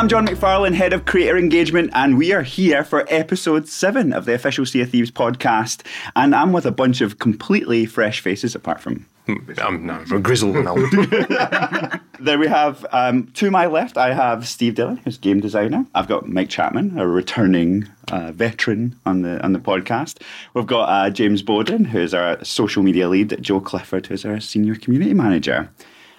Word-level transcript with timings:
I'm 0.00 0.08
John 0.08 0.26
McFarlane, 0.26 0.72
Head 0.72 0.94
of 0.94 1.04
Creator 1.04 1.36
Engagement, 1.36 1.90
and 1.92 2.16
we 2.16 2.32
are 2.32 2.40
here 2.40 2.84
for 2.84 3.04
episode 3.10 3.68
seven 3.68 4.14
of 4.14 4.24
the 4.24 4.32
official 4.32 4.64
Sea 4.64 4.80
of 4.80 4.88
Thieves 4.88 5.10
podcast. 5.10 5.84
And 6.16 6.34
I'm 6.34 6.54
with 6.54 6.64
a 6.64 6.70
bunch 6.70 7.02
of 7.02 7.18
completely 7.18 7.84
fresh 7.84 8.20
faces, 8.20 8.54
apart 8.54 8.80
from. 8.80 9.04
I'm, 9.28 9.84
no, 9.84 10.02
I'm 10.10 10.22
grizzled 10.22 10.56
and 10.56 10.66
old. 10.66 10.90
There 12.18 12.38
we 12.38 12.48
have, 12.48 12.86
um, 12.92 13.26
to 13.34 13.50
my 13.50 13.66
left, 13.66 13.98
I 13.98 14.14
have 14.14 14.48
Steve 14.48 14.74
Dillon, 14.74 14.96
who's 15.04 15.18
game 15.18 15.40
designer. 15.40 15.84
I've 15.94 16.08
got 16.08 16.26
Mike 16.26 16.48
Chapman, 16.48 16.98
a 16.98 17.06
returning 17.06 17.86
uh, 18.10 18.32
veteran 18.32 18.98
on 19.04 19.20
the 19.20 19.42
on 19.44 19.52
the 19.52 19.58
podcast. 19.58 20.22
We've 20.54 20.66
got 20.66 20.88
uh, 20.88 21.10
James 21.10 21.42
Bowden, 21.42 21.84
who's 21.84 22.14
our 22.14 22.42
social 22.42 22.82
media 22.82 23.06
lead, 23.06 23.36
Joe 23.42 23.60
Clifford, 23.60 24.06
who's 24.06 24.24
our 24.24 24.40
senior 24.40 24.76
community 24.76 25.12
manager. 25.12 25.70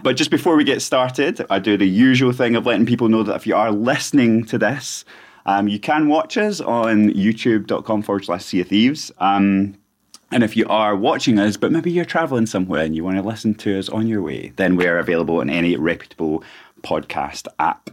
But 0.04 0.18
just 0.18 0.32
before 0.32 0.56
we 0.56 0.64
get 0.64 0.82
started, 0.82 1.46
I 1.50 1.60
do 1.60 1.78
the 1.78 1.88
usual 1.88 2.32
thing 2.32 2.56
of 2.56 2.66
letting 2.66 2.86
people 2.86 3.08
know 3.08 3.24
that 3.24 3.36
if 3.36 3.46
you 3.46 3.56
are 3.56 3.72
listening 3.72 4.46
to 4.46 4.58
this, 4.58 5.06
um, 5.46 5.68
you 5.68 5.80
can 5.80 6.08
watch 6.08 6.38
us 6.38 6.62
on 6.62 7.10
youtube.com 7.10 8.02
forward 8.02 8.26
slash 8.26 8.46
Sea 8.46 8.62
of 8.62 8.68
Thieves. 8.68 9.12
Um, 9.20 9.76
and 10.32 10.44
if 10.44 10.56
you 10.56 10.66
are 10.68 10.96
watching 10.96 11.38
us, 11.40 11.58
but 11.58 11.72
maybe 11.72 11.92
you're 11.92 12.06
traveling 12.06 12.46
somewhere 12.46 12.84
and 12.84 12.96
you 12.96 13.04
want 13.04 13.18
to 13.18 13.24
listen 13.24 13.54
to 13.56 13.78
us 13.78 13.90
on 13.90 14.08
your 14.08 14.22
way, 14.22 14.54
then 14.56 14.76
we 14.76 14.88
are 14.88 14.98
available 14.98 15.40
on 15.40 15.50
any 15.50 15.76
reputable 15.76 16.44
podcast 16.84 17.48
app. 17.60 17.90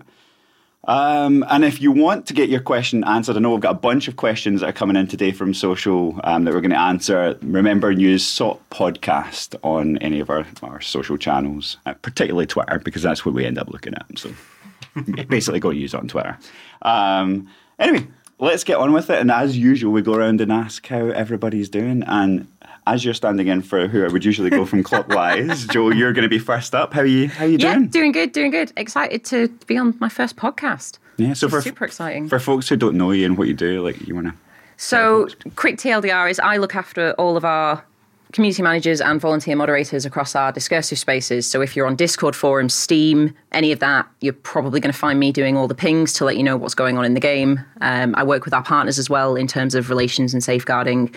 Um, 0.89 1.45
and 1.51 1.67
if 1.67 1.83
you 1.83 1.93
want 1.93 2.27
to 2.29 2.35
get 2.35 2.49
your 2.49 2.61
question 2.61 3.05
answered, 3.05 3.37
I 3.37 3.41
know 3.41 3.51
we've 3.51 3.61
got 3.61 3.73
a 3.73 3.79
bunch 3.79 4.09
of 4.09 4.17
questions 4.17 4.63
that 4.63 4.71
are 4.71 4.73
coming 4.73 4.97
in 4.97 5.07
today 5.07 5.33
from 5.33 5.53
social 5.53 6.19
um, 6.25 6.45
that 6.45 6.55
we're 6.55 6.63
going 6.63 6.71
to 6.71 6.81
answer. 6.81 7.39
Remember, 7.43 7.91
use 7.91 8.27
SOT 8.27 8.59
Podcast 8.71 9.55
on 9.63 9.99
any 9.99 10.19
of 10.19 10.31
our, 10.31 10.47
our 10.63 10.81
social 10.81 11.19
channels, 11.19 11.77
uh, 11.85 11.93
particularly 11.93 12.47
Twitter, 12.47 12.79
because 12.79 13.03
that's 13.03 13.27
what 13.27 13.35
we 13.35 13.45
end 13.45 13.59
up 13.59 13.69
looking 13.69 13.93
at. 13.93 14.19
So 14.19 14.33
basically, 15.29 15.61
go 15.61 15.69
use 15.69 15.93
it 15.93 15.99
on 15.99 16.09
Twitter. 16.09 16.39
Um, 16.81 17.51
anyway, 17.79 18.07
let's 18.39 18.65
get 18.65 18.79
on 18.79 18.95
with 18.95 19.11
it. 19.11 19.19
And 19.21 19.31
as 19.31 19.59
usual, 19.59 19.93
we 19.93 20.01
go 20.01 20.15
around 20.15 20.41
and 20.41 20.51
ask 20.51 20.87
how 20.87 21.09
everybody's 21.09 21.69
doing. 21.69 22.03
And 22.07 22.49
as 22.89 23.05
you're 23.05 23.15
standing 23.15 23.49
in 23.49 23.63
for 23.63 23.87
who 23.87 24.05
I 24.05 24.09
would 24.09 24.25
usually 24.25 24.51
go 24.51 24.65
from 24.65 24.83
clockwise, 24.83 25.67
Joe, 25.73 25.91
you're 25.91 26.13
going 26.13 26.23
to 26.23 26.29
be 26.29 26.39
first 26.39 26.75
up. 26.75 26.95
How 26.95 27.03
are 27.03 27.07
you? 27.07 27.29
How 27.29 27.45
are 27.45 27.49
you 27.49 27.59
doing? 27.59 27.73
Yeah, 27.73 27.79
doing? 27.79 27.91
doing 27.91 28.13
good, 28.13 28.33
doing 28.33 28.51
good. 28.51 28.73
Excited 28.77 29.25
to 29.27 29.49
be 29.67 29.77
on 29.77 29.95
my 30.01 30.09
first 30.09 30.37
podcast. 30.37 30.99
Yeah, 31.19 31.35
so 31.35 31.49
for 31.49 31.61
Super 31.61 31.85
exciting. 31.85 32.29
for 32.29 32.39
folks 32.39 32.69
who 32.69 32.77
don't 32.77 32.97
know 32.97 33.11
you 33.11 33.27
and 33.27 33.37
what 33.37 33.49
you 33.49 33.55
do, 33.55 33.83
like 33.83 34.07
you 34.07 34.15
want 34.15 34.29
to. 34.29 34.35
So, 34.77 35.29
quick 35.57 35.77
TLDR 35.77 36.31
is 36.31 36.39
I 36.39 36.57
look 36.57 36.77
after 36.77 37.13
all 37.19 37.37
of 37.37 37.45
our 37.45 37.85
community 38.33 38.63
managers 38.63 39.01
and 39.01 39.21
volunteer 39.21 39.57
moderators 39.57 40.05
across 40.07 40.37
our 40.37 40.53
discursive 40.53 40.99
spaces. 40.99 41.51
So, 41.51 41.61
if 41.61 41.75
you're 41.75 41.89
on 41.89 41.97
Discord 41.97 42.37
forums, 42.37 42.75
Steam, 42.75 43.35
any 43.51 43.73
of 43.73 43.81
that, 43.81 44.09
you're 44.21 44.33
probably 44.33 44.79
going 44.79 44.93
to 44.93 44.99
find 44.99 45.19
me 45.19 45.33
doing 45.33 45.57
all 45.57 45.67
the 45.67 45.75
pings 45.75 46.13
to 46.15 46.25
let 46.25 46.37
you 46.37 46.45
know 46.45 46.57
what's 46.57 46.75
going 46.75 46.97
on 46.97 47.05
in 47.05 47.15
the 47.15 47.21
game. 47.21 47.61
Um, 47.81 48.15
I 48.17 48.23
work 48.23 48.45
with 48.45 48.55
our 48.55 48.63
partners 48.63 48.99
as 49.01 49.11
well 49.11 49.35
in 49.35 49.49
terms 49.49 49.75
of 49.75 49.91
relations 49.91 50.33
and 50.33 50.43
safeguarding. 50.45 51.13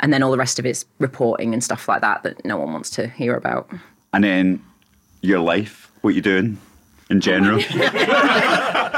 And 0.00 0.12
then 0.12 0.22
all 0.22 0.30
the 0.30 0.38
rest 0.38 0.58
of 0.58 0.66
it's 0.66 0.84
reporting 0.98 1.52
and 1.52 1.62
stuff 1.62 1.88
like 1.88 2.00
that 2.00 2.22
that 2.22 2.44
no 2.44 2.56
one 2.56 2.72
wants 2.72 2.90
to 2.90 3.06
hear 3.08 3.34
about. 3.34 3.70
And 4.12 4.24
then 4.24 4.64
your 5.20 5.40
life, 5.40 5.90
what 6.00 6.14
you're 6.14 6.22
doing 6.22 6.58
in 7.10 7.20
general. 7.20 7.62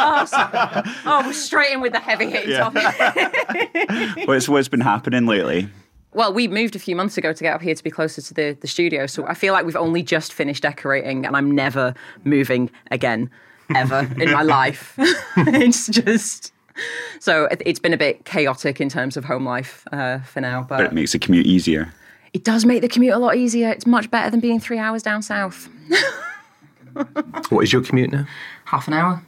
Oh, 0.05 1.23
we're 1.25 1.29
oh, 1.29 1.33
straight 1.33 1.73
in 1.73 1.81
with 1.81 1.93
the 1.93 2.01
heavy 2.01 2.31
hitting 2.31 2.57
topic. 2.57 4.27
what's 4.27 4.49
what's 4.49 4.69
been 4.69 4.81
happening 4.81 5.27
lately? 5.27 5.69
Well, 6.15 6.33
we 6.33 6.49
moved 6.49 6.77
a 6.77 6.79
few 6.79 6.95
months 6.95 7.17
ago 7.17 7.33
to 7.33 7.43
get 7.43 7.55
up 7.55 7.63
here 7.63 7.75
to 7.75 7.83
be 7.83 7.91
closer 7.91 8.21
to 8.21 8.35
the, 8.35 8.57
the 8.61 8.67
studio. 8.67 9.07
So 9.07 9.27
I 9.27 9.35
feel 9.35 9.53
like 9.53 9.65
we've 9.65 9.77
only 9.77 10.03
just 10.03 10.33
finished 10.33 10.63
decorating 10.63 11.25
and 11.25 11.37
I'm 11.37 11.51
never 11.51 11.95
moving 12.25 12.71
again, 12.91 13.31
ever 13.75 14.09
in 14.19 14.31
my 14.31 14.43
life. 14.43 14.95
it's 15.37 15.87
just. 15.89 16.53
So 17.21 17.45
it- 17.45 17.63
it's 17.65 17.79
been 17.79 17.93
a 17.93 17.97
bit 17.99 18.25
chaotic 18.25 18.81
in 18.81 18.89
terms 18.89 19.17
of 19.17 19.25
home 19.25 19.45
life 19.45 19.87
uh, 19.93 20.19
for 20.21 20.41
now. 20.41 20.63
But, 20.69 20.79
But 20.79 20.87
it 20.87 20.93
makes 20.93 21.13
the 21.13 21.19
commute 21.21 21.47
easier. 21.47 21.93
it 22.33 22.43
does 22.45 22.65
make 22.65 22.81
the 22.83 22.89
commute 22.89 23.13
a 23.15 23.19
lot 23.19 23.37
easier. 23.37 23.69
It's 23.71 23.87
much 23.87 24.11
better 24.11 24.29
than 24.31 24.41
being 24.41 24.59
three 24.59 24.79
hours 24.79 25.03
down 25.05 25.23
south. 25.23 25.69
what 27.51 27.63
is 27.65 27.73
your 27.73 27.83
commute 27.83 28.11
now? 28.13 28.27
Half 28.65 28.89
an 28.89 28.95
hour. 28.95 29.23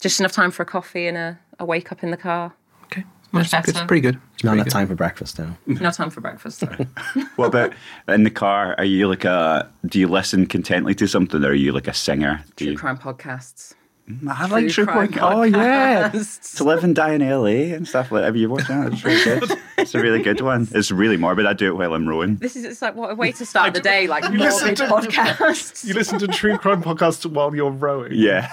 Just 0.00 0.20
enough 0.20 0.32
time 0.32 0.50
for 0.50 0.62
a 0.62 0.66
coffee 0.66 1.06
and 1.06 1.16
a, 1.16 1.38
a 1.58 1.64
wake 1.64 1.90
up 1.92 2.02
in 2.02 2.10
the 2.10 2.16
car. 2.16 2.52
Okay, 2.84 3.04
Much 3.32 3.50
That's 3.50 3.66
good. 3.66 3.72
better. 3.74 3.84
It's 3.84 3.88
pretty 3.88 4.00
good. 4.00 4.20
It's 4.34 4.44
Not 4.44 4.54
enough 4.54 4.68
time 4.68 4.86
for 4.86 4.94
breakfast 4.94 5.38
now. 5.38 5.56
No 5.66 5.90
time 5.90 6.10
for 6.10 6.20
breakfast. 6.20 6.62
What 7.36 7.46
about 7.46 7.72
in 8.06 8.22
the 8.24 8.30
car? 8.30 8.74
Are 8.78 8.84
you 8.84 9.08
like 9.08 9.24
a? 9.24 9.68
Do 9.86 9.98
you 9.98 10.06
listen 10.08 10.46
contently 10.46 10.94
to 10.98 11.08
something, 11.08 11.42
or 11.44 11.48
are 11.48 11.54
you 11.54 11.72
like 11.72 11.88
a 11.88 11.94
singer? 11.94 12.44
Do 12.56 12.64
True 12.66 12.72
you? 12.72 12.78
crime 12.78 12.98
podcasts. 12.98 13.74
I 14.28 14.46
like 14.46 14.68
true 14.68 14.86
crime 14.86 15.12
crime. 15.12 15.36
Oh 15.36 15.42
yeah, 15.42 16.08
to 16.54 16.64
live 16.64 16.84
and 16.84 16.94
die 16.94 17.12
in 17.12 17.20
LA 17.28 17.74
and 17.76 17.86
stuff 17.86 18.10
like. 18.12 18.24
Have 18.24 18.36
you 18.36 18.48
watched 18.48 18.68
that? 18.68 18.92
It's 18.92 19.04
really 19.04 19.22
good. 19.46 19.58
It's 19.78 19.94
a 19.94 20.00
really 20.00 20.22
good 20.22 20.40
one. 20.40 20.66
It's 20.72 20.90
really 20.90 21.16
morbid. 21.16 21.46
I 21.46 21.52
do 21.52 21.68
it 21.68 21.76
while 21.76 21.94
I'm 21.94 22.08
rowing. 22.08 22.36
This 22.36 22.56
is 22.56 22.64
it's 22.64 22.82
like 22.82 22.94
what 22.96 23.10
a 23.10 23.14
way 23.14 23.32
to 23.32 23.46
start 23.46 23.74
the 23.74 23.80
day, 23.80 24.06
like 24.06 24.24
you 24.24 24.38
listen 24.38 24.74
to- 24.74 24.84
podcasts. 24.86 25.84
You 25.84 25.94
listen 25.94 26.18
to 26.20 26.26
true 26.26 26.58
crime 26.58 26.82
podcasts 26.82 27.24
while 27.26 27.54
you're 27.54 27.70
rowing. 27.70 28.12
Yeah. 28.14 28.52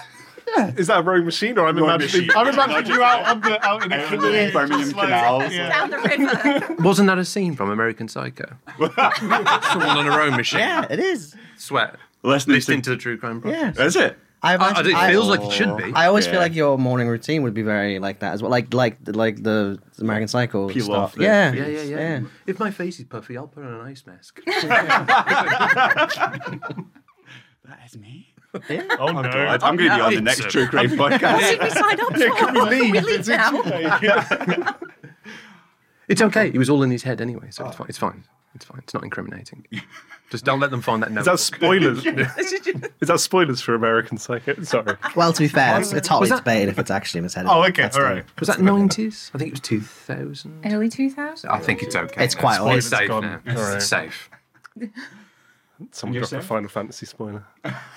Yeah. 0.56 0.72
Is 0.78 0.88
that 0.88 1.00
a 1.00 1.02
rowing 1.02 1.26
machine, 1.26 1.58
or 1.58 1.68
I'm 1.68 1.76
Rowing 1.76 1.90
imagining? 1.96 2.28
machine. 2.28 2.38
I'm 2.38 2.54
imagining 2.54 2.92
you 2.98 3.04
out 3.04 3.26
on 3.26 3.42
the 3.42 3.66
out 3.66 3.84
in 3.84 3.92
a 3.92 4.06
canoe, 4.06 4.52
Birmingham 4.52 4.80
just 4.80 4.96
like- 4.96 5.08
canals. 5.10 5.52
yeah. 5.54 5.70
down 5.70 5.90
the 5.90 5.98
river. 5.98 6.84
Wasn't 6.84 7.08
that 7.08 7.18
a 7.18 7.26
scene 7.26 7.56
from 7.56 7.72
American 7.72 8.08
Psycho? 8.08 8.46
Someone 8.78 9.98
on 9.98 10.06
a 10.08 10.12
rowing 10.16 10.36
machine. 10.36 10.60
Yeah, 10.60 10.86
it 10.90 11.00
is. 11.00 11.36
Sweat. 11.58 11.96
Listening, 12.24 12.56
Listening 12.56 12.82
to, 12.84 12.92
to 12.92 12.96
the 12.96 13.02
true 13.02 13.18
crime 13.18 13.42
podcast. 13.42 13.52
Yeah. 13.52 13.72
podcast. 13.72 13.86
Is 13.86 13.96
it? 13.96 14.20
I, 14.46 14.52
I, 14.52 14.56
imagine, 14.56 14.88
it 14.88 14.96
I- 14.96 15.12
feels 15.12 15.28
like 15.28 15.42
it 15.42 15.52
should 15.52 15.76
be. 15.78 15.84
Oh. 15.86 15.92
I 15.96 16.06
always 16.08 16.26
Yeah. 16.26 16.32
feel 16.34 16.42
like 16.42 16.56
your 16.56 16.78
morning 16.78 17.08
routine 17.08 17.44
would 17.44 17.54
be 17.54 17.62
very 17.64 18.00
like 18.00 18.20
that 18.20 18.34
as 18.34 18.42
well, 18.42 18.52
like 18.52 18.74
like 18.74 18.98
like 19.08 19.42
the 19.44 19.80
American 20.00 20.28
Psycho 20.28 20.70
Peel 20.70 20.84
stuff. 20.86 20.98
off 20.98 21.16
the- 21.16 21.24
yeah. 21.24 21.52
yeah, 21.54 21.68
yeah, 21.68 21.82
yeah, 21.82 22.22
If 22.46 22.60
my 22.60 22.72
face 22.72 23.00
is 23.00 23.06
puffy, 23.06 23.38
I'll 23.38 23.48
put 23.48 23.64
on 23.64 23.74
an 23.74 23.82
ice 23.82 24.04
mask. 24.06 24.42
That 27.68 27.80
is 27.88 27.98
me. 27.98 28.32
Oh 28.54 29.08
no! 29.12 29.22
I'm, 29.22 29.60
I'm 29.64 29.76
going 29.76 29.90
to 29.90 29.96
be 29.96 30.02
on 30.02 30.14
the 30.16 30.22
next 30.22 30.40
It's 30.40 30.48
a- 30.48 30.52
true 30.52 30.68
crime 30.68 30.90
podcast. 30.92 31.40
Did 31.40 31.62
we 31.62 31.70
sign 31.72 32.00
up 32.00 32.16
for? 32.16 32.54
we 32.54 32.62
leave? 32.80 32.92
We 32.94 33.00
leave 33.02 33.28
now. 33.28 34.74
it's 36.08 36.22
okay. 36.22 36.48
It 36.54 36.58
was 36.58 36.70
all 36.70 36.84
in 36.84 36.92
his 36.92 37.04
head 37.04 37.20
anyway, 37.22 37.48
so 37.50 37.66
it's 37.66 37.76
oh. 37.76 37.78
fine. 37.80 37.88
It's 37.90 37.98
fine. 37.98 38.24
It's 38.56 38.66
fine. 38.66 38.80
It's 38.80 38.94
not 38.94 39.04
incriminating. 39.04 39.66
Just 40.30 40.46
don't 40.46 40.60
let 40.60 40.72
them 40.72 40.82
find 40.82 41.04
that 41.04 41.12
note. 41.12 41.22
Is 41.22 41.26
that 41.26 41.40
spoilers? 41.40 42.06
Is 43.02 43.08
that 43.08 43.20
spoilers 43.20 43.62
for 43.62 43.76
American 43.76 44.18
Psycho? 44.18 44.62
Sorry. 44.64 44.96
Well, 45.16 45.34
to 45.34 45.40
be 45.44 45.48
fair, 45.48 45.80
it's, 45.80 45.92
it's 45.94 46.08
hotly 46.08 46.30
that- 46.30 46.38
debated 46.38 46.70
if 46.70 46.80
it's 46.80 46.90
actually 46.90 47.20
in 47.20 47.24
his 47.26 47.34
head. 47.34 47.46
Oh, 47.48 47.64
okay, 47.66 47.84
That's 47.84 47.98
all 47.98 48.04
the- 48.16 48.24
was 48.40 48.48
that 48.48 48.62
nineties? 48.62 49.30
I 49.34 49.38
think 49.38 49.50
it 49.50 49.54
was 49.54 49.60
two 49.60 49.82
thousand. 49.82 50.62
Early 50.66 50.90
2000. 50.90 51.50
I 51.50 51.60
think 51.60 51.84
it's 51.84 51.96
okay. 51.96 52.24
It's 52.24 52.36
now. 52.36 52.42
quite 52.42 52.60
old. 52.60 52.72
It's 52.78 52.88
safe 52.88 53.02
It's 53.02 53.10
now. 53.10 53.40
All 53.50 53.54
right. 53.56 53.76
It's 53.76 53.86
safe. 53.86 54.30
Someone 55.92 56.18
dropped 56.20 56.32
a 56.32 56.42
Final 56.42 56.70
Fantasy 56.70 57.06
spoiler. 57.06 57.46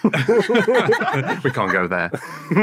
we 0.02 1.50
can't 1.52 1.70
go 1.72 1.86
there. 1.86 2.10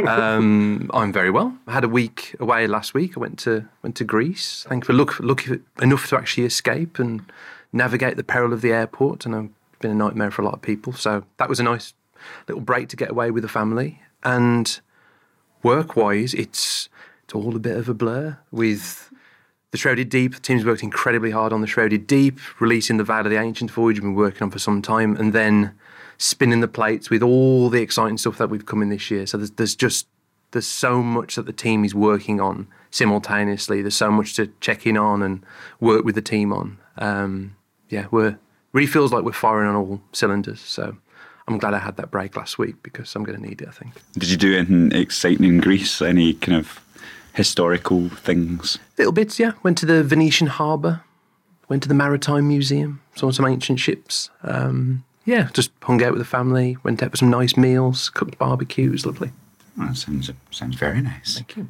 Um, 0.05 0.91
I'm 0.93 1.13
very 1.13 1.29
well. 1.29 1.55
I 1.67 1.71
had 1.71 1.85
a 1.85 1.89
week 1.89 2.35
away 2.41 2.67
last 2.67 2.93
week. 2.93 3.15
I 3.15 3.21
went 3.21 3.39
to 3.39 3.65
went 3.81 3.95
to 3.95 4.03
Greece. 4.03 4.65
Thankfully, 4.67 4.97
look, 4.97 5.17
lucky 5.21 5.59
enough 5.81 6.07
to 6.09 6.17
actually 6.17 6.43
escape 6.45 6.99
and 6.99 7.21
navigate 7.75 8.17
the 8.17 8.23
peril 8.23 8.53
of 8.53 8.61
the 8.61 8.71
airport. 8.71 9.25
And 9.25 9.35
it's 9.35 9.79
been 9.79 9.91
a 9.91 9.95
nightmare 9.95 10.31
for 10.31 10.41
a 10.41 10.45
lot 10.45 10.55
of 10.55 10.61
people. 10.61 10.93
So 10.93 11.23
that 11.37 11.49
was 11.49 11.59
a 11.59 11.63
nice 11.63 11.93
little 12.47 12.61
break 12.61 12.89
to 12.89 12.95
get 12.95 13.11
away 13.11 13.29
with 13.29 13.43
the 13.43 13.49
family. 13.49 14.01
And 14.23 14.79
work-wise, 15.61 16.33
it's 16.33 16.89
it's 17.23 17.35
all 17.35 17.55
a 17.55 17.59
bit 17.59 17.77
of 17.77 17.87
a 17.87 17.93
blur 17.93 18.39
with. 18.51 19.11
The 19.71 19.79
Shrouded 19.79 20.07
Deep, 20.07 20.33
the 20.33 20.39
team's 20.39 20.63
worked 20.63 20.83
incredibly 20.83 21.31
hard 21.31 21.51
on 21.51 21.59
the 21.59 21.67
Shrouded 21.67 22.07
Deep, 22.07 22.39
releasing 22.61 22.95
the 22.95 23.03
Veil 23.03 23.25
of 23.25 23.29
the 23.29 23.35
Ancient 23.35 23.69
Voyage, 23.69 23.97
we've 23.97 24.03
been 24.03 24.15
working 24.15 24.43
on 24.43 24.49
for 24.49 24.59
some 24.59 24.81
time, 24.81 25.17
and 25.17 25.33
then 25.33 25.73
spinning 26.17 26.61
the 26.61 26.67
plates 26.69 27.09
with 27.09 27.21
all 27.21 27.69
the 27.69 27.81
exciting 27.81 28.17
stuff 28.17 28.37
that 28.37 28.49
we've 28.49 28.65
come 28.65 28.81
in 28.81 28.87
this 28.87 29.11
year. 29.11 29.25
So 29.25 29.37
there's, 29.37 29.51
there's 29.51 29.75
just 29.75 30.07
there's 30.51 30.65
so 30.65 31.03
much 31.03 31.35
that 31.35 31.45
the 31.45 31.51
team 31.51 31.83
is 31.83 31.93
working 31.93 32.39
on 32.39 32.67
simultaneously. 32.89 33.81
There's 33.81 33.97
so 33.97 34.11
much 34.11 34.35
to 34.35 34.49
check 34.61 34.87
in 34.87 34.95
on 34.95 35.21
and 35.21 35.43
work 35.81 36.05
with 36.05 36.15
the 36.15 36.21
team 36.21 36.53
on. 36.53 36.77
Um, 36.97 37.57
yeah, 37.89 38.07
we're 38.11 38.37
really 38.73 38.87
feels 38.87 39.11
like 39.13 39.23
we're 39.23 39.31
firing 39.31 39.69
on 39.69 39.75
all 39.75 40.01
cylinders. 40.11 40.59
So 40.59 40.95
I'm 41.47 41.57
glad 41.57 41.73
I 41.73 41.79
had 41.79 41.97
that 41.97 42.11
break 42.11 42.35
last 42.35 42.57
week 42.57 42.75
because 42.83 43.15
I'm 43.15 43.23
going 43.23 43.39
to 43.39 43.47
need 43.47 43.61
it. 43.61 43.67
I 43.67 43.71
think. 43.71 43.93
Did 44.13 44.29
you 44.29 44.37
do 44.37 44.55
anything 44.57 44.91
exciting 44.91 45.45
in 45.45 45.59
Greece? 45.59 46.01
Any 46.01 46.33
kind 46.33 46.57
of 46.57 46.81
historical 47.33 48.09
things? 48.09 48.77
Little 48.97 49.13
bits, 49.13 49.39
yeah. 49.39 49.53
Went 49.63 49.77
to 49.79 49.85
the 49.85 50.03
Venetian 50.03 50.47
harbour, 50.47 51.01
went 51.69 51.83
to 51.83 51.89
the 51.89 51.95
Maritime 51.95 52.47
Museum, 52.47 53.01
saw 53.15 53.31
some 53.31 53.45
ancient 53.45 53.79
ships. 53.79 54.29
Um, 54.43 55.03
yeah, 55.25 55.49
just 55.53 55.71
hung 55.83 56.03
out 56.03 56.11
with 56.11 56.19
the 56.19 56.25
family, 56.25 56.77
went 56.83 57.01
out 57.01 57.11
for 57.11 57.17
some 57.17 57.29
nice 57.29 57.57
meals, 57.57 58.09
cooked 58.09 58.37
barbecues. 58.37 59.05
Lovely. 59.05 59.31
That 59.77 59.97
sounds 59.97 60.31
sounds 60.51 60.75
very 60.75 61.01
nice. 61.01 61.35
Thank 61.35 61.57
you. 61.57 61.69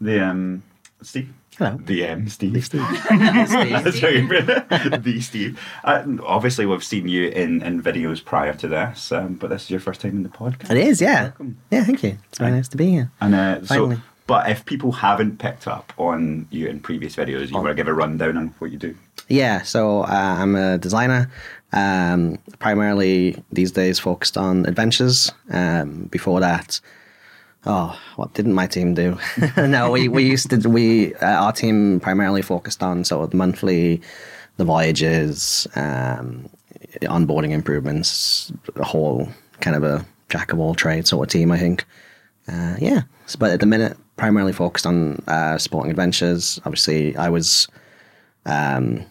The 0.00 0.20
um, 0.24 0.62
Steve. 1.02 1.32
Hello. 1.58 1.78
The 1.84 2.04
M, 2.04 2.28
Steve. 2.28 2.64
Steve. 2.64 2.80
Sorry, 3.06 4.20
the 4.26 5.18
Steve. 5.20 5.60
Uh, 5.84 6.04
obviously, 6.24 6.66
we've 6.66 6.82
seen 6.82 7.06
you 7.06 7.28
in, 7.28 7.62
in 7.62 7.80
videos 7.82 8.24
prior 8.24 8.54
to 8.54 8.66
this, 8.66 9.12
um, 9.12 9.34
but 9.34 9.50
this 9.50 9.64
is 9.64 9.70
your 9.70 9.80
first 9.80 10.00
time 10.00 10.16
in 10.16 10.22
the 10.24 10.28
podcast. 10.28 10.70
It 10.70 10.78
is, 10.78 11.00
yeah. 11.00 11.30
Yeah, 11.70 11.84
thank 11.84 12.02
you. 12.02 12.18
It's 12.28 12.38
very 12.38 12.50
nice 12.50 12.68
to 12.68 12.76
be 12.76 12.90
here. 12.90 13.12
And 13.20 13.34
uh, 13.34 13.60
so, 13.60 13.66
Finally. 13.66 14.00
but 14.26 14.50
if 14.50 14.64
people 14.64 14.90
haven't 14.90 15.38
picked 15.38 15.68
up 15.68 15.92
on 15.96 16.48
you 16.50 16.66
in 16.66 16.80
previous 16.80 17.14
videos, 17.14 17.48
you 17.48 17.54
want 17.54 17.68
to 17.68 17.74
give 17.74 17.88
a 17.88 17.94
rundown 17.94 18.36
on 18.36 18.48
what 18.58 18.72
you 18.72 18.78
do. 18.78 18.96
Yeah, 19.28 19.62
so 19.62 20.00
uh, 20.02 20.36
I'm 20.38 20.56
a 20.56 20.78
designer, 20.78 21.30
um, 21.72 22.38
primarily 22.58 23.42
these 23.52 23.70
days 23.70 24.00
focused 24.00 24.36
on 24.36 24.66
adventures. 24.66 25.30
Um, 25.50 26.06
before 26.10 26.40
that, 26.40 26.80
oh, 27.66 27.98
what 28.16 28.34
didn't 28.34 28.54
my 28.54 28.66
team 28.66 28.94
do? 28.94 29.18
no, 29.56 29.90
we, 29.90 30.08
we 30.08 30.24
used 30.24 30.50
to, 30.50 30.68
we, 30.68 31.14
uh, 31.16 31.26
our 31.26 31.52
team 31.52 32.00
primarily 32.00 32.42
focused 32.42 32.82
on 32.82 33.04
sort 33.04 33.24
of 33.24 33.30
the 33.30 33.36
monthly, 33.36 34.00
the 34.56 34.64
voyages, 34.64 35.66
um, 35.76 36.48
onboarding 37.02 37.50
improvements, 37.50 38.52
a 38.76 38.84
whole 38.84 39.28
kind 39.60 39.76
of 39.76 39.82
a 39.82 40.04
jack 40.28 40.52
of 40.52 40.58
all 40.58 40.74
trades 40.74 41.10
sort 41.10 41.26
of 41.26 41.32
team, 41.32 41.50
I 41.50 41.58
think. 41.58 41.84
Uh, 42.46 42.76
yeah, 42.78 43.02
but 43.38 43.50
at 43.52 43.60
the 43.60 43.66
minute, 43.66 43.96
primarily 44.16 44.52
focused 44.52 44.86
on 44.86 45.22
uh, 45.26 45.58
sporting 45.58 45.90
adventures. 45.90 46.60
Obviously, 46.64 47.16
I 47.16 47.30
was 47.30 47.68
um, 48.44 49.04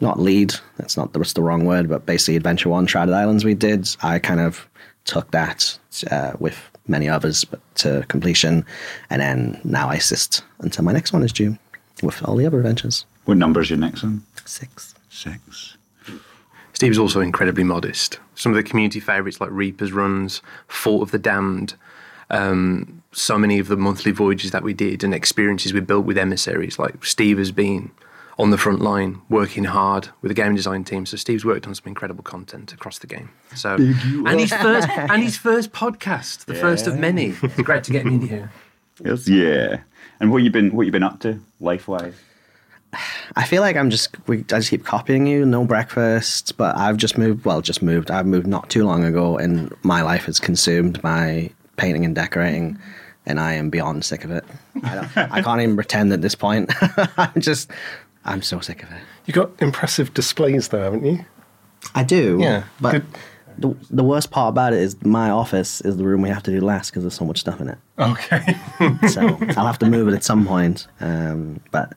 not 0.00 0.18
lead. 0.18 0.54
That's 0.76 0.96
not 0.96 1.12
that's 1.12 1.32
the 1.32 1.42
wrong 1.42 1.64
word, 1.64 1.88
but 1.88 2.06
basically 2.06 2.36
Adventure 2.36 2.68
One 2.68 2.86
Shrouded 2.86 3.14
Islands 3.14 3.44
we 3.44 3.54
did. 3.54 3.88
I 4.02 4.18
kind 4.18 4.40
of 4.40 4.68
took 5.04 5.30
that 5.30 5.78
uh, 6.10 6.32
with 6.38 6.58
many 6.88 7.08
others 7.08 7.44
but 7.44 7.60
to 7.76 8.04
completion, 8.08 8.64
and 9.10 9.20
then 9.20 9.60
now 9.64 9.88
I 9.88 9.94
assist 9.94 10.44
until 10.60 10.84
my 10.84 10.92
next 10.92 11.12
one 11.12 11.22
is 11.22 11.32
due 11.32 11.58
with 12.02 12.22
all 12.24 12.36
the 12.36 12.46
other 12.46 12.58
adventures. 12.58 13.04
What 13.24 13.36
number 13.36 13.60
is 13.60 13.70
your 13.70 13.78
next 13.78 14.02
one? 14.02 14.22
Six. 14.44 14.94
Six. 15.08 15.76
Steve's 16.72 16.98
also 16.98 17.20
incredibly 17.20 17.64
modest. 17.64 18.20
Some 18.34 18.52
of 18.52 18.56
the 18.56 18.62
community 18.62 19.00
favourites 19.00 19.40
like 19.40 19.50
Reaper's 19.50 19.92
Runs, 19.92 20.42
Fort 20.68 21.02
of 21.02 21.10
the 21.10 21.18
Damned, 21.18 21.74
um, 22.30 23.02
so 23.12 23.38
many 23.38 23.58
of 23.58 23.68
the 23.68 23.76
monthly 23.76 24.12
voyages 24.12 24.50
that 24.50 24.62
we 24.62 24.74
did 24.74 25.02
and 25.02 25.14
experiences 25.14 25.72
we 25.72 25.80
built 25.80 26.04
with 26.04 26.18
emissaries. 26.18 26.78
Like 26.78 27.04
Steve 27.04 27.38
has 27.38 27.50
been 27.50 27.90
on 28.38 28.50
the 28.50 28.58
front 28.58 28.80
line 28.80 29.20
working 29.28 29.64
hard 29.64 30.08
with 30.20 30.28
the 30.28 30.34
game 30.34 30.54
design 30.54 30.84
team. 30.84 31.06
So 31.06 31.16
Steve's 31.16 31.44
worked 31.44 31.66
on 31.66 31.74
some 31.74 31.86
incredible 31.86 32.22
content 32.22 32.72
across 32.72 32.98
the 32.98 33.06
game. 33.06 33.30
So 33.54 33.74
and 33.74 34.40
his 34.40 34.52
first 34.52 34.88
and 34.96 35.22
his 35.22 35.36
first 35.36 35.72
podcast, 35.72 36.44
the 36.44 36.54
first 36.54 36.86
of 36.86 36.98
many. 36.98 37.34
It's 37.42 37.62
great 37.62 37.84
to 37.84 37.92
get 37.92 38.02
him 38.06 38.14
in 38.14 38.28
here. 38.28 38.52
Yes. 39.04 39.28
Yeah. 39.28 39.80
And 40.20 40.30
what 40.30 40.38
you 40.38 40.50
been 40.50 40.74
what 40.74 40.86
you 40.86 40.92
been 40.92 41.02
up 41.02 41.20
to 41.20 41.40
life 41.60 41.88
wise? 41.88 42.14
I 43.34 43.44
feel 43.44 43.62
like 43.62 43.76
I'm 43.76 43.90
just 43.90 44.16
we, 44.26 44.38
I 44.38 44.58
just 44.58 44.70
keep 44.70 44.84
copying 44.84 45.26
you. 45.26 45.44
No 45.44 45.64
breakfast, 45.64 46.56
but 46.56 46.76
I've 46.76 46.96
just 46.96 47.18
moved. 47.18 47.44
Well, 47.44 47.60
just 47.60 47.82
moved. 47.82 48.10
I've 48.10 48.26
moved 48.26 48.46
not 48.46 48.70
too 48.70 48.84
long 48.84 49.04
ago, 49.04 49.36
and 49.36 49.74
my 49.82 50.02
life 50.02 50.28
is 50.28 50.40
consumed 50.40 51.02
by 51.02 51.50
painting 51.76 52.04
and 52.04 52.14
decorating, 52.14 52.78
and 53.26 53.40
I 53.40 53.52
am 53.54 53.70
beyond 53.70 54.04
sick 54.04 54.24
of 54.24 54.30
it. 54.30 54.44
I, 54.82 54.94
don't, 54.94 55.32
I 55.32 55.42
can't 55.42 55.60
even 55.60 55.74
pretend 55.74 56.12
at 56.12 56.22
this 56.22 56.34
point. 56.34 56.72
I'm 57.18 57.40
just, 57.40 57.70
I'm 58.26 58.42
so 58.42 58.60
sick 58.60 58.82
of 58.82 58.90
it. 58.90 59.00
You've 59.24 59.36
got 59.36 59.50
impressive 59.60 60.12
displays 60.12 60.68
though, 60.68 60.82
haven't 60.82 61.06
you? 61.06 61.24
I 61.94 62.02
do. 62.04 62.38
Yeah, 62.40 62.64
But 62.80 62.92
good. 62.92 63.06
the, 63.58 63.76
the 63.90 64.04
worst 64.04 64.30
part 64.30 64.50
about 64.50 64.72
it 64.72 64.80
is 64.80 65.02
my 65.04 65.30
office 65.30 65.80
is 65.82 65.96
the 65.96 66.04
room 66.04 66.22
we 66.22 66.28
have 66.28 66.42
to 66.42 66.50
do 66.50 66.60
last 66.60 66.90
because 66.90 67.04
there's 67.04 67.14
so 67.14 67.24
much 67.24 67.38
stuff 67.38 67.60
in 67.60 67.68
it. 67.68 67.78
Okay. 67.98 68.56
So 69.08 69.38
I'll 69.56 69.66
have 69.66 69.78
to 69.78 69.86
move 69.86 70.08
it 70.08 70.14
at 70.14 70.24
some 70.24 70.46
point. 70.46 70.86
Um, 71.00 71.60
but 71.70 71.92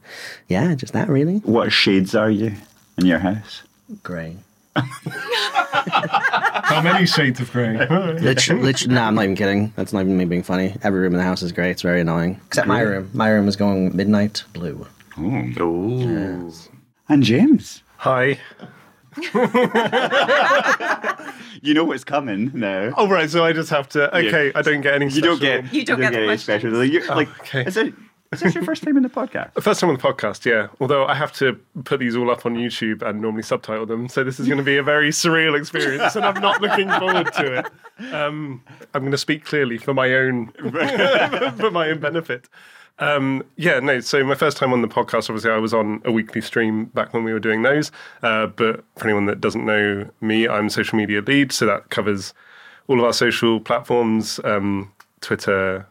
yeah, 0.47 0.73
just 0.75 0.93
that 0.93 1.09
really. 1.09 1.37
What 1.39 1.71
shades 1.71 2.15
are 2.15 2.29
you 2.29 2.53
in 2.97 3.05
your 3.05 3.19
house? 3.19 3.63
Grey. 4.03 4.37
How 4.75 6.81
many 6.81 7.05
shades 7.05 7.39
of 7.39 7.51
grey? 7.51 7.77
Literally, 7.89 8.61
literally, 8.61 8.93
no, 8.95 9.01
I'm 9.03 9.15
not 9.15 9.23
even 9.23 9.35
kidding. 9.35 9.73
That's 9.75 9.91
not 9.93 10.01
even 10.01 10.17
me 10.17 10.25
being 10.25 10.43
funny. 10.43 10.75
Every 10.83 10.99
room 11.01 11.13
in 11.13 11.17
the 11.17 11.23
house 11.23 11.41
is 11.41 11.51
grey. 11.51 11.71
It's 11.71 11.81
very 11.81 12.01
annoying. 12.01 12.39
Except 12.47 12.67
my 12.67 12.81
room. 12.81 13.09
My 13.13 13.29
room 13.29 13.47
is 13.47 13.55
going 13.55 13.95
midnight 13.95 14.43
blue. 14.53 14.85
Ooh. 15.19 16.51
And 17.07 17.23
James, 17.23 17.83
Hi. 17.97 18.39
you 21.61 21.73
know 21.73 21.83
what's 21.83 22.03
coming 22.03 22.51
now. 22.53 22.93
Oh 22.95 23.07
right, 23.09 23.29
so 23.29 23.43
I 23.43 23.51
just 23.53 23.69
have 23.69 23.89
to. 23.89 24.15
Okay, 24.15 24.47
Yeah. 24.47 24.51
I 24.55 24.61
don't 24.61 24.81
get 24.81 24.93
any. 24.93 25.07
you 25.09 25.21
don't 25.21 25.37
special- 25.37 25.63
get 25.63 25.73
You 25.73 25.83
don't 25.85 25.99
get 25.99 26.13
the 26.13 26.19
any 26.19 26.37
special. 26.37 26.71
Like, 26.71 26.91
you 26.91 27.05
like 27.07 27.27
okay. 27.41 27.65
is 27.65 27.75
it 27.75 27.93
is 28.31 28.41
this 28.41 28.53
your 28.53 28.63
first 28.63 28.83
time 28.83 28.95
in 28.95 29.01
the 29.03 29.09
podcast? 29.09 29.53
First 29.63 29.79
time 29.81 29.89
on 29.89 29.97
the 29.97 30.01
podcast, 30.03 30.45
yeah. 30.45 30.67
Although 30.79 31.05
I 31.07 31.15
have 31.15 31.33
to 31.33 31.53
put 31.83 31.99
these 31.99 32.15
all 32.15 32.29
up 32.29 32.45
on 32.45 32.55
YouTube 32.55 33.01
and 33.01 33.19
normally 33.19 33.41
subtitle 33.41 33.87
them, 33.87 34.07
so 34.07 34.23
this 34.23 34.39
is 34.39 34.45
going 34.45 34.59
to 34.59 34.63
be 34.63 34.77
a 34.77 34.83
very 34.83 35.09
surreal 35.09 35.57
experience, 35.59 36.15
and 36.15 36.23
I'm 36.23 36.39
not 36.39 36.61
looking 36.61 36.87
forward 36.91 37.33
to 37.33 37.59
it. 37.59 37.65
Um, 38.13 38.63
I'm 38.93 39.01
going 39.01 39.11
to 39.11 39.17
speak 39.17 39.45
clearly 39.45 39.79
for 39.79 39.95
my 39.95 40.13
own 40.13 40.51
for 41.57 41.71
my 41.71 41.89
own 41.89 41.99
benefit. 41.99 42.47
Um, 42.99 43.43
yeah, 43.55 43.79
no. 43.79 43.99
So 44.01 44.23
my 44.23 44.35
first 44.35 44.57
time 44.57 44.73
on 44.73 44.81
the 44.81 44.87
podcast, 44.87 45.29
obviously, 45.29 45.51
I 45.51 45.57
was 45.57 45.73
on 45.73 46.01
a 46.05 46.11
weekly 46.11 46.41
stream 46.41 46.85
back 46.85 47.13
when 47.13 47.23
we 47.23 47.33
were 47.33 47.39
doing 47.39 47.61
those. 47.61 47.91
Uh, 48.21 48.47
but 48.47 48.83
for 48.97 49.05
anyone 49.05 49.25
that 49.27 49.41
doesn't 49.41 49.65
know 49.65 50.09
me, 50.21 50.47
I'm 50.47 50.69
social 50.69 50.97
media 50.97 51.21
lead, 51.21 51.51
so 51.51 51.65
that 51.65 51.89
covers 51.89 52.33
all 52.87 52.99
of 52.99 53.05
our 53.05 53.13
social 53.13 53.59
platforms: 53.59 54.39
um, 54.43 54.91
Twitter, 55.21 55.87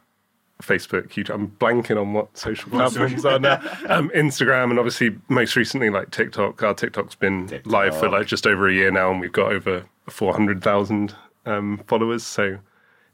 Facebook, 0.62 1.08
YouTube. 1.08 1.34
I'm 1.34 1.48
blanking 1.48 2.00
on 2.00 2.12
what 2.12 2.36
social 2.36 2.70
platforms 2.70 3.24
are 3.24 3.38
now. 3.38 3.60
Um, 3.88 4.10
Instagram, 4.10 4.70
and 4.70 4.78
obviously 4.78 5.16
most 5.28 5.56
recently 5.56 5.88
like 5.88 6.10
TikTok. 6.10 6.62
Our 6.62 6.74
TikTok's 6.74 7.14
been 7.14 7.62
live 7.64 7.96
for 7.96 8.08
like 8.10 8.26
just 8.26 8.46
over 8.46 8.68
a 8.68 8.72
year 8.72 8.90
now, 8.90 9.10
and 9.10 9.20
we've 9.20 9.32
got 9.32 9.50
over 9.50 9.84
400,000 10.08 11.14
um, 11.46 11.80
followers. 11.86 12.22
So 12.22 12.58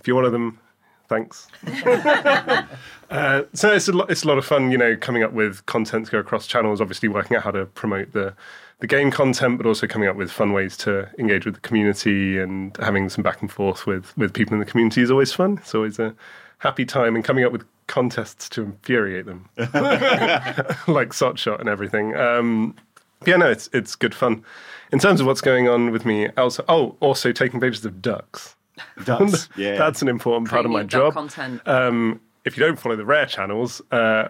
if 0.00 0.08
you're 0.08 0.16
one 0.16 0.24
of 0.24 0.32
them, 0.32 0.58
thanks. 1.08 1.48
uh, 3.10 3.42
so 3.52 3.72
it's 3.72 3.88
a, 3.88 3.92
lot, 3.92 4.10
it's 4.10 4.24
a 4.24 4.28
lot 4.28 4.38
of 4.38 4.44
fun, 4.44 4.70
you 4.70 4.78
know, 4.78 4.96
coming 4.96 5.22
up 5.22 5.32
with 5.32 5.64
content 5.66 6.06
to 6.06 6.12
go 6.12 6.18
across 6.18 6.46
channels. 6.46 6.80
Obviously, 6.80 7.08
working 7.08 7.36
out 7.36 7.42
how 7.42 7.50
to 7.50 7.66
promote 7.66 8.12
the 8.12 8.34
the 8.80 8.86
game 8.86 9.10
content, 9.10 9.56
but 9.56 9.66
also 9.66 9.86
coming 9.86 10.08
up 10.08 10.16
with 10.16 10.30
fun 10.30 10.52
ways 10.52 10.76
to 10.76 11.08
engage 11.18 11.46
with 11.46 11.54
the 11.54 11.60
community 11.60 12.38
and 12.38 12.76
having 12.78 13.08
some 13.08 13.22
back 13.22 13.40
and 13.40 13.50
forth 13.50 13.86
with 13.86 14.16
with 14.18 14.32
people 14.32 14.54
in 14.54 14.60
the 14.60 14.66
community 14.66 15.00
is 15.00 15.10
always 15.10 15.32
fun. 15.32 15.58
It's 15.58 15.74
always 15.74 15.98
a 15.98 16.14
happy 16.58 16.84
time, 16.84 17.14
and 17.14 17.24
coming 17.24 17.44
up 17.44 17.52
with 17.52 17.64
contests 17.86 18.48
to 18.48 18.62
infuriate 18.62 19.26
them, 19.26 19.48
like 20.88 21.12
Sot 21.12 21.38
Shot 21.38 21.60
and 21.60 21.68
everything. 21.68 22.16
Um, 22.16 22.74
yeah, 23.26 23.36
no, 23.36 23.50
it's 23.50 23.68
it's 23.72 23.94
good 23.94 24.14
fun. 24.14 24.44
In 24.92 24.98
terms 24.98 25.20
of 25.20 25.26
what's 25.26 25.40
going 25.40 25.68
on 25.68 25.90
with 25.90 26.04
me, 26.04 26.28
also, 26.36 26.64
oh, 26.68 26.96
also 27.00 27.32
taking 27.32 27.60
pictures 27.60 27.84
of 27.84 28.00
ducks. 28.00 28.56
Ducks. 29.04 29.48
Yeah. 29.56 29.76
That's 29.76 30.02
an 30.02 30.08
important 30.08 30.48
part 30.50 30.64
of 30.64 30.70
my 30.70 30.82
job. 30.82 31.14
content. 31.14 31.60
Um, 31.66 32.20
if 32.44 32.56
you 32.56 32.64
don't 32.64 32.78
follow 32.78 32.96
the 32.96 33.04
rare 33.04 33.26
channels, 33.26 33.80
uh, 33.90 34.28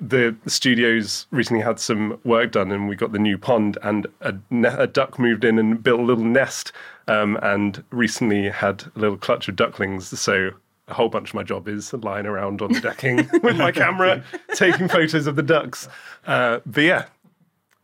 the 0.00 0.36
studios 0.46 1.26
recently 1.30 1.62
had 1.62 1.80
some 1.80 2.18
work 2.24 2.52
done, 2.52 2.70
and 2.70 2.88
we 2.88 2.96
got 2.96 3.12
the 3.12 3.18
new 3.18 3.38
pond, 3.38 3.78
and 3.82 4.06
a, 4.20 4.34
ne- 4.50 4.68
a 4.68 4.86
duck 4.86 5.18
moved 5.18 5.42
in 5.44 5.58
and 5.58 5.82
built 5.82 6.00
a 6.00 6.02
little 6.02 6.24
nest, 6.24 6.72
um, 7.08 7.38
and 7.42 7.82
recently 7.90 8.50
had 8.50 8.84
a 8.94 8.98
little 8.98 9.16
clutch 9.16 9.48
of 9.48 9.56
ducklings. 9.56 10.18
So 10.20 10.50
a 10.88 10.94
whole 10.94 11.08
bunch 11.08 11.30
of 11.30 11.34
my 11.34 11.42
job 11.42 11.66
is 11.66 11.92
lying 11.94 12.26
around 12.26 12.60
on 12.60 12.72
the 12.72 12.80
decking 12.80 13.16
with 13.42 13.56
my 13.56 13.72
camera, 13.72 14.22
taking 14.54 14.86
photos 14.88 15.26
of 15.26 15.36
the 15.36 15.42
ducks. 15.42 15.88
Uh, 16.26 16.60
but 16.66 16.82
yeah, 16.82 17.06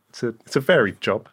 it's 0.09 0.21
a 0.21 0.27
it's 0.45 0.55
a 0.55 0.59
varied 0.59 1.01
job. 1.01 1.27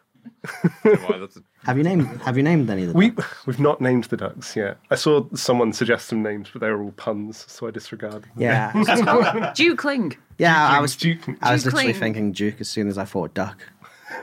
Have 1.65 1.77
you 1.77 1.83
named 1.83 2.07
Have 2.23 2.37
you 2.37 2.43
named 2.43 2.69
any 2.69 2.83
of 2.83 2.89
them? 2.89 2.97
We 2.97 3.13
we've 3.45 3.59
not 3.59 3.81
named 3.81 4.05
the 4.05 4.17
ducks 4.17 4.55
yet. 4.55 4.77
I 4.89 4.95
saw 4.95 5.25
someone 5.35 5.73
suggest 5.73 6.07
some 6.07 6.23
names, 6.23 6.49
but 6.51 6.59
they 6.61 6.69
were 6.69 6.81
all 6.81 6.91
puns, 6.93 7.45
so 7.47 7.67
I 7.67 7.71
disregarded. 7.71 8.23
them. 8.23 8.31
yeah, 8.37 8.71
Dukling. 9.55 10.15
yeah. 10.37 10.69
I 10.69 10.79
was 10.79 10.95
Duke- 10.95 11.37
I 11.41 11.53
was 11.53 11.65
literally 11.65 11.93
Dukeling. 11.93 11.99
thinking 11.99 12.31
Duke 12.31 12.61
as 12.61 12.69
soon 12.69 12.87
as 12.87 12.97
I 12.97 13.05
thought 13.05 13.33
duck. 13.33 13.61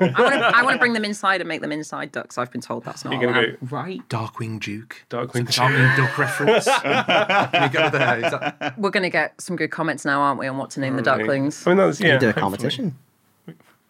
I 0.00 0.04
want 0.04 0.14
to. 0.34 0.56
I 0.56 0.62
want 0.62 0.74
to 0.74 0.78
bring 0.78 0.92
them 0.92 1.04
inside 1.04 1.40
and 1.40 1.48
make 1.48 1.60
them 1.62 1.72
inside 1.72 2.12
ducks. 2.12 2.36
I've 2.38 2.50
been 2.52 2.60
told 2.60 2.84
that's 2.84 3.04
not 3.04 3.14
You're 3.14 3.22
gonna 3.22 3.40
allowed. 3.40 3.60
go- 3.60 3.66
Right. 3.76 4.08
Darkwing 4.10 4.60
Duke. 4.60 5.04
Darkwing 5.08 5.48
It's 5.48 5.56
a 5.56 5.60
Darkwing 5.62 5.96
Duck 5.96 6.18
reference. 6.18 6.64
Can 6.82 7.62
we 7.62 7.68
go 7.70 7.88
there? 7.90 8.16
Is 8.18 8.30
that- 8.32 8.74
We're 8.78 8.90
going 8.90 9.02
to 9.04 9.10
get 9.10 9.40
some 9.40 9.56
good 9.56 9.70
comments 9.70 10.04
now, 10.04 10.20
aren't 10.20 10.38
we, 10.38 10.46
on 10.46 10.58
what 10.58 10.70
to 10.72 10.80
name 10.80 10.96
the 10.96 11.02
Right. 11.02 11.18
ducklings? 11.18 11.66
I 11.66 11.70
mean, 11.70 11.78
that's, 11.78 12.00
yeah, 12.00 12.14
You 12.14 12.18
do 12.20 12.28
a 12.28 12.32
hopefully. 12.38 12.92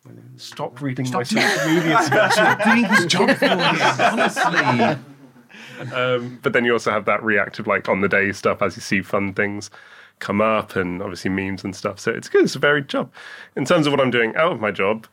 Competition. 0.09 0.39
Stop 0.39 0.81
reading 0.81 1.11
my 1.11 1.23
social 1.23 1.73
media 1.73 2.03
stuff. 2.07 2.65
doing 2.65 2.85
his 2.85 3.07
job 3.07 3.31
for 3.37 3.47
honestly. 3.47 5.03
Um, 5.93 6.39
but 6.43 6.53
then 6.53 6.65
you 6.65 6.73
also 6.73 6.91
have 6.91 7.05
that 7.05 7.23
reactive, 7.23 7.67
like 7.67 7.89
on 7.89 8.01
the 8.01 8.09
day 8.09 8.33
stuff 8.33 8.63
as 8.63 8.77
you 8.77 8.83
see 8.83 9.01
fun 9.03 9.33
things 9.33 9.71
come 10.19 10.41
up, 10.41 10.75
and 10.75 11.01
obviously 11.01 11.31
memes 11.31 11.63
and 11.63 11.75
stuff. 11.75 12.01
So 12.01 12.11
it's 12.11 12.29
good. 12.29 12.45
It's 12.45 12.57
a 12.57 12.59
varied 12.59 12.89
job. 12.89 13.13
In 13.55 13.65
terms 13.65 13.87
of 13.87 13.93
what 13.93 14.01
I'm 14.01 14.11
doing 14.11 14.35
out 14.35 14.53
of 14.53 14.61
my 14.61 14.73
job, 14.73 15.07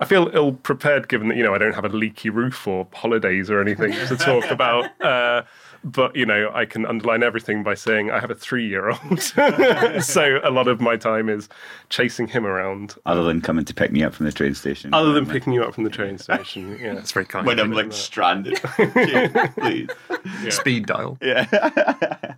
I 0.00 0.04
feel 0.04 0.30
ill 0.32 0.52
prepared 0.52 1.08
given 1.08 1.28
that 1.28 1.36
you 1.36 1.42
know 1.42 1.54
I 1.54 1.58
don't 1.58 1.74
have 1.74 1.84
a 1.84 1.88
leaky 1.88 2.30
roof 2.30 2.66
or 2.66 2.86
holidays 2.92 3.50
or 3.50 3.60
anything 3.60 3.92
to 3.92 4.16
talk 4.16 4.50
about. 4.50 4.90
Uh, 5.00 5.42
but 5.86 6.14
you 6.16 6.26
know, 6.26 6.50
I 6.52 6.64
can 6.64 6.84
underline 6.84 7.22
everything 7.22 7.62
by 7.62 7.74
saying 7.74 8.10
I 8.10 8.18
have 8.18 8.30
a 8.30 8.34
three-year-old, 8.34 9.20
so 10.02 10.40
a 10.42 10.50
lot 10.50 10.66
of 10.66 10.80
my 10.80 10.96
time 10.96 11.28
is 11.28 11.48
chasing 11.88 12.26
him 12.26 12.44
around. 12.44 12.96
Other 13.06 13.22
than 13.22 13.40
coming 13.40 13.64
to 13.64 13.72
pick 13.72 13.92
me 13.92 14.02
up 14.02 14.12
from 14.12 14.26
the 14.26 14.32
train 14.32 14.54
station. 14.54 14.92
Other 14.92 15.12
than 15.12 15.26
picking 15.26 15.52
you 15.52 15.62
up 15.62 15.74
from 15.74 15.84
the 15.84 15.90
train 15.90 16.18
station, 16.18 16.76
yeah. 16.80 16.94
That's 16.96 17.12
very 17.12 17.24
kind. 17.24 17.46
when 17.46 17.60
I'm 17.60 17.70
like 17.72 17.92
stranded. 17.92 18.60
James, 18.76 19.32
please. 19.56 19.88
Speed 20.54 20.86
dial. 20.86 21.18
Yeah. 21.22 22.34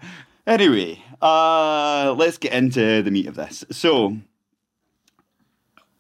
anyway, 0.47 1.03
uh, 1.23 2.15
let's 2.19 2.37
get 2.37 2.53
into 2.53 3.03
the 3.03 3.11
meat 3.11 3.27
of 3.27 3.35
this. 3.35 3.65
So 3.71 4.19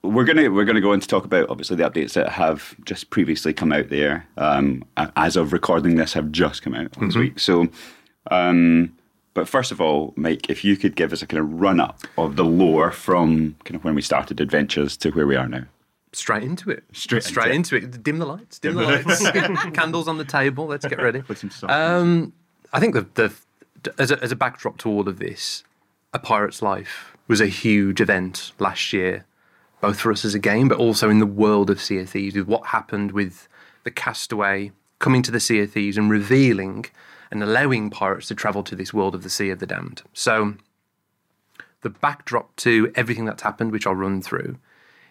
we're 0.08 0.24
gonna 0.24 0.50
we're 0.50 0.64
gonna 0.64 0.80
go 0.80 0.92
on 0.92 1.00
to 1.00 1.08
talk 1.08 1.24
about 1.24 1.48
obviously 1.50 1.76
the 1.76 1.88
updates 1.88 2.12
that 2.14 2.30
have 2.30 2.74
just 2.84 3.10
previously 3.10 3.52
come 3.52 3.72
out 3.72 3.88
there. 3.88 4.26
Um, 4.36 4.84
as 4.96 5.36
of 5.36 5.52
recording 5.52 5.96
this, 5.96 6.12
have 6.14 6.32
just 6.32 6.62
come 6.62 6.74
out 6.74 6.96
last 7.00 7.16
week. 7.16 7.38
So, 7.38 7.68
um, 8.30 8.96
but 9.34 9.48
first 9.48 9.70
of 9.72 9.80
all, 9.80 10.12
Mike, 10.16 10.50
if 10.50 10.64
you 10.64 10.76
could 10.76 10.96
give 10.96 11.12
us 11.12 11.22
a 11.22 11.26
kind 11.26 11.40
of 11.40 11.60
run 11.60 11.80
up 11.80 12.00
of 12.16 12.36
the 12.36 12.44
lore 12.44 12.90
from 12.90 13.56
kind 13.64 13.76
of 13.76 13.84
when 13.84 13.94
we 13.94 14.02
started 14.02 14.40
adventures 14.40 14.96
to 14.98 15.10
where 15.10 15.26
we 15.26 15.36
are 15.36 15.48
now. 15.48 15.64
Straight 16.12 16.42
into 16.42 16.70
it. 16.70 16.84
Straight 16.92 17.22
Straight 17.22 17.54
into 17.54 17.76
into 17.76 17.96
it. 17.96 18.02
Dim 18.02 18.18
the 18.18 18.26
lights. 18.26 18.58
Dim 18.58 18.74
the 18.74 18.82
lights. 18.82 19.30
Candles 19.72 20.08
on 20.08 20.16
the 20.18 20.24
table. 20.24 20.66
Let's 20.66 20.86
get 20.86 21.00
ready. 21.00 21.20
Put 21.20 21.38
some. 21.38 21.50
Um, 21.68 22.32
I 22.72 22.80
think 22.80 22.94
the, 22.94 23.06
the 23.14 23.32
as 23.98 24.10
a, 24.10 24.22
as 24.22 24.32
a 24.32 24.36
backdrop 24.36 24.78
to 24.78 24.88
all 24.88 25.08
of 25.08 25.18
this, 25.18 25.64
a 26.12 26.18
pirate's 26.18 26.62
life 26.62 27.16
was 27.28 27.40
a 27.40 27.46
huge 27.46 28.00
event 28.00 28.52
last 28.58 28.92
year, 28.92 29.24
both 29.80 30.00
for 30.00 30.10
us 30.10 30.24
as 30.24 30.34
a 30.34 30.38
game, 30.38 30.68
but 30.68 30.78
also 30.78 31.08
in 31.08 31.18
the 31.18 31.26
world 31.26 31.70
of 31.70 31.80
Sea 31.80 31.98
of 31.98 32.10
Thieves, 32.10 32.36
with 32.36 32.46
what 32.46 32.66
happened 32.68 33.12
with 33.12 33.48
the 33.84 33.90
castaway 33.90 34.72
coming 34.98 35.22
to 35.22 35.30
the 35.30 35.40
Sea 35.40 35.60
of 35.60 35.72
Thieves 35.72 35.96
and 35.96 36.10
revealing 36.10 36.86
and 37.30 37.42
allowing 37.42 37.90
pirates 37.90 38.28
to 38.28 38.34
travel 38.34 38.62
to 38.64 38.74
this 38.74 38.92
world 38.92 39.14
of 39.14 39.22
the 39.22 39.30
Sea 39.30 39.50
of 39.50 39.58
the 39.58 39.66
Damned. 39.66 40.02
So, 40.12 40.54
the 41.82 41.90
backdrop 41.90 42.56
to 42.56 42.90
everything 42.96 43.24
that's 43.24 43.42
happened, 43.42 43.70
which 43.70 43.86
I'll 43.86 43.94
run 43.94 44.20
through, 44.20 44.58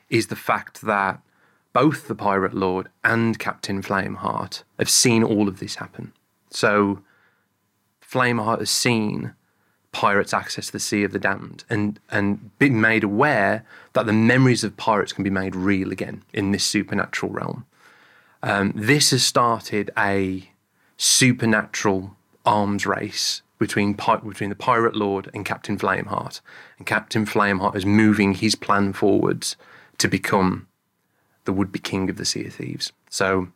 is 0.09 0.27
the 0.27 0.35
fact 0.35 0.81
that 0.81 1.21
both 1.73 2.07
the 2.07 2.15
Pirate 2.15 2.53
Lord 2.53 2.89
and 3.03 3.37
Captain 3.37 3.81
Flameheart 3.81 4.63
have 4.79 4.89
seen 4.89 5.23
all 5.23 5.47
of 5.47 5.59
this 5.59 5.75
happen. 5.75 6.11
So, 6.49 7.01
Flameheart 8.01 8.59
has 8.59 8.69
seen 8.69 9.33
pirates 9.97 10.31
access 10.31 10.67
to 10.67 10.73
the 10.73 10.79
Sea 10.79 11.03
of 11.03 11.11
the 11.11 11.17
Damned 11.17 11.63
and, 11.71 11.99
and 12.11 12.55
been 12.59 12.79
made 12.79 13.03
aware 13.03 13.65
that 13.93 14.05
the 14.05 14.13
memories 14.13 14.63
of 14.63 14.77
pirates 14.77 15.11
can 15.11 15.23
be 15.23 15.31
made 15.31 15.55
real 15.55 15.91
again 15.91 16.21
in 16.31 16.51
this 16.51 16.63
supernatural 16.63 17.31
realm. 17.31 17.65
Um, 18.43 18.73
this 18.75 19.09
has 19.09 19.25
started 19.25 19.89
a 19.97 20.51
supernatural 20.97 22.15
arms 22.45 22.85
race 22.85 23.41
between 23.57 23.93
between 23.93 24.51
the 24.51 24.55
Pirate 24.55 24.95
Lord 24.95 25.31
and 25.33 25.43
Captain 25.43 25.79
Flameheart, 25.79 26.41
and 26.77 26.85
Captain 26.85 27.25
Flameheart 27.25 27.75
is 27.75 27.83
moving 27.83 28.35
his 28.35 28.53
plan 28.53 28.93
forwards 28.93 29.55
to 29.97 30.07
become 30.07 30.67
the 31.45 31.53
would-be 31.53 31.79
king 31.79 32.07
of 32.07 32.17
the 32.17 32.25
Sea 32.25 32.45
of 32.45 32.53
Thieves. 32.53 32.93
So, 33.09 33.47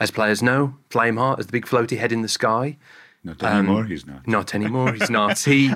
as 0.00 0.10
players 0.10 0.42
know, 0.42 0.74
Flameheart 0.90 1.38
is 1.38 1.46
the 1.46 1.52
big 1.52 1.66
floaty 1.66 1.98
head 1.98 2.10
in 2.10 2.22
the 2.22 2.28
sky. 2.28 2.78
Not 3.24 3.42
um, 3.42 3.66
anymore. 3.66 3.84
he's 3.84 4.06
not. 4.06 4.26
Not 4.26 4.54
anymore. 4.54 4.92
He's 4.92 5.10
not. 5.10 5.38
He. 5.44 5.72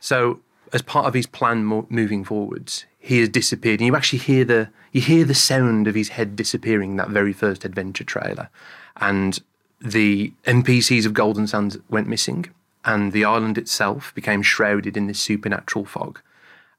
So, 0.00 0.40
as 0.72 0.82
part 0.82 1.06
of 1.06 1.14
his 1.14 1.26
plan 1.26 1.64
mo- 1.64 1.86
moving 1.90 2.24
forwards, 2.24 2.86
he 2.98 3.18
has 3.20 3.28
disappeared, 3.28 3.80
and 3.80 3.86
you 3.86 3.96
actually 3.96 4.20
hear 4.20 4.44
the 4.44 4.70
you 4.92 5.00
hear 5.00 5.24
the 5.24 5.34
sound 5.34 5.86
of 5.86 5.94
his 5.94 6.10
head 6.10 6.36
disappearing. 6.36 6.92
in 6.92 6.96
That 6.96 7.10
very 7.10 7.32
first 7.32 7.64
adventure 7.64 8.04
trailer, 8.04 8.48
and 8.96 9.38
the 9.80 10.32
NPCs 10.44 11.06
of 11.06 11.14
Golden 11.14 11.46
Sands 11.46 11.78
went 11.88 12.08
missing, 12.08 12.46
and 12.84 13.12
the 13.12 13.24
island 13.24 13.58
itself 13.58 14.14
became 14.14 14.42
shrouded 14.42 14.96
in 14.96 15.06
this 15.06 15.20
supernatural 15.20 15.84
fog, 15.84 16.20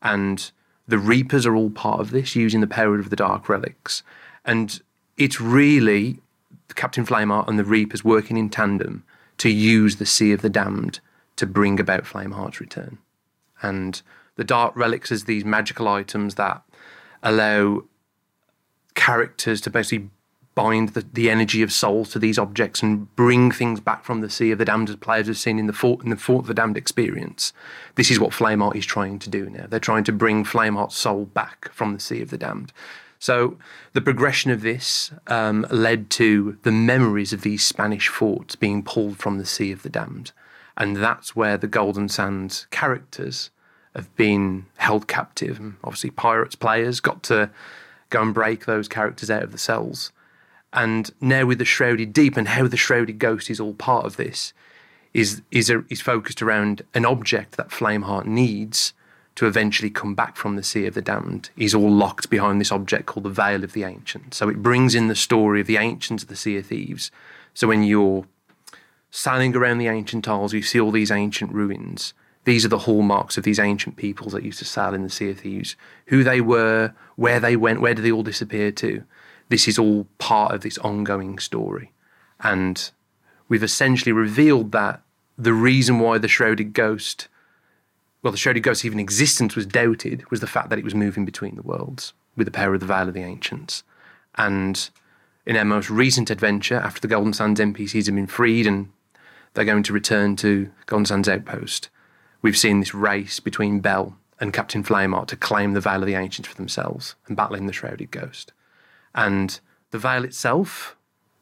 and 0.01 0.51
the 0.87 0.97
Reapers 0.97 1.45
are 1.45 1.55
all 1.55 1.69
part 1.69 1.99
of 1.99 2.11
this, 2.11 2.35
using 2.35 2.61
the 2.61 2.67
power 2.67 2.99
of 2.99 3.09
the 3.11 3.15
Dark 3.15 3.47
Relics, 3.49 4.01
and 4.45 4.81
it's 5.17 5.39
really 5.39 6.19
Captain 6.73 7.05
Flameheart 7.05 7.47
and 7.47 7.59
the 7.59 7.63
Reapers 7.63 8.03
working 8.03 8.37
in 8.37 8.49
tandem 8.49 9.03
to 9.41 9.49
use 9.49 9.95
the 9.95 10.05
Sea 10.05 10.33
of 10.33 10.43
the 10.43 10.51
Damned 10.51 10.99
to 11.35 11.47
bring 11.47 11.79
about 11.79 12.03
Flameheart's 12.03 12.61
return. 12.61 12.99
And 13.63 13.99
the 14.35 14.43
Dark 14.43 14.75
Relics 14.75 15.11
is 15.11 15.23
these 15.23 15.43
magical 15.43 15.87
items 15.87 16.35
that 16.35 16.61
allow 17.23 17.85
characters 18.93 19.59
to 19.61 19.71
basically 19.71 20.11
bind 20.53 20.89
the, 20.89 21.03
the 21.11 21.31
energy 21.31 21.63
of 21.63 21.73
souls 21.73 22.11
to 22.11 22.19
these 22.19 22.37
objects 22.37 22.83
and 22.83 23.15
bring 23.15 23.49
things 23.49 23.79
back 23.79 24.03
from 24.03 24.21
the 24.21 24.29
Sea 24.29 24.51
of 24.51 24.59
the 24.59 24.65
Damned 24.65 24.91
as 24.91 24.95
players 24.97 25.25
have 25.25 25.39
seen 25.39 25.57
in 25.57 25.65
the 25.65 25.73
Fort, 25.73 26.03
in 26.03 26.11
the 26.11 26.17
Fort 26.17 26.43
of 26.43 26.47
the 26.47 26.53
Damned 26.53 26.77
experience. 26.77 27.51
This 27.95 28.11
is 28.11 28.19
what 28.19 28.33
Flameheart 28.33 28.75
is 28.75 28.85
trying 28.85 29.17
to 29.17 29.29
do 29.31 29.49
now. 29.49 29.65
They're 29.67 29.79
trying 29.79 30.03
to 30.03 30.11
bring 30.11 30.45
Flameheart's 30.45 30.97
soul 30.97 31.25
back 31.25 31.73
from 31.73 31.95
the 31.95 31.99
Sea 31.99 32.21
of 32.21 32.29
the 32.29 32.37
Damned. 32.37 32.73
So 33.21 33.59
the 33.93 34.01
progression 34.01 34.49
of 34.49 34.61
this 34.61 35.11
um, 35.27 35.67
led 35.69 36.09
to 36.11 36.57
the 36.63 36.71
memories 36.71 37.31
of 37.31 37.43
these 37.43 37.63
Spanish 37.63 38.07
forts 38.07 38.55
being 38.55 38.81
pulled 38.81 39.19
from 39.19 39.37
the 39.37 39.45
Sea 39.45 39.71
of 39.71 39.83
the 39.83 39.89
Damned. 39.89 40.31
And 40.75 40.97
that's 40.97 41.35
where 41.35 41.55
the 41.55 41.67
Golden 41.67 42.09
Sands 42.09 42.65
characters 42.71 43.51
have 43.95 44.13
been 44.15 44.65
held 44.77 45.07
captive. 45.07 45.59
And 45.59 45.75
obviously, 45.83 46.09
Pirates 46.09 46.55
players 46.55 46.99
got 46.99 47.21
to 47.23 47.51
go 48.09 48.23
and 48.23 48.33
break 48.33 48.65
those 48.65 48.87
characters 48.87 49.29
out 49.29 49.43
of 49.43 49.51
the 49.51 49.59
cells. 49.59 50.11
And 50.73 51.11
now 51.21 51.45
with 51.45 51.59
the 51.59 51.65
Shrouded 51.65 52.13
Deep 52.13 52.37
and 52.37 52.47
how 52.47 52.67
the 52.67 52.75
Shrouded 52.75 53.19
Ghost 53.19 53.51
is 53.51 53.59
all 53.59 53.75
part 53.75 54.07
of 54.07 54.17
this, 54.17 54.51
is 55.13 55.43
is 55.51 55.69
a, 55.69 55.83
is 55.89 56.01
focused 56.01 56.41
around 56.41 56.81
an 56.95 57.05
object 57.05 57.55
that 57.57 57.69
Flameheart 57.69 58.25
needs 58.25 58.93
to 59.35 59.47
eventually 59.47 59.89
come 59.89 60.13
back 60.13 60.35
from 60.35 60.55
the 60.55 60.63
Sea 60.63 60.85
of 60.85 60.93
the 60.93 61.01
Damned. 61.01 61.49
He's 61.55 61.73
all 61.73 61.91
locked 61.91 62.29
behind 62.29 62.59
this 62.59 62.71
object 62.71 63.05
called 63.05 63.23
the 63.23 63.29
Veil 63.29 63.63
of 63.63 63.73
the 63.73 63.83
Ancient. 63.83 64.33
So 64.33 64.49
it 64.49 64.61
brings 64.61 64.93
in 64.93 65.07
the 65.07 65.15
story 65.15 65.61
of 65.61 65.67
the 65.67 65.77
ancients 65.77 66.23
of 66.23 66.29
the 66.29 66.35
Sea 66.35 66.57
of 66.57 66.65
Thieves. 66.65 67.11
So 67.53 67.67
when 67.67 67.83
you're 67.83 68.25
sailing 69.09 69.55
around 69.55 69.77
the 69.77 69.87
ancient 69.87 70.27
isles, 70.27 70.53
you 70.53 70.61
see 70.61 70.79
all 70.79 70.91
these 70.91 71.11
ancient 71.11 71.53
ruins. 71.53 72.13
These 72.43 72.65
are 72.65 72.69
the 72.69 72.79
hallmarks 72.79 73.37
of 73.37 73.43
these 73.43 73.59
ancient 73.59 73.97
peoples 73.97 74.33
that 74.33 74.43
used 74.43 74.59
to 74.59 74.65
sail 74.65 74.93
in 74.93 75.03
the 75.03 75.09
Sea 75.09 75.29
of 75.29 75.39
Thieves. 75.39 75.75
Who 76.07 76.23
they 76.23 76.41
were, 76.41 76.93
where 77.15 77.39
they 77.39 77.55
went, 77.55 77.81
where 77.81 77.93
did 77.93 78.03
they 78.03 78.11
all 78.11 78.23
disappear 78.23 78.71
to? 78.73 79.03
This 79.49 79.67
is 79.67 79.77
all 79.77 80.07
part 80.17 80.53
of 80.53 80.61
this 80.61 80.77
ongoing 80.79 81.39
story. 81.39 81.91
And 82.39 82.89
we've 83.47 83.63
essentially 83.63 84.11
revealed 84.11 84.71
that 84.71 85.01
the 85.37 85.53
reason 85.53 85.99
why 85.99 86.17
the 86.17 86.27
Shrouded 86.27 86.73
Ghost, 86.73 87.27
well, 88.23 88.31
the 88.31 88.37
Shrouded 88.37 88.63
Ghost's 88.63 88.85
even 88.85 88.99
existence 88.99 89.55
was 89.55 89.65
doubted, 89.65 90.29
was 90.29 90.41
the 90.41 90.47
fact 90.47 90.69
that 90.69 90.79
it 90.79 90.85
was 90.85 90.93
moving 90.93 91.25
between 91.25 91.55
the 91.55 91.63
worlds 91.63 92.13
with 92.35 92.45
the 92.45 92.51
power 92.51 92.73
of 92.73 92.79
the 92.79 92.85
Veil 92.85 93.07
of 93.07 93.13
the 93.13 93.23
Ancients. 93.23 93.83
And 94.35 94.89
in 95.45 95.57
our 95.57 95.65
most 95.65 95.89
recent 95.89 96.29
adventure, 96.29 96.75
after 96.75 97.01
the 97.01 97.07
Golden 97.07 97.33
Sands 97.33 97.59
NPCs 97.59 98.05
have 98.05 98.15
been 98.15 98.27
freed 98.27 98.67
and 98.67 98.89
they're 99.53 99.65
going 99.65 99.83
to 99.83 99.93
return 99.93 100.35
to 100.37 100.71
Golden 100.85 101.05
Sands 101.05 101.27
Outpost, 101.27 101.89
we've 102.41 102.57
seen 102.57 102.79
this 102.79 102.93
race 102.93 103.39
between 103.39 103.79
Bell 103.79 104.17
and 104.39 104.53
Captain 104.53 104.83
Flameheart 104.83 105.27
to 105.27 105.35
claim 105.35 105.73
the 105.73 105.81
Veil 105.81 106.01
of 106.01 106.07
the 106.07 106.15
Ancients 106.15 106.47
for 106.47 106.55
themselves 106.55 107.15
and 107.27 107.35
battling 107.35 107.65
the 107.65 107.73
Shrouded 107.73 108.11
Ghost. 108.11 108.53
And 109.15 109.59
the 109.89 109.99
Veil 109.99 110.23
itself, 110.23 110.95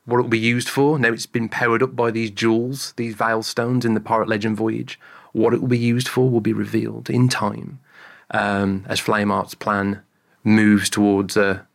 what 0.06 0.20
it 0.20 0.24
will 0.24 0.30
be 0.30 0.40
used 0.40 0.70
for, 0.70 0.98
now 0.98 1.10
it's 1.10 1.26
been 1.26 1.50
powered 1.50 1.84
up 1.84 1.96
by 1.96 2.10
these 2.10 2.32
jewels, 2.32 2.94
these 2.96 3.16
Veil 3.16 3.44
stones 3.44 3.86
in 3.86 3.94
the 3.94 4.00
Pirate 4.00 4.30
Legend 4.30 4.58
Voyage, 4.58 5.00
what 5.32 5.54
it 5.54 5.62
will 5.62 5.68
be 5.68 5.78
used 5.78 6.08
for 6.08 6.30
will 6.30 6.42
be 6.42 6.54
revealed 6.54 7.10
in 7.10 7.30
time 7.30 7.80
um, 8.32 8.86
as 8.88 9.00
Flameheart's 9.00 9.56
plan 9.56 10.02
moves 10.44 10.90
towards 10.90 11.38
a 11.38 11.68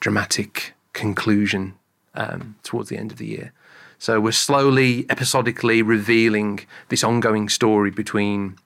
dramatic 0.00 0.74
conclusion 0.92 1.74
um, 2.14 2.56
towards 2.62 2.88
the 2.88 2.98
end 2.98 3.12
of 3.12 3.18
the 3.18 3.26
year. 3.26 3.52
So 3.98 4.20
we're 4.20 4.32
slowly, 4.32 5.06
episodically 5.08 5.80
revealing 5.80 6.66
this 6.88 7.04
ongoing 7.04 7.48
story 7.48 7.90
between 7.90 8.56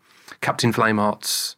Captain 0.40 0.72
Flameheart's 0.72 1.56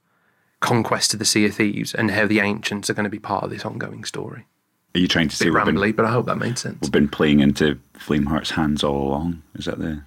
conquest 0.61 1.13
of 1.13 1.21
the 1.21 1.25
Sea 1.25 1.47
of 1.47 1.55
Thieves 1.55 1.95
and 1.95 2.11
how 2.11 2.27
the 2.27 2.41
ancients 2.41 2.91
are 2.91 2.95
going 2.95 3.05
to 3.05 3.11
be 3.11 3.21
part 3.21 3.45
of 3.45 3.51
this 3.51 3.65
ongoing 3.65 4.05
story. 4.05 4.47
Are 4.95 4.99
you 4.99 5.07
trying 5.07 5.29
to 5.29 5.37
say 5.37 5.49
we've 5.49 5.65
been, 5.65 5.77
rambly, 5.77 5.95
but 5.95 6.05
I 6.05 6.11
hope 6.11 6.27
that 6.27 6.39
made 6.39 6.59
sense. 6.59 6.79
we've 6.81 6.91
been 6.91 7.09
playing 7.09 7.41
into 7.41 7.79
Flameheart's 7.95 8.51
hands 8.51 8.83
all 8.83 9.09
along? 9.09 9.43
Is 9.55 9.67
that 9.67 9.79
the. 9.79 10.03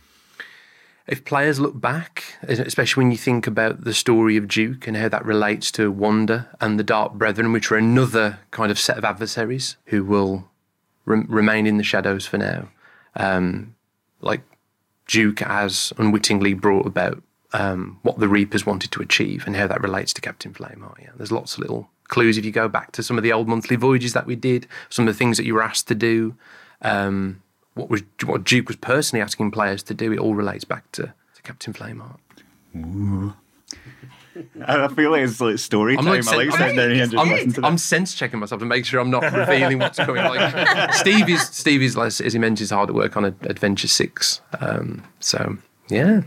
If 1.11 1.25
players 1.25 1.59
look 1.59 1.79
back, 1.79 2.23
especially 2.43 3.03
when 3.03 3.11
you 3.11 3.17
think 3.17 3.45
about 3.45 3.83
the 3.83 3.93
story 3.93 4.37
of 4.37 4.47
Duke 4.47 4.87
and 4.87 4.95
how 4.95 5.09
that 5.09 5.25
relates 5.25 5.69
to 5.73 5.91
Wanda 5.91 6.47
and 6.61 6.79
the 6.79 6.85
Dark 6.85 7.15
Brethren, 7.15 7.51
which 7.51 7.69
are 7.69 7.75
another 7.75 8.39
kind 8.51 8.71
of 8.71 8.79
set 8.79 8.97
of 8.97 9.03
adversaries 9.03 9.75
who 9.87 10.05
will 10.05 10.49
re- 11.03 11.25
remain 11.27 11.67
in 11.67 11.75
the 11.75 11.83
shadows 11.83 12.25
for 12.25 12.37
now, 12.37 12.69
um, 13.17 13.75
like 14.21 14.39
Duke 15.05 15.41
has 15.41 15.91
unwittingly 15.97 16.53
brought 16.53 16.87
about 16.87 17.21
um, 17.51 17.99
what 18.03 18.19
the 18.19 18.29
Reapers 18.29 18.65
wanted 18.65 18.93
to 18.93 19.01
achieve 19.01 19.45
and 19.45 19.57
how 19.57 19.67
that 19.67 19.81
relates 19.81 20.13
to 20.13 20.21
Captain 20.21 20.53
Flameheart. 20.53 21.01
Yeah, 21.01 21.09
there's 21.17 21.31
lots 21.31 21.55
of 21.55 21.59
little 21.59 21.89
clues 22.07 22.37
if 22.37 22.45
you 22.45 22.51
go 22.51 22.69
back 22.69 22.93
to 22.93 23.03
some 23.03 23.17
of 23.17 23.23
the 23.23 23.33
old 23.33 23.49
monthly 23.49 23.75
voyages 23.75 24.13
that 24.13 24.25
we 24.25 24.37
did, 24.37 24.65
some 24.87 25.09
of 25.09 25.13
the 25.13 25.17
things 25.17 25.35
that 25.35 25.45
you 25.45 25.55
were 25.55 25.63
asked 25.63 25.89
to 25.89 25.95
do, 25.95 26.37
um, 26.81 27.43
what 27.73 27.89
was 27.89 28.01
what 28.25 28.43
Duke 28.43 28.67
was 28.67 28.77
personally 28.77 29.21
asking 29.21 29.51
players 29.51 29.83
to 29.83 29.93
do. 29.93 30.11
It 30.11 30.19
all 30.19 30.35
relates 30.35 30.63
back 30.63 30.91
to, 30.93 31.03
to 31.35 31.41
Captain 31.43 31.73
Flameheart. 31.73 32.19
I 34.65 34.87
feel 34.89 35.11
like 35.11 35.23
it's 35.23 35.41
like 35.41 35.57
story 35.59 35.97
time. 35.97 36.07
I 36.07 36.11
like 36.11 36.23
sen- 36.23 36.51
sitting 36.51 36.75
down 36.77 36.91
here 36.91 37.03
and 37.03 37.11
just 37.11 37.21
I'm, 37.25 37.29
listen 37.31 37.65
I'm 37.65 37.77
sense 37.77 38.13
checking 38.15 38.39
myself 38.39 38.59
to 38.59 38.65
make 38.65 38.85
sure 38.85 38.99
I'm 39.01 39.09
not 39.09 39.23
revealing 39.23 39.79
what's 39.79 39.97
coming. 39.97 40.23
Like 40.23 40.93
Steve 40.93 41.29
is 41.29 41.41
Steve 41.49 41.81
is 41.81 41.97
like, 41.97 42.07
as 42.07 42.33
he 42.33 42.39
mentions 42.39 42.69
hard 42.69 42.89
at 42.89 42.95
work 42.95 43.17
on 43.17 43.25
Adventure 43.25 43.87
Six. 43.89 44.41
Um, 44.59 45.03
so 45.19 45.57
yeah, 45.89 46.21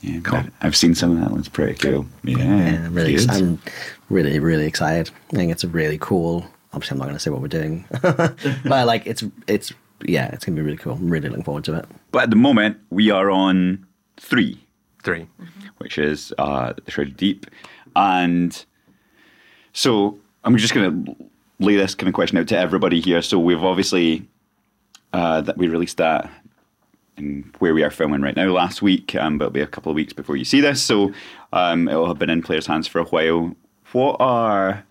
Yeah, 0.00 0.20
but 0.22 0.46
I've 0.60 0.76
seen 0.76 0.94
some 0.94 1.20
of 1.20 1.28
that. 1.28 1.38
It's 1.38 1.48
pretty 1.48 1.74
cool. 1.74 2.06
Yeah, 2.22 2.38
Yeah, 2.38 2.88
really. 2.90 3.18
I'm 3.28 3.60
really, 4.08 4.38
really 4.38 4.66
excited. 4.66 5.10
I 5.32 5.36
think 5.36 5.50
it's 5.50 5.64
a 5.64 5.68
really 5.68 5.98
cool. 5.98 6.46
Obviously, 6.72 6.94
I'm 6.94 6.98
not 6.98 7.06
going 7.06 7.16
to 7.16 7.20
say 7.20 7.30
what 7.30 7.40
we're 7.40 7.48
doing, 7.48 7.84
but 8.02 8.46
like 8.64 9.06
it's 9.06 9.24
it's 9.48 9.72
yeah, 10.06 10.26
it's 10.32 10.44
gonna 10.44 10.56
be 10.56 10.62
really 10.62 10.76
cool. 10.76 10.94
I'm 10.94 11.10
really 11.10 11.28
looking 11.28 11.44
forward 11.44 11.64
to 11.64 11.74
it. 11.74 11.86
But 12.12 12.24
at 12.24 12.30
the 12.30 12.36
moment, 12.36 12.78
we 12.90 13.10
are 13.10 13.30
on 13.30 13.86
three, 14.16 14.60
three. 15.02 15.26
which 15.78 15.98
is 15.98 16.32
uh, 16.38 16.74
the 16.84 16.90
Shrouded 16.90 17.16
Deep, 17.16 17.46
and 17.96 18.64
so 19.72 20.18
I'm 20.44 20.56
just 20.56 20.74
going 20.74 21.04
to 21.04 21.16
lay 21.58 21.76
this 21.76 21.94
kind 21.94 22.08
of 22.08 22.14
question 22.14 22.38
out 22.38 22.48
to 22.48 22.58
everybody 22.58 23.00
here. 23.00 23.22
So 23.22 23.38
we've 23.38 23.62
obviously 23.62 24.26
uh, 25.12 25.40
that 25.42 25.56
we 25.56 25.68
released 25.68 25.98
that 25.98 26.30
in 27.16 27.50
where 27.58 27.74
we 27.74 27.82
are 27.82 27.90
filming 27.90 28.22
right 28.22 28.36
now 28.36 28.48
last 28.48 28.82
week, 28.82 29.14
um, 29.14 29.38
but 29.38 29.46
it'll 29.46 29.52
be 29.52 29.60
a 29.60 29.66
couple 29.66 29.90
of 29.90 29.96
weeks 29.96 30.12
before 30.12 30.36
you 30.36 30.44
see 30.44 30.60
this. 30.60 30.82
So 30.82 31.12
um, 31.52 31.88
it 31.88 31.94
will 31.94 32.06
have 32.06 32.18
been 32.18 32.30
in 32.30 32.42
players' 32.42 32.66
hands 32.66 32.88
for 32.88 33.00
a 33.00 33.04
while. 33.04 33.54
What 33.92 34.16
are 34.20 34.84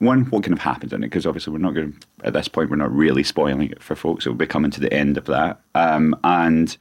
one? 0.00 0.24
What 0.26 0.42
kind 0.42 0.52
of 0.52 0.58
happened 0.58 0.92
in 0.92 1.04
it? 1.04 1.06
Because 1.06 1.26
obviously 1.26 1.52
we're 1.52 1.60
not 1.60 1.74
going 1.74 1.96
at 2.24 2.32
this 2.32 2.48
point. 2.48 2.70
We're 2.70 2.76
not 2.76 2.92
really 2.92 3.22
spoiling 3.22 3.70
it 3.70 3.82
for 3.82 3.94
folks. 3.94 4.26
It 4.26 4.30
will 4.30 4.36
be 4.36 4.46
coming 4.46 4.70
to 4.72 4.80
the 4.80 4.92
end 4.92 5.16
of 5.16 5.26
that. 5.26 5.60
Um, 5.74 6.18
and 6.24 6.76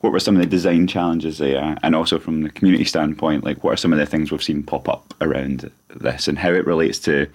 what 0.00 0.12
were 0.12 0.20
some 0.20 0.36
of 0.36 0.42
the 0.42 0.46
design 0.48 0.86
challenges 0.86 1.38
there? 1.38 1.76
And 1.82 1.94
also 1.94 2.18
from 2.18 2.42
the 2.42 2.50
community 2.50 2.84
standpoint, 2.84 3.44
like 3.44 3.64
what 3.64 3.72
are 3.72 3.78
some 3.78 3.92
of 3.92 3.98
the 3.98 4.06
things 4.06 4.30
we've 4.30 4.42
seen 4.42 4.62
pop 4.62 4.88
up 4.88 5.14
around 5.20 5.70
this 5.88 6.28
and 6.28 6.38
how 6.38 6.50
it 6.50 6.66
relates 6.66 6.98
to 7.00 7.26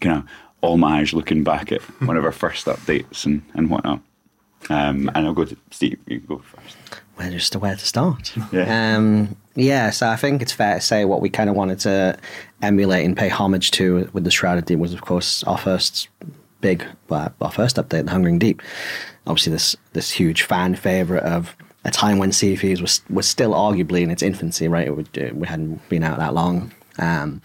kind 0.00 0.18
of 0.18 0.28
homage 0.62 1.12
looking 1.12 1.42
back 1.44 1.72
at 1.72 1.82
one 2.06 2.16
of 2.16 2.24
our 2.24 2.32
first 2.32 2.66
updates 2.66 3.26
and, 3.26 3.42
and 3.54 3.68
whatnot. 3.68 4.00
Um, 4.70 5.10
and 5.14 5.26
I'll 5.26 5.34
go 5.34 5.44
to 5.44 5.56
Steve. 5.72 5.98
You 6.06 6.20
go 6.20 6.38
first. 6.38 6.76
Where 7.16 7.30
just 7.30 7.54
where 7.56 7.76
to 7.76 7.86
start? 7.86 8.32
Yeah. 8.52 8.96
Um, 8.96 9.36
yeah. 9.54 9.90
So 9.90 10.08
I 10.08 10.16
think 10.16 10.42
it's 10.42 10.52
fair 10.52 10.74
to 10.74 10.80
say 10.80 11.04
what 11.04 11.20
we 11.20 11.28
kind 11.28 11.50
of 11.50 11.56
wanted 11.56 11.80
to 11.80 12.18
emulate 12.62 13.04
and 13.04 13.16
pay 13.16 13.28
homage 13.28 13.70
to 13.72 14.08
with 14.12 14.24
the 14.24 14.30
Shrouded 14.30 14.66
Deep 14.66 14.78
was, 14.78 14.94
of 14.94 15.02
course, 15.02 15.42
our 15.44 15.58
first 15.58 16.08
big, 16.60 16.84
well, 17.08 17.32
our 17.40 17.52
first 17.52 17.76
update, 17.76 18.04
the 18.04 18.10
Hungering 18.10 18.38
Deep. 18.38 18.62
Obviously, 19.26 19.52
this 19.52 19.76
this 19.92 20.10
huge 20.10 20.42
fan 20.42 20.74
favorite 20.74 21.22
of 21.24 21.56
a 21.84 21.90
time 21.90 22.18
when 22.18 22.32
Sea 22.32 22.56
Thieves 22.56 22.80
was 22.80 23.02
was 23.10 23.28
still 23.28 23.52
arguably 23.52 24.02
in 24.02 24.10
its 24.10 24.22
infancy, 24.22 24.68
right? 24.68 24.86
It 24.86 24.96
would, 24.96 25.34
we 25.34 25.46
hadn't 25.46 25.86
been 25.88 26.02
out 26.02 26.18
that 26.18 26.34
long. 26.34 26.72
Um, 26.98 27.42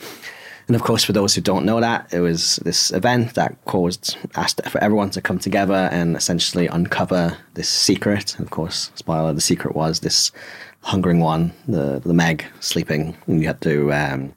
and 0.68 0.76
of 0.76 0.84
course, 0.84 1.04
for 1.04 1.14
those 1.14 1.34
who 1.34 1.42
don't 1.42 1.66
know 1.66 1.82
that, 1.82 2.14
it 2.14 2.20
was 2.20 2.58
this 2.58 2.92
event 2.92 3.34
that 3.34 3.58
caused 3.66 4.18
asked 4.36 4.62
for 4.70 4.82
everyone 4.84 5.10
to 5.12 5.22
come 5.22 5.40
together 5.40 5.90
and 5.92 6.16
essentially 6.16 6.68
uncover 6.68 7.38
this 7.56 7.68
secret. 7.68 8.36
And 8.36 8.46
of 8.46 8.52
course, 8.52 8.92
spoiler: 8.96 9.34
the 9.34 9.42
secret 9.42 9.76
was 9.76 10.02
this 10.02 10.32
hungering 10.90 11.20
one, 11.20 11.54
the 11.68 12.02
the 12.04 12.14
Meg 12.14 12.46
sleeping. 12.60 13.16
And 13.28 13.42
you 13.42 13.48
had 13.48 13.62
to. 13.62 13.94
Um, 13.94 14.34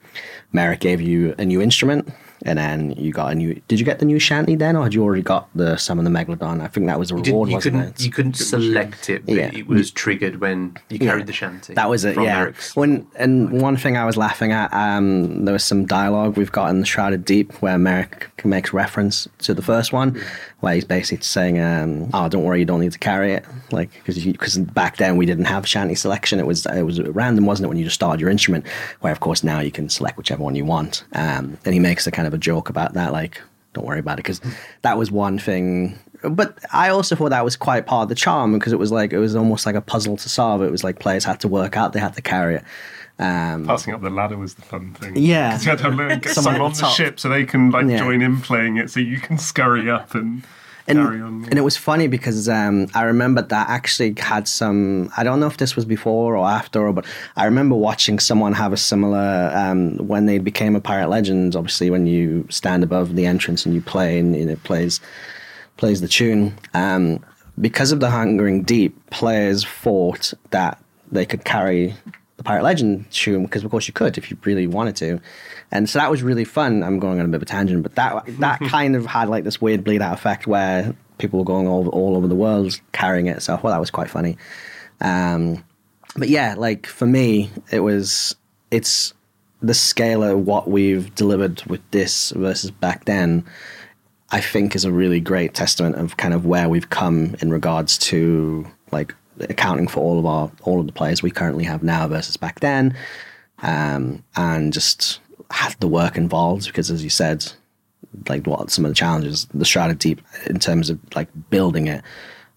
Merrick 0.52 0.80
gave 0.80 1.00
you 1.00 1.34
a 1.38 1.44
new 1.44 1.62
instrument, 1.62 2.12
and 2.44 2.58
then 2.58 2.92
you 2.92 3.12
got 3.12 3.32
a 3.32 3.34
new. 3.34 3.60
Did 3.68 3.78
you 3.78 3.84
get 3.84 3.98
the 3.98 4.04
new 4.04 4.18
shanty 4.18 4.54
then, 4.56 4.76
or 4.76 4.82
had 4.84 4.94
you 4.94 5.02
already 5.02 5.22
got 5.22 5.48
the 5.54 5.76
summon 5.76 6.04
the 6.04 6.10
megalodon? 6.10 6.60
I 6.60 6.66
think 6.68 6.86
that 6.86 6.98
was 6.98 7.10
a 7.10 7.14
You, 7.14 7.22
reward, 7.22 7.48
you 7.50 7.54
wasn't 7.56 7.74
couldn't 7.76 7.88
it? 8.00 8.04
you 8.04 8.10
couldn't 8.10 8.34
select 8.34 9.08
it, 9.10 9.24
but 9.26 9.34
Yeah. 9.34 9.50
it 9.52 9.66
was 9.66 9.90
triggered 9.90 10.40
when 10.40 10.76
you 10.90 10.98
carried 10.98 11.26
the 11.26 11.32
shanty. 11.32 11.74
That 11.74 11.88
was 11.88 12.04
it. 12.04 12.14
from 12.14 12.24
Yeah. 12.24 12.38
Eric's. 12.40 12.74
When 12.76 13.06
and 13.16 13.60
one 13.60 13.76
thing 13.76 13.96
I 13.96 14.04
was 14.04 14.16
laughing 14.16 14.52
at, 14.52 14.72
um, 14.72 15.44
there 15.44 15.52
was 15.52 15.64
some 15.64 15.86
dialogue 15.86 16.36
we've 16.36 16.52
got 16.52 16.70
in 16.70 16.80
the 16.80 16.86
Shrouded 16.86 17.24
Deep 17.24 17.52
where 17.62 17.78
Merrick 17.78 18.28
makes 18.44 18.72
reference 18.72 19.28
to 19.38 19.54
the 19.54 19.62
first 19.62 19.92
one, 19.92 20.20
where 20.60 20.74
he's 20.74 20.84
basically 20.84 21.22
saying, 21.24 21.60
um, 21.60 22.10
"Oh, 22.12 22.28
don't 22.28 22.42
worry, 22.42 22.58
you 22.58 22.64
don't 22.64 22.80
need 22.80 22.92
to 22.92 22.98
carry 22.98 23.32
it." 23.34 23.44
Like 23.70 23.90
because 24.04 24.22
because 24.24 24.58
back 24.58 24.96
then 24.96 25.16
we 25.16 25.26
didn't 25.26 25.44
have 25.46 25.66
shanty 25.66 25.94
selection. 25.94 26.38
It 26.40 26.46
was 26.46 26.66
it 26.66 26.82
was 26.82 27.00
random, 27.00 27.46
wasn't 27.46 27.66
it? 27.66 27.68
When 27.68 27.78
you 27.78 27.84
just 27.84 27.94
started 27.94 28.20
your 28.20 28.30
instrument, 28.30 28.66
where 29.00 29.12
of 29.12 29.20
course 29.20 29.44
now 29.44 29.60
you 29.60 29.70
can 29.70 29.88
select 29.88 30.16
whichever 30.18 30.42
one 30.42 30.54
you 30.56 30.64
want. 30.64 31.04
Um, 31.14 31.56
and 31.64 31.72
he 31.74 31.78
makes 31.80 32.06
a 32.06 32.10
kind 32.10 32.26
of 32.26 32.31
a 32.34 32.38
joke 32.38 32.68
about 32.68 32.94
that, 32.94 33.12
like. 33.12 33.40
Don't 33.74 33.86
worry 33.86 34.00
about 34.00 34.18
it 34.18 34.24
because 34.24 34.42
that 34.82 34.98
was 34.98 35.10
one 35.10 35.38
thing 35.38 35.98
but 36.22 36.58
I 36.74 36.90
also 36.90 37.16
thought 37.16 37.30
that 37.30 37.42
was 37.42 37.56
quite 37.56 37.86
part 37.86 38.02
of 38.02 38.08
the 38.10 38.14
charm 38.14 38.52
because 38.52 38.70
it 38.70 38.78
was 38.78 38.92
like 38.92 39.14
it 39.14 39.18
was 39.18 39.34
almost 39.34 39.64
like 39.64 39.74
a 39.74 39.80
puzzle 39.80 40.18
to 40.18 40.28
solve. 40.28 40.60
It 40.62 40.70
was 40.70 40.84
like 40.84 40.98
players 40.98 41.24
had 41.24 41.40
to 41.40 41.48
work 41.48 41.74
out, 41.74 41.94
they 41.94 41.98
had 41.98 42.12
to 42.16 42.20
carry 42.20 42.56
it. 42.56 42.64
Um, 43.18 43.64
Passing 43.66 43.94
up 43.94 44.02
the 44.02 44.10
ladder 44.10 44.36
was 44.36 44.52
the 44.56 44.60
fun 44.62 44.92
thing. 44.92 45.16
Yeah. 45.16 45.52
'Cause 45.52 45.64
you 45.64 45.70
had 45.70 45.78
to 45.78 45.88
learn, 45.88 46.18
get 46.18 46.34
Someone 46.34 46.52
someone 46.56 46.60
on 46.60 46.72
the 46.74 46.80
the 46.82 46.88
ship 46.90 47.18
so 47.18 47.30
they 47.30 47.44
can 47.46 47.70
like 47.70 47.86
Yeah. 47.86 47.96
join 47.96 48.20
in 48.20 48.42
playing 48.42 48.76
it, 48.76 48.90
so 48.90 49.00
you 49.00 49.18
can 49.18 49.38
scurry 49.38 49.90
up 49.90 50.14
and, 50.14 50.42
and, 50.86 50.98
and 50.98 51.58
it 51.58 51.62
was 51.62 51.76
funny 51.76 52.08
because 52.08 52.48
um, 52.48 52.88
I 52.94 53.02
remember 53.04 53.42
that 53.42 53.68
actually 53.68 54.14
had 54.18 54.48
some. 54.48 55.10
I 55.16 55.22
don't 55.22 55.40
know 55.40 55.46
if 55.46 55.56
this 55.56 55.76
was 55.76 55.84
before 55.84 56.36
or 56.36 56.48
after, 56.48 56.92
but 56.92 57.06
I 57.36 57.44
remember 57.44 57.76
watching 57.76 58.18
someone 58.18 58.52
have 58.54 58.72
a 58.72 58.76
similar 58.76 59.50
um, 59.54 59.96
when 59.98 60.26
they 60.26 60.38
became 60.38 60.74
a 60.74 60.80
pirate 60.80 61.08
legend. 61.08 61.54
Obviously, 61.54 61.90
when 61.90 62.06
you 62.06 62.46
stand 62.50 62.82
above 62.82 63.14
the 63.14 63.26
entrance 63.26 63.64
and 63.64 63.74
you 63.74 63.80
play, 63.80 64.18
and, 64.18 64.34
and 64.34 64.50
it 64.50 64.62
plays 64.64 65.00
plays 65.76 66.00
the 66.00 66.08
tune. 66.08 66.58
Um, 66.74 67.24
because 67.60 67.92
of 67.92 68.00
the 68.00 68.10
Hungering 68.10 68.62
Deep, 68.62 69.10
players 69.10 69.64
thought 69.64 70.32
that 70.50 70.82
they 71.10 71.26
could 71.26 71.44
carry 71.44 71.94
the 72.38 72.42
Pirate 72.42 72.64
Legend 72.64 73.10
tune 73.10 73.44
because, 73.44 73.62
of 73.62 73.70
course, 73.70 73.86
you 73.86 73.94
could 73.94 74.18
if 74.18 74.30
you 74.30 74.38
really 74.44 74.66
wanted 74.66 74.96
to. 74.96 75.20
And 75.72 75.88
so 75.88 75.98
that 75.98 76.10
was 76.10 76.22
really 76.22 76.44
fun. 76.44 76.82
I'm 76.82 76.98
going 76.98 77.18
on 77.18 77.24
a 77.24 77.28
bit 77.28 77.36
of 77.36 77.42
a 77.42 77.46
tangent, 77.46 77.82
but 77.82 77.94
that 77.94 78.24
that 78.38 78.60
kind 78.68 78.94
of 78.94 79.06
had 79.06 79.28
like 79.28 79.42
this 79.42 79.60
weird 79.60 79.82
bleed 79.82 80.02
out 80.02 80.12
effect 80.12 80.46
where 80.46 80.94
people 81.18 81.38
were 81.38 81.44
going 81.44 81.66
all, 81.66 81.88
all 81.88 82.16
over 82.16 82.28
the 82.28 82.34
world 82.34 82.78
carrying 82.92 83.26
it. 83.26 83.42
So 83.42 83.56
thought 83.56 83.70
that 83.70 83.80
was 83.80 83.90
quite 83.90 84.10
funny. 84.10 84.36
Um, 85.00 85.64
but 86.14 86.28
yeah, 86.28 86.54
like 86.58 86.86
for 86.86 87.06
me, 87.06 87.50
it 87.70 87.80
was 87.80 88.36
it's 88.70 89.14
the 89.62 89.74
scale 89.74 90.22
of 90.22 90.46
what 90.46 90.68
we've 90.68 91.12
delivered 91.14 91.62
with 91.66 91.80
this 91.90 92.30
versus 92.32 92.70
back 92.70 93.06
then. 93.06 93.44
I 94.30 94.40
think 94.40 94.74
is 94.74 94.86
a 94.86 94.92
really 94.92 95.20
great 95.20 95.52
testament 95.54 95.96
of 95.96 96.16
kind 96.16 96.32
of 96.32 96.46
where 96.46 96.68
we've 96.68 96.88
come 96.88 97.36
in 97.40 97.50
regards 97.50 97.98
to 97.98 98.66
like 98.90 99.14
accounting 99.40 99.88
for 99.88 100.00
all 100.00 100.18
of 100.18 100.26
our 100.26 100.50
all 100.62 100.80
of 100.80 100.86
the 100.86 100.92
players 100.92 101.22
we 101.22 101.30
currently 101.30 101.64
have 101.64 101.82
now 101.82 102.08
versus 102.08 102.36
back 102.36 102.60
then, 102.60 102.94
um, 103.62 104.22
and 104.36 104.72
just 104.72 105.20
the 105.80 105.88
work 105.88 106.16
involved 106.16 106.66
because 106.66 106.90
as 106.90 107.02
you 107.04 107.10
said, 107.10 107.52
like 108.28 108.46
what 108.46 108.70
some 108.70 108.84
of 108.84 108.90
the 108.90 108.94
challenges, 108.94 109.46
the 109.54 109.64
Shrouded 109.64 109.98
Deep 109.98 110.20
in 110.46 110.58
terms 110.58 110.90
of 110.90 110.98
like 111.14 111.28
building 111.50 111.86
it 111.86 112.02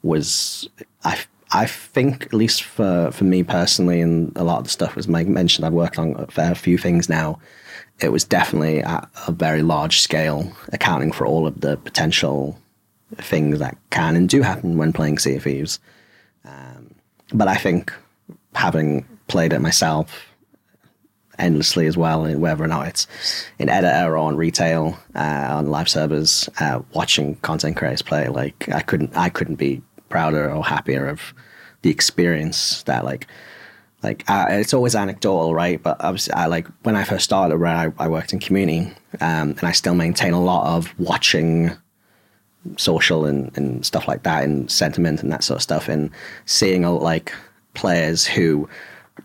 was 0.04 0.70
I 1.04 1.20
I 1.52 1.66
think 1.66 2.24
at 2.24 2.34
least 2.34 2.64
for 2.64 3.12
for 3.12 3.24
me 3.24 3.44
personally 3.44 4.02
and 4.02 4.36
a 4.36 4.44
lot 4.44 4.60
of 4.60 4.64
the 4.66 4.70
stuff 4.70 4.96
was 4.96 5.08
mentioned 5.08 5.66
I've 5.66 5.74
worked 5.74 6.00
on 6.00 6.16
a 6.18 6.28
fair 6.28 6.56
few 6.56 6.78
things 6.78 7.10
now. 7.10 7.40
It 8.02 8.12
was 8.12 8.26
definitely 8.26 8.82
at 8.82 9.10
a 9.26 9.32
very 9.32 9.62
large 9.62 10.02
scale, 10.02 10.52
accounting 10.74 11.14
for 11.14 11.26
all 11.26 11.48
of 11.48 11.62
the 11.62 11.78
potential 11.78 12.60
things 13.18 13.60
that 13.60 13.78
can 13.90 14.18
and 14.18 14.28
do 14.28 14.42
happen 14.42 14.78
when 14.78 14.92
playing 14.92 15.20
Sea 15.20 15.36
of 15.36 15.44
Thieves. 15.44 15.80
Um, 16.44 16.94
but 17.34 17.48
I 17.48 17.56
think 17.56 17.94
having 18.54 19.06
played 19.28 19.54
it 19.54 19.60
myself 19.60 20.35
endlessly 21.40 21.88
as 21.88 21.98
well, 21.98 22.26
whether 22.38 22.64
or 22.64 22.68
not 22.68 22.88
it's 22.88 23.08
in 23.60 23.70
editor 23.70 24.14
or 24.14 24.18
on 24.18 24.36
retail, 24.36 24.98
uh, 25.16 25.48
on 25.52 25.68
live 25.68 25.90
servers, 25.90 26.50
uh, 26.60 26.82
watching 26.94 27.36
content 27.38 27.78
creators 27.78 28.02
play, 28.02 28.28
like 28.28 28.70
I 28.70 28.82
couldn't, 28.82 29.16
I 29.16 29.30
couldn't 29.30 29.56
be 29.56 29.82
prouder 30.10 30.52
or 30.52 30.64
happier 30.64 31.08
of 31.08 31.34
the 31.82 31.90
experience 31.90 32.84
that 32.84 33.06
like. 33.06 33.28
Like 34.04 34.24
uh, 34.30 34.46
it's 34.50 34.76
always 34.76 34.94
anecdotal, 34.94 35.56
right? 35.56 35.82
But 35.82 35.98
obviously, 36.00 36.34
I 36.34 36.46
like 36.46 36.68
when 36.84 36.96
I 36.96 37.04
first 37.04 37.24
started, 37.24 37.58
where 37.58 37.76
I, 37.76 37.92
I 37.98 38.08
worked 38.08 38.34
in 38.34 38.40
community, 38.40 38.94
um, 39.20 39.56
and 39.58 39.64
I 39.64 39.72
still 39.72 39.96
maintain 39.96 40.32
a 40.34 40.44
lot 40.44 40.78
of 40.78 40.94
watching 41.00 41.76
social 42.78 43.26
and, 43.26 43.56
and 43.58 43.86
stuff 43.86 44.08
like 44.08 44.24
that 44.24 44.44
and 44.44 44.70
sentiment 44.70 45.24
and 45.24 45.32
that 45.32 45.44
sort 45.44 45.58
of 45.58 45.64
stuff 45.64 45.88
and 45.88 46.10
seeing 46.46 46.84
like 46.84 47.34
players 47.74 48.26
who 48.26 48.68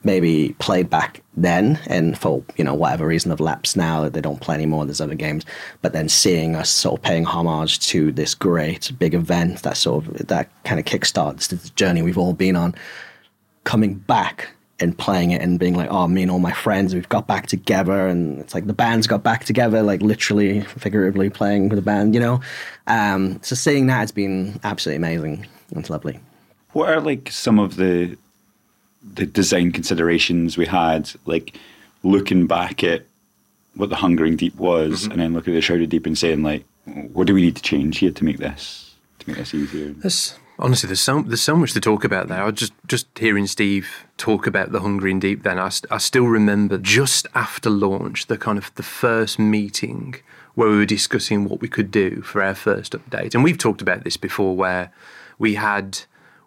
maybe 0.03 0.55
played 0.59 0.89
back 0.89 1.23
then 1.37 1.79
and 1.87 2.19
for 2.19 2.43
you 2.57 2.65
know 2.65 2.75
whatever 2.75 3.07
reason 3.07 3.31
have 3.31 3.41
lapsed 3.41 3.77
now 3.77 4.09
they 4.09 4.21
don't 4.21 4.41
play 4.41 4.55
anymore 4.55 4.85
there's 4.85 5.01
other 5.01 5.15
games 5.15 5.45
but 5.83 5.93
then 5.93 6.09
seeing 6.09 6.55
us 6.55 6.71
sort 6.71 6.99
of 6.99 7.05
paying 7.05 7.25
homage 7.25 7.79
to 7.81 8.11
this 8.13 8.35
great 8.35 8.91
big 8.99 9.15
event 9.15 9.63
that 9.63 9.77
sort 9.77 10.07
of 10.07 10.27
that 10.29 10.49
kind 10.65 10.81
of 10.81 10.87
kickstarts 10.87 11.49
the 11.49 11.57
journey 11.71 12.03
we've 12.03 12.19
all 12.19 12.33
been 12.33 12.57
on 12.57 12.75
coming 13.65 13.95
back 13.95 14.51
and 14.81 14.97
playing 14.97 15.31
it 15.31 15.43
and 15.43 15.59
being 15.59 15.75
like, 15.75 15.91
oh, 15.91 16.09
me 16.09 16.23
and 16.23 16.31
all 16.31 16.39
my 16.39 16.53
friends, 16.53 16.95
we've 16.95 17.09
got 17.09 17.27
back 17.27 17.47
together, 17.47 18.07
and 18.07 18.41
it's 18.41 18.55
like 18.55 18.67
the 18.67 18.73
band's 18.73 19.07
got 19.07 19.23
back 19.23 19.45
together, 19.45 19.83
like 19.83 20.01
literally, 20.01 20.63
figuratively 20.63 21.29
playing 21.29 21.69
with 21.69 21.77
the 21.77 21.83
band, 21.83 22.15
you 22.15 22.21
know. 22.21 22.41
Um, 22.87 23.41
so 23.43 23.55
seeing 23.55 23.87
that 23.89 23.99
has 23.99 24.13
been 24.13 24.59
absolutely 24.65 24.97
amazing. 24.97 25.47
It's 25.73 25.91
lovely. 25.91 26.19
What 26.73 26.89
are 26.89 27.01
like 27.01 27.31
some 27.31 27.59
of 27.59 27.77
the 27.77 28.17
the 29.03 29.27
design 29.27 29.73
considerations 29.73 30.57
we 30.57 30.67
had, 30.67 31.11
like 31.27 31.57
looking 32.03 32.47
back 32.47 32.85
at 32.85 33.07
what 33.75 33.89
the 33.89 33.97
Hungering 33.97 34.37
Deep 34.37 34.57
was, 34.57 35.03
mm-hmm. 35.03 35.13
and 35.13 35.21
then 35.21 35.33
looking 35.33 35.55
at 35.55 35.57
the 35.57 35.63
Shrouded 35.63 35.91
Deep 35.91 36.07
and 36.07 36.19
saying 36.19 36.43
like, 36.43 36.65
what 36.85 37.27
do 37.27 37.35
we 37.35 37.43
need 37.43 37.57
to 37.57 37.63
change 37.63 37.99
here 37.99 38.11
to 38.11 38.25
make 38.25 38.39
this 38.39 38.95
to 39.21 39.29
make 39.29 39.39
this 39.39 39.55
easier? 39.55 39.91
There's 39.91 40.39
honestly 40.59 40.89
there's 40.89 41.01
so 41.01 41.23
there's 41.23 41.41
so 41.41 41.57
much 41.57 41.73
to 41.73 41.81
talk 41.81 42.05
about 42.05 42.29
there. 42.29 42.43
I 42.43 42.51
just 42.51 42.73
just 42.87 43.07
hearing 43.19 43.47
Steve 43.47 44.07
talk 44.17 44.47
about 44.47 44.73
the 44.73 44.81
Hungering 44.81 45.21
Deep. 45.21 45.43
Then 45.43 45.59
I, 45.59 45.69
st- 45.69 45.91
I 45.93 45.99
still 45.99 46.27
remember 46.27 46.79
just 46.79 47.27
after 47.35 47.71
launch 47.71 48.27
the 48.27 48.39
kind 48.39 48.59
of 48.59 48.75
the 48.75 48.83
first 48.83 49.39
meeting 49.39 50.17
where 50.55 50.69
we 50.69 50.77
were 50.77 50.87
discussing 50.87 51.49
what 51.49 51.61
we 51.61 51.69
could 51.69 51.91
do 51.91 52.23
for 52.23 52.43
our 52.43 52.55
first 52.55 52.93
update, 52.93 53.35
and 53.35 53.45
we've 53.45 53.59
talked 53.59 53.81
about 53.81 54.05
this 54.05 54.17
before, 54.17 54.57
where 54.57 54.93
we 55.39 55.55
had 55.55 56.01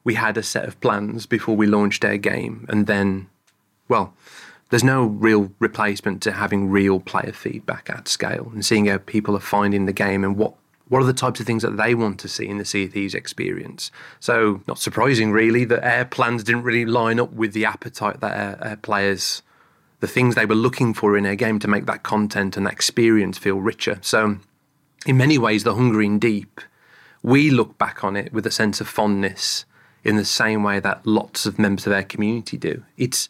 we 0.04 0.16
had 0.16 0.38
a 0.38 0.44
set 0.44 0.66
of 0.66 0.80
plans 0.82 1.26
before 1.26 1.56
we 1.56 1.68
launched 1.68 2.04
our 2.06 2.18
game, 2.18 2.66
and 2.70 2.88
then 2.88 3.28
well. 3.88 4.13
There's 4.70 4.84
no 4.84 5.04
real 5.04 5.52
replacement 5.60 6.24
to 6.24 6.32
having 6.32 6.68
real 6.68 7.00
player 7.00 7.32
feedback 7.32 7.92
at 7.92 8.08
scale 8.08 8.50
and 8.52 8.66
seeing 8.66 8.88
how 8.88 8.98
people 8.98 9.36
are 9.36 9.39
finding 9.39 9.86
the 9.86 9.94
game 9.94 10.24
and 10.24 10.36
what 10.36 10.56
what 10.94 11.02
are 11.02 11.06
the 11.06 11.13
types 11.13 11.39
of 11.39 11.46
things 11.46 11.63
that 11.63 11.78
they 11.78 11.96
want 11.96 12.20
to 12.20 12.28
see 12.28 12.48
in 12.48 12.58
the 12.58 12.66
Sea 12.66 12.88
Thieves 12.88 13.16
experience? 13.16 13.89
So, 14.20 14.62
not 14.68 14.80
surprising, 14.80 15.32
really, 15.32 15.66
that 15.66 15.84
our 15.84 16.06
plans 16.06 16.44
didn't 16.44 16.63
really 16.63 16.86
line 16.86 17.20
up 17.20 17.34
with 17.34 17.54
the 17.54 17.66
appetite 17.66 18.20
that 18.20 18.62
our, 18.62 18.70
our 18.70 18.76
players, 18.76 19.42
the 20.02 20.08
things 20.08 20.36
they 20.36 20.46
were 20.46 20.56
looking 20.56 20.94
for 20.94 21.18
in 21.18 21.26
our 21.26 21.36
game 21.36 21.58
to 21.60 21.68
make 21.68 21.86
that 21.86 22.04
content 22.04 22.58
and 22.58 22.66
that 22.66 22.74
experience 22.74 23.38
feel 23.38 23.60
richer. 23.60 23.98
So, 24.02 24.38
in 25.06 25.18
many 25.18 25.38
ways, 25.38 25.63
the 25.63 25.76
Hungering 25.76 26.20
Deep, 26.20 26.62
we 27.24 27.50
look 27.50 27.78
back 27.78 28.04
on 28.04 28.16
it 28.16 28.34
with 28.34 28.46
a 28.46 28.52
sense 28.52 28.82
of 28.82 28.88
fondness 28.88 29.66
in 30.04 30.18
the 30.18 30.26
same 30.26 30.63
way 30.63 30.80
that 30.80 31.06
lots 31.06 31.46
of 31.46 31.58
members 31.58 31.88
of 31.88 31.94
our 31.94 32.04
community 32.04 32.58
do. 32.58 32.84
It's 32.98 33.30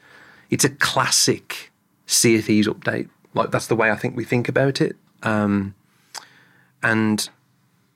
it's 0.50 0.64
a 0.64 0.70
classic 0.70 1.72
Sea 2.06 2.38
update. 2.38 3.10
Like 3.34 3.52
that's 3.52 3.68
the 3.68 3.76
way 3.76 3.92
I 3.92 3.96
think 3.96 4.16
we 4.16 4.24
think 4.24 4.50
about 4.50 4.82
it. 4.82 4.96
Um, 5.24 5.74
and 6.82 7.28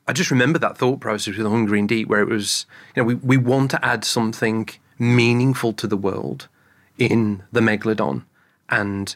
I 0.08 0.13
just 0.13 0.32
remember 0.32 0.58
that 0.60 0.78
thought 0.78 1.00
process 1.02 1.38
with 1.38 1.46
Hungering 1.46 1.88
Deep, 1.88 2.08
where 2.08 2.22
it 2.22 2.30
was, 2.30 2.66
you 2.96 3.02
know, 3.02 3.06
we, 3.06 3.16
we 3.16 3.38
want 3.38 3.72
to 3.72 3.86
add 3.86 4.06
something 4.06 4.70
meaningful 4.98 5.74
to 5.74 5.88
the 5.88 5.98
world 5.98 6.48
in 6.98 7.44
the 7.52 7.60
Megalodon 7.60 8.24
and, 8.70 9.16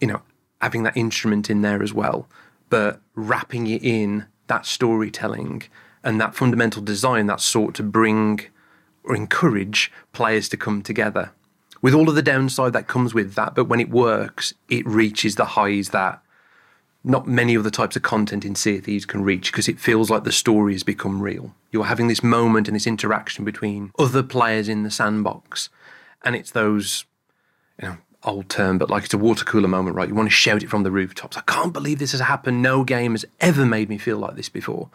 you 0.00 0.06
know, 0.06 0.20
having 0.60 0.82
that 0.82 0.96
instrument 0.96 1.48
in 1.48 1.62
there 1.62 1.82
as 1.82 1.94
well, 1.94 2.28
but 2.68 3.00
wrapping 3.14 3.66
it 3.66 3.82
in 3.82 4.26
that 4.46 4.66
storytelling 4.66 5.62
and 6.04 6.20
that 6.20 6.34
fundamental 6.34 6.82
design 6.82 7.26
that 7.26 7.40
sought 7.40 7.74
to 7.74 7.82
bring 7.82 8.40
or 9.04 9.14
encourage 9.14 9.90
players 10.12 10.48
to 10.50 10.56
come 10.56 10.82
together. 10.82 11.32
With 11.82 11.94
all 11.94 12.08
of 12.08 12.14
the 12.14 12.22
downside 12.22 12.72
that 12.74 12.88
comes 12.88 13.14
with 13.14 13.34
that, 13.34 13.54
but 13.54 13.64
when 13.64 13.80
it 13.80 13.90
works, 13.90 14.52
it 14.68 14.86
reaches 14.86 15.36
the 15.36 15.46
highs 15.46 15.90
that 15.90 16.22
not 17.02 17.26
many 17.26 17.56
other 17.56 17.70
types 17.70 17.96
of 17.96 18.02
content 18.02 18.44
in 18.44 18.54
Sea 18.54 18.76
of 18.76 18.84
Thieves 18.84 19.06
can 19.06 19.22
reach 19.22 19.50
because 19.50 19.68
it 19.68 19.80
feels 19.80 20.10
like 20.10 20.24
the 20.24 20.32
story 20.32 20.74
has 20.74 20.82
become 20.82 21.22
real. 21.22 21.54
You're 21.72 21.84
having 21.84 22.08
this 22.08 22.22
moment 22.22 22.68
and 22.68 22.74
this 22.74 22.86
interaction 22.86 23.44
between 23.44 23.92
other 23.98 24.22
players 24.22 24.68
in 24.68 24.82
the 24.82 24.90
sandbox, 24.90 25.70
and 26.22 26.36
it's 26.36 26.50
those, 26.50 27.06
you 27.80 27.88
know, 27.88 27.96
old 28.24 28.48
term, 28.48 28.78
but 28.78 28.90
like 28.90 29.04
it's 29.04 29.14
a 29.14 29.18
water 29.18 29.44
cooler 29.44 29.68
moment, 29.68 29.96
right? 29.96 30.08
You 30.08 30.14
want 30.14 30.28
to 30.28 30.34
shout 30.34 30.62
it 30.62 30.70
from 30.70 30.82
the 30.82 30.90
rooftops. 30.90 31.36
I 31.36 31.42
can't 31.42 31.72
believe 31.72 31.98
this 31.98 32.12
has 32.12 32.20
happened. 32.20 32.62
No 32.62 32.84
game 32.84 33.12
has 33.12 33.24
ever 33.40 33.64
made 33.64 33.88
me 33.88 33.98
feel 33.98 34.18
like 34.18 34.36
this 34.36 34.48
before. 34.48 34.90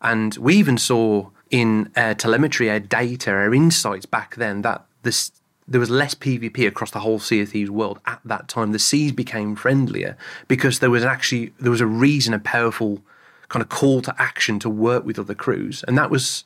And 0.00 0.34
we 0.36 0.56
even 0.56 0.78
saw 0.78 1.28
in 1.50 1.90
our 1.96 2.14
telemetry, 2.14 2.70
our 2.70 2.80
data, 2.80 3.30
our 3.30 3.54
insights 3.54 4.06
back 4.06 4.36
then 4.36 4.62
that 4.62 4.84
this 5.02 5.32
there 5.68 5.80
was 5.80 5.90
less 5.90 6.14
PvP 6.14 6.66
across 6.66 6.90
the 6.90 7.00
whole 7.00 7.20
Sea 7.20 7.42
of 7.42 7.50
Thieves 7.50 7.70
world 7.70 8.00
at 8.04 8.20
that 8.24 8.48
time. 8.48 8.72
The 8.72 8.78
seas 8.78 9.12
became 9.12 9.54
friendlier 9.54 10.16
because 10.48 10.80
there 10.80 10.90
was 10.90 11.04
actually 11.04 11.52
there 11.60 11.70
was 11.70 11.80
a 11.80 11.86
reason, 11.86 12.34
a 12.34 12.38
powerful 12.38 13.02
kind 13.48 13.62
of 13.62 13.68
call 13.68 14.02
to 14.02 14.14
action 14.18 14.58
to 14.60 14.70
work 14.70 15.04
with 15.04 15.18
other 15.18 15.34
crews, 15.34 15.84
and 15.86 15.96
that 15.96 16.10
was 16.10 16.44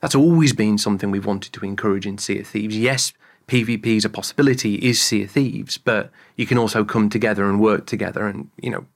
that's 0.00 0.14
always 0.14 0.52
been 0.52 0.78
something 0.78 1.10
we've 1.10 1.26
wanted 1.26 1.52
to 1.52 1.64
encourage 1.64 2.06
in 2.06 2.18
Sea 2.18 2.40
of 2.40 2.46
Thieves. 2.46 2.76
Yes, 2.76 3.12
PvP 3.50 3.96
is 3.96 4.04
a 4.04 4.08
possibility, 4.08 4.76
is 4.76 5.02
Sea 5.02 5.24
of 5.24 5.32
Thieves, 5.32 5.76
but 5.76 6.10
you 6.36 6.46
can 6.46 6.56
also 6.56 6.84
come 6.84 7.10
together 7.10 7.48
and 7.48 7.60
work 7.60 7.86
together, 7.86 8.26
and 8.26 8.48
you 8.62 8.70
know. 8.70 8.86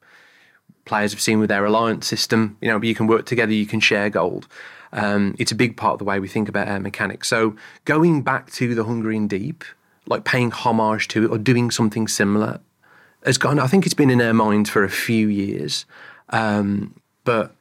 Players 0.87 1.13
have 1.13 1.21
seen 1.23 1.41
with 1.41 1.49
their 1.49 1.65
alliance 1.65 2.07
system, 2.07 2.59
you 2.61 2.69
know, 2.69 2.79
you 2.83 2.95
can 2.95 3.07
work 3.07 3.25
together, 3.25 3.55
you 3.55 3.65
can 3.65 3.81
share 3.81 4.11
gold. 4.11 4.47
Um, 4.93 5.35
it's 5.39 5.51
a 5.51 5.55
big 5.55 5.79
part 5.79 5.95
of 5.95 5.99
the 5.99 6.05
way 6.05 6.21
we 6.21 6.29
think 6.29 6.47
about 6.47 6.69
air 6.69 6.79
mechanics. 6.79 7.27
So 7.27 7.57
going 7.87 8.21
back 8.21 8.51
to 8.53 8.75
the 8.75 8.85
Hungering 8.85 9.27
Deep, 9.27 9.65
like 10.07 10.25
paying 10.25 10.51
homage 10.51 11.09
to 11.09 11.25
it 11.25 11.31
or 11.31 11.39
doing 11.39 11.71
something 11.71 12.07
similar, 12.07 12.61
has 13.25 13.39
gone. 13.39 13.59
I 13.59 13.67
think 13.67 13.87
it's 13.87 13.95
been 13.95 14.11
in 14.11 14.21
our 14.21 14.35
minds 14.35 14.69
for 14.69 14.85
a 14.85 14.91
few 14.91 15.29
years, 15.29 15.87
um, 16.29 16.95
but 17.25 17.55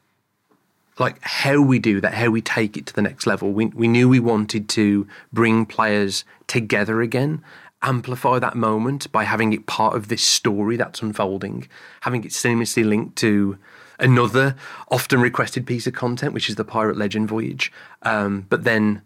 like 0.98 1.20
how 1.22 1.60
we 1.60 1.78
do 1.78 2.00
that, 2.00 2.14
how 2.14 2.30
we 2.30 2.40
take 2.40 2.76
it 2.76 2.86
to 2.86 2.94
the 2.94 3.02
next 3.02 3.26
level. 3.26 3.52
We 3.52 3.66
we 3.66 3.88
knew 3.88 4.08
we 4.08 4.20
wanted 4.20 4.68
to 4.70 5.06
bring 5.32 5.66
players 5.66 6.24
together 6.46 7.02
again, 7.02 7.42
amplify 7.82 8.38
that 8.38 8.56
moment 8.56 9.10
by 9.12 9.24
having 9.24 9.52
it 9.52 9.66
part 9.66 9.94
of 9.94 10.08
this 10.08 10.22
story 10.22 10.76
that's 10.76 11.02
unfolding, 11.02 11.68
having 12.02 12.24
it 12.24 12.30
seamlessly 12.30 12.84
linked 12.84 13.16
to 13.16 13.58
another 13.98 14.56
often 14.90 15.20
requested 15.20 15.66
piece 15.66 15.86
of 15.86 15.94
content, 15.94 16.32
which 16.32 16.48
is 16.48 16.56
the 16.56 16.64
Pirate 16.64 16.96
Legend 16.96 17.28
Voyage. 17.28 17.72
Um, 18.02 18.46
but 18.48 18.64
then 18.64 19.02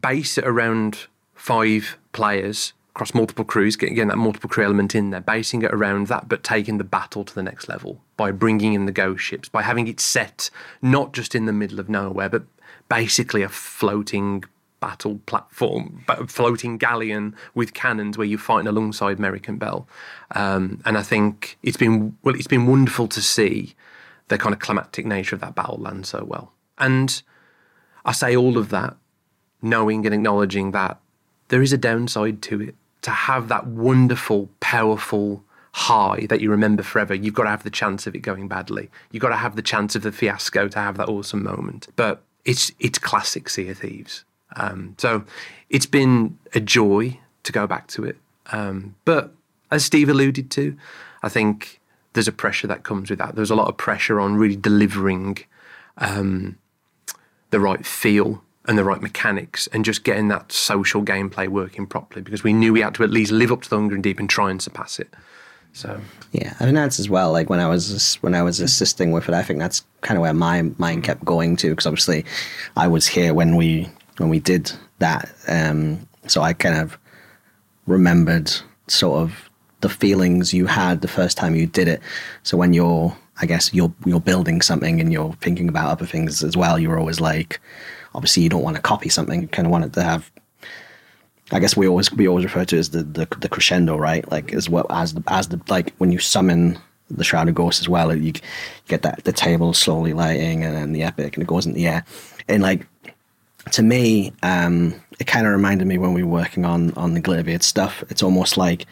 base 0.00 0.38
it 0.38 0.46
around 0.46 1.06
five 1.34 1.96
players 2.12 2.72
across 2.96 3.12
multiple 3.12 3.44
crews, 3.44 3.76
getting 3.76 3.92
again 3.92 4.08
that 4.08 4.16
multiple 4.16 4.48
crew 4.48 4.64
element 4.64 4.94
in 4.94 5.10
there, 5.10 5.20
basing 5.20 5.60
it 5.60 5.70
around 5.70 6.06
that, 6.06 6.30
but 6.30 6.42
taking 6.42 6.78
the 6.78 6.84
battle 6.84 7.26
to 7.26 7.34
the 7.34 7.42
next 7.42 7.68
level 7.68 8.00
by 8.16 8.30
bringing 8.30 8.72
in 8.72 8.86
the 8.86 8.92
ghost 8.92 9.22
ships, 9.22 9.50
by 9.50 9.60
having 9.60 9.86
it 9.86 10.00
set 10.00 10.48
not 10.80 11.12
just 11.12 11.34
in 11.34 11.44
the 11.44 11.52
middle 11.52 11.78
of 11.78 11.90
nowhere, 11.90 12.30
but 12.30 12.44
basically 12.88 13.42
a 13.42 13.50
floating 13.50 14.42
battle 14.80 15.20
platform, 15.26 16.06
a 16.08 16.26
floating 16.26 16.78
galleon 16.78 17.36
with 17.54 17.74
cannons 17.74 18.16
where 18.16 18.26
you're 18.26 18.38
fighting 18.38 18.66
alongside 18.66 19.18
Merrick 19.18 19.46
and 19.46 19.58
Bell. 19.58 19.86
Um, 20.30 20.80
and 20.86 20.96
I 20.96 21.02
think 21.02 21.58
it's 21.62 21.76
been 21.76 22.16
well, 22.22 22.34
it's 22.34 22.46
been 22.46 22.66
wonderful 22.66 23.08
to 23.08 23.20
see 23.20 23.74
the 24.28 24.38
kind 24.38 24.54
of 24.54 24.58
climactic 24.58 25.04
nature 25.04 25.34
of 25.34 25.42
that 25.42 25.54
battle 25.54 25.76
land 25.76 26.06
so 26.06 26.24
well. 26.24 26.50
And 26.78 27.22
I 28.06 28.12
say 28.12 28.34
all 28.34 28.56
of 28.56 28.70
that 28.70 28.96
knowing 29.60 30.06
and 30.06 30.14
acknowledging 30.14 30.70
that 30.70 30.98
there 31.48 31.60
is 31.60 31.74
a 31.74 31.78
downside 31.78 32.40
to 32.40 32.62
it. 32.62 32.74
To 33.06 33.12
have 33.12 33.46
that 33.48 33.68
wonderful, 33.68 34.48
powerful 34.58 35.44
high 35.70 36.26
that 36.28 36.40
you 36.40 36.50
remember 36.50 36.82
forever, 36.82 37.14
you've 37.14 37.34
got 37.34 37.44
to 37.44 37.50
have 37.50 37.62
the 37.62 37.70
chance 37.70 38.08
of 38.08 38.16
it 38.16 38.18
going 38.18 38.48
badly. 38.48 38.90
You've 39.12 39.20
got 39.20 39.28
to 39.28 39.36
have 39.36 39.54
the 39.54 39.62
chance 39.62 39.94
of 39.94 40.02
the 40.02 40.10
fiasco 40.10 40.66
to 40.66 40.78
have 40.80 40.96
that 40.96 41.08
awesome 41.08 41.44
moment. 41.44 41.86
But 41.94 42.22
it's 42.44 42.72
it's 42.80 42.98
classic 42.98 43.48
Sea 43.48 43.68
of 43.68 43.78
Thieves. 43.78 44.24
Um, 44.56 44.96
so 44.98 45.24
it's 45.70 45.86
been 45.86 46.36
a 46.52 46.58
joy 46.60 47.20
to 47.44 47.52
go 47.52 47.66
back 47.68 47.86
to 47.88 48.02
it. 48.04 48.16
Um, 48.50 48.96
but 49.04 49.32
as 49.70 49.84
Steve 49.84 50.08
alluded 50.08 50.50
to, 50.52 50.76
I 51.22 51.28
think 51.28 51.80
there's 52.14 52.26
a 52.26 52.32
pressure 52.32 52.66
that 52.66 52.82
comes 52.82 53.10
with 53.10 53.20
that. 53.20 53.36
There's 53.36 53.50
a 53.50 53.56
lot 53.56 53.68
of 53.68 53.76
pressure 53.76 54.18
on 54.18 54.34
really 54.34 54.56
delivering 54.56 55.38
um, 55.98 56.58
the 57.50 57.60
right 57.60 57.86
feel 57.86 58.42
and 58.68 58.76
the 58.76 58.84
right 58.84 59.00
mechanics 59.00 59.66
and 59.68 59.84
just 59.84 60.04
getting 60.04 60.28
that 60.28 60.50
social 60.50 61.02
gameplay 61.02 61.48
working 61.48 61.86
properly 61.86 62.22
because 62.22 62.42
we 62.42 62.52
knew 62.52 62.72
we 62.72 62.80
had 62.80 62.94
to 62.94 63.04
at 63.04 63.10
least 63.10 63.32
live 63.32 63.52
up 63.52 63.62
to 63.62 63.70
the 63.70 63.76
Hungering 63.76 64.02
Deep 64.02 64.18
and 64.18 64.28
try 64.28 64.50
and 64.50 64.60
surpass 64.60 64.98
it. 64.98 65.12
So 65.72 66.00
Yeah, 66.32 66.54
I 66.58 66.64
think 66.64 66.74
that's 66.74 66.98
as 66.98 67.10
well. 67.10 67.32
Like 67.32 67.50
when 67.50 67.60
I 67.60 67.68
was 67.68 68.16
when 68.16 68.34
I 68.34 68.42
was 68.42 68.60
assisting 68.60 69.12
with 69.12 69.28
it, 69.28 69.34
I 69.34 69.42
think 69.42 69.58
that's 69.58 69.84
kind 70.00 70.16
of 70.16 70.22
where 70.22 70.32
my 70.32 70.62
mind 70.78 71.04
kept 71.04 71.24
going 71.24 71.56
to 71.56 71.70
because 71.70 71.86
obviously 71.86 72.24
I 72.76 72.88
was 72.88 73.06
here 73.06 73.34
when 73.34 73.56
we 73.56 73.88
when 74.16 74.30
we 74.30 74.40
did 74.40 74.72
that, 74.98 75.30
um, 75.48 76.08
so 76.26 76.40
I 76.40 76.54
kind 76.54 76.76
of 76.76 76.98
remembered 77.86 78.50
sort 78.88 79.20
of 79.20 79.50
the 79.80 79.88
feelings 79.88 80.54
you 80.54 80.66
had 80.66 81.00
the 81.00 81.08
first 81.08 81.36
time 81.36 81.54
you 81.54 81.66
did 81.66 81.88
it. 81.88 82.00
So 82.42 82.56
when 82.56 82.72
you're, 82.72 83.14
I 83.40 83.46
guess 83.46 83.72
you're 83.74 83.92
you're 84.04 84.20
building 84.20 84.62
something 84.62 85.00
and 85.00 85.12
you're 85.12 85.34
thinking 85.40 85.68
about 85.68 85.90
other 85.90 86.06
things 86.06 86.42
as 86.42 86.56
well, 86.56 86.78
you're 86.78 86.98
always 86.98 87.20
like, 87.20 87.60
obviously 88.16 88.42
you 88.42 88.48
don't 88.48 88.62
want 88.62 88.76
to 88.76 88.82
copy 88.82 89.08
something. 89.08 89.42
You 89.42 89.48
kind 89.48 89.66
of 89.66 89.72
want 89.72 89.84
it 89.84 89.92
to 89.92 90.02
have. 90.02 90.30
I 91.52 91.60
guess 91.60 91.76
we 91.76 91.86
always 91.86 92.10
we 92.12 92.26
always 92.26 92.44
refer 92.44 92.64
to 92.64 92.76
it 92.76 92.80
as 92.80 92.90
the, 92.90 93.04
the 93.04 93.28
the 93.38 93.48
crescendo, 93.48 93.96
right? 93.96 94.28
Like 94.30 94.52
as 94.52 94.68
well 94.68 94.86
as 94.90 95.14
the 95.14 95.22
as 95.28 95.48
the 95.48 95.60
like 95.68 95.94
when 95.98 96.10
you 96.10 96.18
summon 96.18 96.78
the 97.08 97.22
shrouded 97.22 97.54
ghost 97.54 97.80
as 97.80 97.88
well, 97.88 98.14
you 98.16 98.32
get 98.88 99.02
that 99.02 99.22
the 99.22 99.32
table 99.32 99.72
slowly 99.72 100.12
lighting 100.12 100.64
and 100.64 100.74
then 100.74 100.92
the 100.92 101.04
epic 101.04 101.36
and 101.36 101.42
it 101.42 101.46
goes 101.46 101.66
in 101.66 101.74
the 101.74 101.86
air, 101.86 102.04
and 102.48 102.62
like 102.62 102.86
to 103.72 103.82
me, 103.82 104.32
um, 104.42 104.94
it 105.18 105.26
kind 105.26 105.46
of 105.46 105.52
reminded 105.52 105.86
me 105.86 105.98
when 105.98 106.14
we 106.14 106.22
were 106.22 106.30
working 106.30 106.64
on 106.64 106.92
on 106.94 107.14
the 107.14 107.20
Glitterbeard 107.20 107.62
stuff. 107.62 108.02
It's 108.08 108.22
almost 108.22 108.56
like 108.56 108.86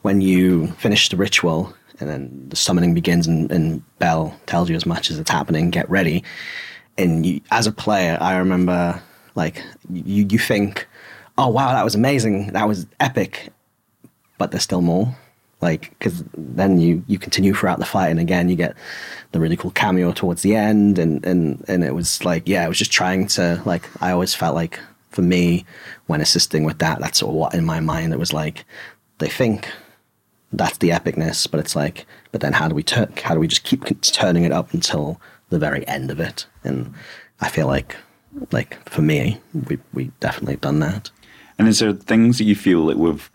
when 0.00 0.20
you 0.20 0.68
finish 0.78 1.08
the 1.08 1.16
ritual 1.16 1.74
and 2.00 2.10
then 2.10 2.48
the 2.48 2.56
summoning 2.56 2.94
begins 2.94 3.26
and, 3.26 3.50
and 3.52 3.82
Bell 3.98 4.38
tells 4.46 4.68
you 4.68 4.76
as 4.76 4.86
much 4.86 5.10
as 5.10 5.18
it's 5.18 5.30
happening, 5.30 5.70
get 5.70 5.88
ready. 5.88 6.24
And 6.98 7.24
you, 7.24 7.40
as 7.50 7.66
a 7.66 7.72
player, 7.72 8.18
I 8.20 8.36
remember 8.36 9.02
like 9.34 9.62
you 9.90 10.26
you 10.30 10.38
think, 10.38 10.86
oh 11.38 11.48
wow, 11.48 11.72
that 11.72 11.84
was 11.84 11.94
amazing, 11.94 12.48
that 12.52 12.68
was 12.68 12.86
epic, 13.00 13.50
but 14.38 14.50
there's 14.50 14.62
still 14.62 14.82
more. 14.82 15.16
Like 15.60 15.90
because 15.90 16.24
then 16.36 16.80
you 16.80 17.04
you 17.06 17.18
continue 17.18 17.54
throughout 17.54 17.78
the 17.78 17.84
fight, 17.84 18.08
and 18.08 18.20
again 18.20 18.48
you 18.48 18.56
get 18.56 18.74
the 19.30 19.40
really 19.40 19.56
cool 19.56 19.70
cameo 19.70 20.12
towards 20.12 20.42
the 20.42 20.54
end, 20.56 20.98
and 20.98 21.24
and 21.24 21.64
and 21.68 21.84
it 21.84 21.94
was 21.94 22.24
like 22.24 22.48
yeah, 22.48 22.64
I 22.64 22.68
was 22.68 22.78
just 22.78 22.92
trying 22.92 23.26
to 23.28 23.62
like 23.64 23.88
I 24.02 24.10
always 24.10 24.34
felt 24.34 24.54
like 24.54 24.80
for 25.10 25.22
me 25.22 25.64
when 26.06 26.20
assisting 26.20 26.64
with 26.64 26.78
that, 26.78 26.98
that's 27.00 27.18
sort 27.18 27.30
of 27.30 27.36
what 27.36 27.54
in 27.54 27.64
my 27.64 27.80
mind 27.80 28.12
it 28.12 28.18
was 28.18 28.32
like 28.32 28.64
they 29.18 29.28
think 29.28 29.68
that's 30.52 30.78
the 30.78 30.90
epicness, 30.90 31.50
but 31.50 31.60
it's 31.60 31.74
like, 31.74 32.06
but 32.30 32.40
then 32.40 32.52
how 32.52 32.68
do 32.68 32.74
we 32.74 32.82
turn? 32.82 33.12
How 33.22 33.34
do 33.34 33.40
we 33.40 33.48
just 33.48 33.64
keep 33.64 33.84
turning 34.02 34.44
it 34.44 34.52
up 34.52 34.74
until 34.74 35.20
the 35.52 35.58
very 35.58 35.86
end 35.86 36.10
of 36.10 36.18
it? 36.18 36.46
And 36.64 36.92
I 37.40 37.48
feel 37.48 37.66
like, 37.66 37.96
like 38.50 38.88
for 38.88 39.02
me, 39.02 39.38
we 39.68 39.78
we 39.92 40.10
definitely 40.20 40.56
done 40.56 40.80
that. 40.80 41.10
And 41.58 41.68
is 41.68 41.78
there 41.78 41.92
things 41.92 42.38
that 42.38 42.44
you 42.44 42.56
feel 42.56 42.80
like 42.80 42.96
we've 42.96 43.30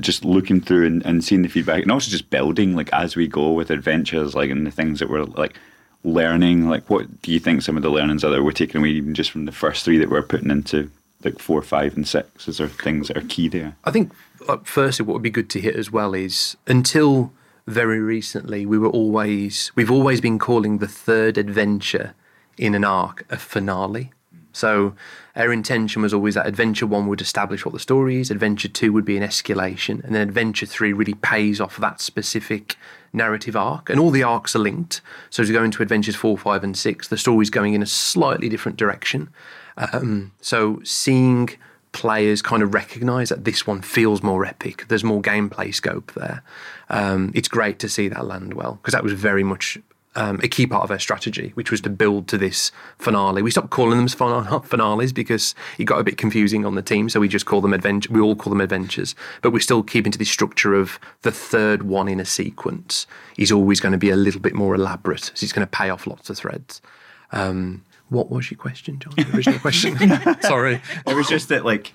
just 0.00 0.24
looking 0.24 0.60
through 0.60 0.86
and, 0.86 1.04
and 1.04 1.22
seeing 1.22 1.42
the 1.42 1.48
feedback, 1.48 1.82
and 1.82 1.92
also 1.92 2.10
just 2.10 2.30
building 2.30 2.74
like 2.74 2.90
as 2.92 3.16
we 3.16 3.26
go 3.28 3.52
with 3.52 3.70
adventures, 3.70 4.34
like 4.34 4.50
and 4.50 4.66
the 4.66 4.70
things 4.70 4.98
that 5.00 5.10
we're 5.10 5.24
like 5.24 5.58
learning? 6.04 6.68
Like, 6.68 6.88
what 6.88 7.22
do 7.22 7.32
you 7.32 7.38
think 7.38 7.62
some 7.62 7.76
of 7.76 7.82
the 7.82 7.90
learnings 7.90 8.24
are 8.24 8.30
that 8.30 8.42
we're 8.42 8.52
taking 8.52 8.80
away 8.80 8.90
even 8.90 9.14
just 9.14 9.30
from 9.30 9.44
the 9.44 9.52
first 9.52 9.84
three 9.84 9.98
that 9.98 10.10
we're 10.10 10.22
putting 10.22 10.50
into 10.50 10.90
like 11.24 11.38
four, 11.38 11.62
five, 11.62 11.94
and 11.94 12.08
six? 12.08 12.48
Is 12.48 12.58
there 12.58 12.68
things 12.68 13.08
that 13.08 13.16
are 13.16 13.26
key 13.28 13.48
there? 13.48 13.76
I 13.84 13.90
think, 13.90 14.12
like, 14.48 14.64
firstly, 14.66 15.06
what 15.06 15.14
would 15.14 15.22
be 15.22 15.30
good 15.30 15.50
to 15.50 15.60
hit 15.60 15.76
as 15.76 15.92
well 15.92 16.14
is 16.14 16.56
until 16.66 17.32
very 17.66 18.00
recently, 18.00 18.66
we 18.66 18.78
were 18.78 18.88
always 18.88 19.72
we've 19.74 19.90
always 19.90 20.20
been 20.20 20.38
calling 20.38 20.78
the 20.78 20.88
third 20.88 21.38
adventure 21.38 22.14
in 22.58 22.74
an 22.74 22.84
arc 22.84 23.24
a 23.30 23.36
finale. 23.36 24.12
So 24.52 24.94
our 25.34 25.50
intention 25.50 26.02
was 26.02 26.12
always 26.12 26.34
that 26.34 26.46
adventure 26.46 26.86
one 26.86 27.06
would 27.06 27.22
establish 27.22 27.64
what 27.64 27.72
the 27.72 27.80
story 27.80 28.20
is, 28.20 28.30
adventure 28.30 28.68
two 28.68 28.92
would 28.92 29.04
be 29.04 29.16
an 29.16 29.22
escalation, 29.22 30.04
and 30.04 30.14
then 30.14 30.20
adventure 30.20 30.66
three 30.66 30.92
really 30.92 31.14
pays 31.14 31.60
off 31.60 31.78
that 31.78 32.02
specific 32.02 32.76
narrative 33.14 33.56
arc. 33.56 33.88
And 33.88 33.98
all 33.98 34.10
the 34.10 34.22
arcs 34.22 34.54
are 34.54 34.58
linked. 34.58 35.00
So 35.30 35.42
as 35.42 35.48
we 35.48 35.54
go 35.54 35.64
into 35.64 35.82
adventures 35.82 36.16
four, 36.16 36.36
five, 36.36 36.62
and 36.62 36.76
six, 36.76 37.08
the 37.08 37.16
story's 37.16 37.48
going 37.48 37.72
in 37.72 37.82
a 37.82 37.86
slightly 37.86 38.50
different 38.50 38.76
direction. 38.76 39.30
Um, 39.78 40.32
so 40.42 40.80
seeing 40.84 41.48
players 41.92 42.42
kind 42.42 42.62
of 42.62 42.74
recognize 42.74 43.28
that 43.28 43.44
this 43.44 43.66
one 43.66 43.82
feels 43.82 44.22
more 44.22 44.44
epic, 44.44 44.86
there's 44.88 45.04
more 45.04 45.22
gameplay 45.22 45.74
scope 45.74 46.12
there. 46.14 46.42
Um, 46.88 47.32
it's 47.34 47.48
great 47.48 47.78
to 47.80 47.88
see 47.88 48.08
that 48.08 48.26
land 48.26 48.54
well 48.54 48.74
because 48.74 48.92
that 48.92 49.04
was 49.04 49.12
very 49.12 49.42
much 49.42 49.78
um, 50.14 50.40
a 50.42 50.48
key 50.48 50.66
part 50.66 50.84
of 50.84 50.90
our 50.90 50.98
strategy, 50.98 51.52
which 51.54 51.70
was 51.70 51.80
to 51.82 51.90
build 51.90 52.28
to 52.28 52.38
this 52.38 52.70
finale. 52.98 53.42
We 53.42 53.50
stopped 53.50 53.70
calling 53.70 54.04
them 54.04 54.08
finales 54.62 55.12
because 55.12 55.54
it 55.78 55.84
got 55.84 55.98
a 55.98 56.04
bit 56.04 56.18
confusing 56.18 56.66
on 56.66 56.74
the 56.74 56.82
team, 56.82 57.08
so 57.08 57.20
we 57.20 57.28
just 57.28 57.46
call 57.46 57.60
them 57.60 57.72
adventure. 57.72 58.12
We 58.12 58.20
all 58.20 58.36
call 58.36 58.50
them 58.50 58.60
adventures, 58.60 59.14
but 59.40 59.52
we're 59.52 59.60
still 59.60 59.82
keeping 59.82 60.12
to 60.12 60.18
the 60.18 60.24
structure 60.24 60.74
of 60.74 60.98
the 61.22 61.32
third 61.32 61.84
one 61.84 62.08
in 62.08 62.20
a 62.20 62.24
sequence 62.24 63.06
is 63.38 63.50
always 63.50 63.80
going 63.80 63.92
to 63.92 63.98
be 63.98 64.10
a 64.10 64.16
little 64.16 64.40
bit 64.40 64.54
more 64.54 64.74
elaborate, 64.74 65.32
so 65.34 65.44
it's 65.44 65.52
going 65.52 65.66
to 65.66 65.70
pay 65.70 65.88
off 65.88 66.06
lots 66.06 66.28
of 66.28 66.36
threads. 66.36 66.82
Um, 67.32 67.82
what 68.12 68.30
was 68.30 68.50
your 68.50 68.58
question, 68.58 68.98
John? 68.98 69.14
The 69.16 69.26
original 69.36 69.58
question. 69.58 69.96
Sorry, 70.42 70.80
it 71.06 71.14
was 71.14 71.28
just 71.28 71.48
that 71.48 71.64
like 71.64 71.92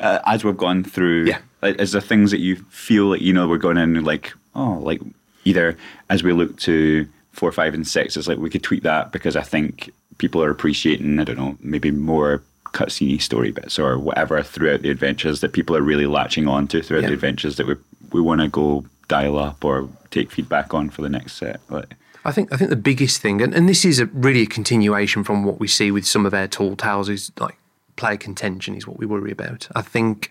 uh, 0.00 0.18
as 0.26 0.44
we've 0.44 0.56
gone 0.56 0.82
through, 0.84 1.24
Yeah. 1.26 1.38
like, 1.62 1.80
is 1.80 1.92
there 1.92 2.00
things 2.00 2.30
that 2.30 2.40
you 2.40 2.56
feel 2.70 3.06
like 3.06 3.20
you 3.20 3.32
know 3.32 3.46
we're 3.48 3.58
going 3.58 3.76
in 3.78 4.02
like 4.04 4.32
oh 4.54 4.78
like 4.82 5.00
either 5.44 5.76
as 6.08 6.22
we 6.22 6.32
look 6.32 6.56
to 6.60 7.06
four, 7.32 7.52
five, 7.52 7.72
and 7.74 7.86
six, 7.86 8.16
it's 8.16 8.28
like 8.28 8.38
we 8.38 8.50
could 8.50 8.62
tweak 8.62 8.82
that 8.82 9.12
because 9.12 9.36
I 9.36 9.42
think 9.42 9.90
people 10.18 10.42
are 10.42 10.50
appreciating 10.50 11.18
I 11.20 11.24
don't 11.24 11.38
know 11.38 11.56
maybe 11.60 11.90
more 11.90 12.42
cutscene 12.66 13.20
story 13.20 13.50
bits 13.50 13.78
or 13.78 13.98
whatever 13.98 14.42
throughout 14.42 14.82
the 14.82 14.90
adventures 14.90 15.40
that 15.40 15.52
people 15.52 15.74
are 15.76 15.82
really 15.82 16.06
latching 16.06 16.46
on 16.46 16.68
to 16.68 16.82
throughout 16.82 17.02
Yeah. 17.02 17.08
the 17.08 17.14
adventures 17.14 17.56
that 17.56 17.66
we 17.66 17.74
we 18.12 18.20
want 18.20 18.40
to 18.40 18.48
go 18.48 18.84
dial 19.08 19.38
up 19.38 19.64
or 19.64 19.88
take 20.10 20.30
feedback 20.30 20.72
on 20.74 20.88
for 20.90 21.02
the 21.02 21.08
next 21.08 21.32
set. 21.34 21.60
Like, 21.68 21.94
I 22.30 22.32
think 22.32 22.52
I 22.52 22.56
think 22.56 22.70
the 22.70 22.76
biggest 22.76 23.20
thing, 23.20 23.42
and, 23.42 23.52
and 23.52 23.68
this 23.68 23.84
is 23.84 23.98
a, 23.98 24.06
really 24.06 24.42
a 24.42 24.46
continuation 24.46 25.24
from 25.24 25.42
what 25.42 25.58
we 25.58 25.66
see 25.66 25.90
with 25.90 26.06
some 26.06 26.24
of 26.24 26.30
their 26.30 26.46
tall 26.46 26.76
tales, 26.76 27.08
is 27.08 27.32
like 27.40 27.58
player 27.96 28.16
contention 28.16 28.76
is 28.76 28.86
what 28.86 28.98
we 28.98 29.04
worry 29.04 29.32
about. 29.32 29.66
I 29.74 29.82
think 29.82 30.30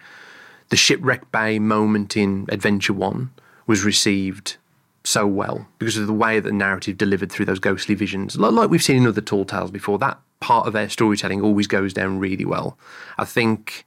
the 0.69 0.77
shipwreck 0.77 1.29
bay 1.29 1.59
moment 1.59 2.15
in 2.15 2.45
Adventure 2.47 2.93
One 2.93 3.31
was 3.67 3.83
received 3.83 4.55
so 5.03 5.27
well 5.27 5.67
because 5.77 5.97
of 5.97 6.07
the 6.07 6.13
way 6.13 6.39
that 6.39 6.47
the 6.47 6.55
narrative 6.55 6.97
delivered 6.97 7.33
through 7.33 7.47
those 7.47 7.59
ghostly 7.59 7.95
visions, 7.95 8.37
like, 8.37 8.53
like 8.53 8.69
we've 8.69 8.81
seen 8.81 8.95
in 8.95 9.05
other 9.05 9.19
tall 9.19 9.43
tales 9.43 9.69
before. 9.69 9.99
That 9.99 10.21
part 10.39 10.67
of 10.67 10.71
their 10.71 10.87
storytelling 10.87 11.41
always 11.41 11.67
goes 11.67 11.93
down 11.93 12.17
really 12.17 12.45
well. 12.45 12.77
I 13.17 13.25
think 13.25 13.85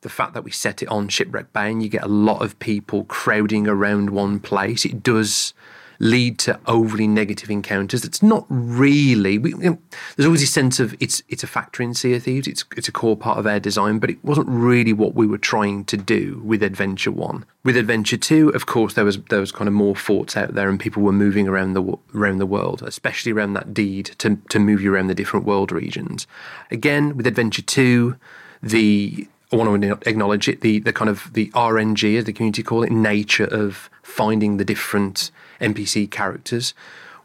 the 0.00 0.08
fact 0.08 0.34
that 0.34 0.42
we 0.42 0.50
set 0.50 0.82
it 0.82 0.88
on 0.88 1.06
Shipwreck 1.06 1.52
Bay 1.52 1.70
and 1.70 1.80
you 1.84 1.88
get 1.88 2.02
a 2.02 2.08
lot 2.08 2.42
of 2.42 2.58
people 2.58 3.04
crowding 3.04 3.68
around 3.68 4.10
one 4.10 4.40
place, 4.40 4.84
it 4.84 5.04
does 5.04 5.54
lead 5.98 6.38
to 6.40 6.58
overly 6.66 7.06
negative 7.06 7.50
encounters. 7.50 8.04
It's 8.04 8.22
not 8.22 8.46
really. 8.48 9.38
We, 9.38 9.50
you 9.50 9.58
know, 9.58 9.78
there's 10.16 10.26
always 10.26 10.42
a 10.42 10.46
sense 10.46 10.80
of 10.80 10.94
it's 11.00 11.22
it's 11.28 11.42
a 11.42 11.46
factor 11.46 11.82
in 11.82 11.94
Sea 11.94 12.14
of 12.14 12.24
Thieves. 12.24 12.48
It's 12.48 12.64
it's 12.76 12.88
a 12.88 12.92
core 12.92 13.16
part 13.16 13.38
of 13.38 13.46
our 13.46 13.60
design, 13.60 13.98
but 13.98 14.10
it 14.10 14.24
wasn't 14.24 14.48
really 14.48 14.92
what 14.92 15.14
we 15.14 15.26
were 15.26 15.38
trying 15.38 15.84
to 15.86 15.96
do 15.96 16.40
with 16.44 16.62
Adventure 16.62 17.12
One. 17.12 17.44
With 17.64 17.76
Adventure 17.76 18.16
Two, 18.16 18.50
of 18.50 18.66
course, 18.66 18.94
there 18.94 19.04
was 19.04 19.18
there 19.30 19.40
was 19.40 19.52
kind 19.52 19.68
of 19.68 19.74
more 19.74 19.96
forts 19.96 20.36
out 20.36 20.54
there, 20.54 20.68
and 20.68 20.78
people 20.78 21.02
were 21.02 21.12
moving 21.12 21.48
around 21.48 21.74
the 21.74 21.96
around 22.14 22.38
the 22.38 22.46
world, 22.46 22.82
especially 22.82 23.32
around 23.32 23.54
that 23.54 23.74
deed 23.74 24.06
to 24.18 24.36
to 24.48 24.58
move 24.58 24.80
you 24.80 24.94
around 24.94 25.06
the 25.06 25.14
different 25.14 25.46
world 25.46 25.72
regions. 25.72 26.26
Again, 26.70 27.16
with 27.16 27.26
Adventure 27.26 27.62
Two, 27.62 28.16
the 28.62 29.28
I 29.52 29.56
want 29.56 29.82
to 29.82 29.98
acknowledge 30.08 30.48
it 30.48 30.62
the 30.62 30.80
the 30.80 30.92
kind 30.92 31.08
of 31.08 31.32
the 31.32 31.50
RNG 31.50 32.18
as 32.18 32.24
the 32.24 32.32
community 32.32 32.62
call 32.62 32.82
it 32.82 32.90
nature 32.90 33.44
of 33.44 33.88
finding 34.02 34.56
the 34.56 34.64
different 34.64 35.30
NPC 35.60 36.10
characters 36.10 36.74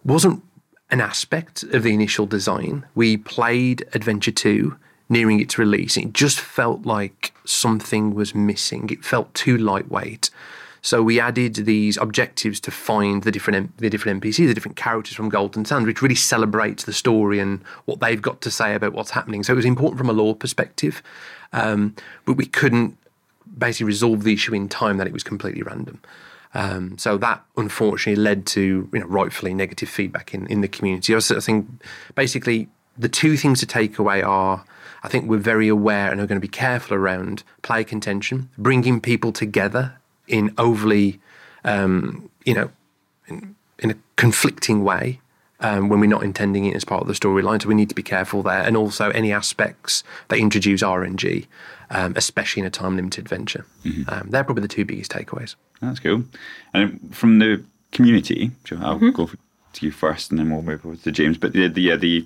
wasn't 0.04 0.44
an 0.92 1.02
aspect 1.02 1.64
of 1.64 1.84
the 1.84 1.94
initial 1.94 2.26
design. 2.26 2.86
We 2.96 3.18
played 3.18 3.86
Adventure 3.94 4.32
2 4.32 4.76
nearing 5.10 5.40
its 5.40 5.58
release. 5.58 5.98
It 5.98 6.14
just 6.14 6.40
felt 6.40 6.86
like 6.86 7.34
something 7.46 8.14
was 8.14 8.36
missing. 8.36 8.90
It 8.92 9.04
felt 9.04 9.34
too 9.34 9.58
lightweight. 9.58 10.30
So 10.82 11.04
we 11.04 11.20
added 11.20 11.56
these 11.56 11.98
objectives 11.98 12.60
to 12.62 12.72
find 12.72 13.24
the 13.24 13.32
different 13.32 13.78
the 13.78 13.90
different 13.90 14.22
NPCs, 14.22 14.48
the 14.48 14.54
different 14.54 14.78
characters 14.78 15.16
from 15.16 15.28
Golden 15.30 15.66
Sands, 15.66 15.86
which 15.86 16.02
really 16.02 16.16
celebrates 16.16 16.86
the 16.86 16.94
story 16.94 17.40
and 17.40 17.62
what 17.86 18.00
they've 18.00 18.22
got 18.22 18.40
to 18.42 18.52
say 18.52 18.76
about 18.76 18.94
what's 18.94 19.12
happening. 19.12 19.44
So 19.44 19.54
it 19.54 19.58
was 19.58 19.66
important 19.66 19.98
from 19.98 20.10
a 20.10 20.14
lore 20.14 20.36
perspective, 20.36 21.04
um, 21.52 21.96
but 22.26 22.34
we 22.34 22.46
couldn't 22.46 22.98
basically 23.58 23.88
resolve 23.88 24.24
the 24.24 24.34
issue 24.34 24.54
in 24.54 24.70
time 24.70 24.98
that 24.98 25.08
it 25.08 25.14
was 25.14 25.24
completely 25.24 25.64
random. 25.64 26.00
Um, 26.54 26.98
so 26.98 27.18
that 27.18 27.44
unfortunately 27.58 28.22
led 28.22 28.46
to 28.48 28.90
you 28.92 29.00
know 29.00 29.06
rightfully 29.06 29.54
negative 29.54 29.90
feedback 29.90 30.34
in, 30.34 30.48
in 30.48 30.62
the 30.62 30.68
community. 30.68 31.16
I, 31.16 31.20
think 31.20 31.68
basically 32.16 32.70
the 32.98 33.10
two 33.10 33.38
things 33.38 33.60
to 33.60 33.66
take 33.66 34.00
away 34.00 34.22
are 34.24 34.66
I 35.04 35.08
think 35.08 35.30
we're 35.30 35.38
very 35.38 35.68
aware 35.68 36.12
and 36.12 36.20
are 36.20 36.26
going 36.26 36.42
to 36.42 36.46
be 36.46 36.48
careful 36.48 36.98
around 36.98 37.44
player 37.62 37.84
contention, 37.84 38.50
bringing 38.58 39.00
people 39.00 39.32
together 39.32 39.96
in 40.28 40.54
overly 40.58 41.20
um, 41.64 42.30
you 42.46 42.56
know 42.56 42.72
in, 43.28 43.56
in 43.78 43.92
a 43.92 43.96
conflicting 44.16 44.84
way 44.84 45.22
um, 45.60 45.90
when 45.90 46.00
we're 46.00 46.08
not 46.08 46.24
intending 46.24 46.66
it 46.66 46.76
as 46.76 46.84
part 46.84 47.02
of 47.02 47.08
the 47.08 47.14
storyline. 47.14 47.62
So 47.62 47.68
we 47.68 47.76
need 47.76 47.90
to 47.90 47.96
be 47.96 48.04
careful 48.04 48.42
there, 48.42 48.62
and 48.62 48.76
also 48.76 49.10
any 49.12 49.32
aspects 49.32 50.04
that 50.30 50.40
introduce 50.40 50.82
RNG, 50.82 51.46
um, 51.92 52.14
especially 52.16 52.62
in 52.62 52.66
a 52.66 52.72
time 52.72 52.96
limited 52.96 53.22
adventure. 53.22 53.66
Um, 54.10 54.30
they're 54.30 54.44
probably 54.44 54.62
the 54.62 54.68
two 54.68 54.86
biggest 54.86 55.12
takeaways. 55.12 55.56
That's 55.82 56.00
cool. 56.00 56.24
And 56.74 57.16
from 57.16 57.40
the 57.40 57.64
community, 57.92 58.52
Joe, 58.64 58.78
I'll 58.82 58.96
mm-hmm. 58.96 59.12
go 59.12 59.30
to 59.74 59.86
you 59.86 59.92
first, 59.92 60.32
and 60.32 60.40
then 60.40 60.50
we'll 60.50 60.62
move 60.62 60.86
over 60.86 60.96
to 60.96 61.12
James. 61.12 61.38
But 61.38 61.54
the 61.54 61.68
the, 61.68 61.96
the 61.96 62.26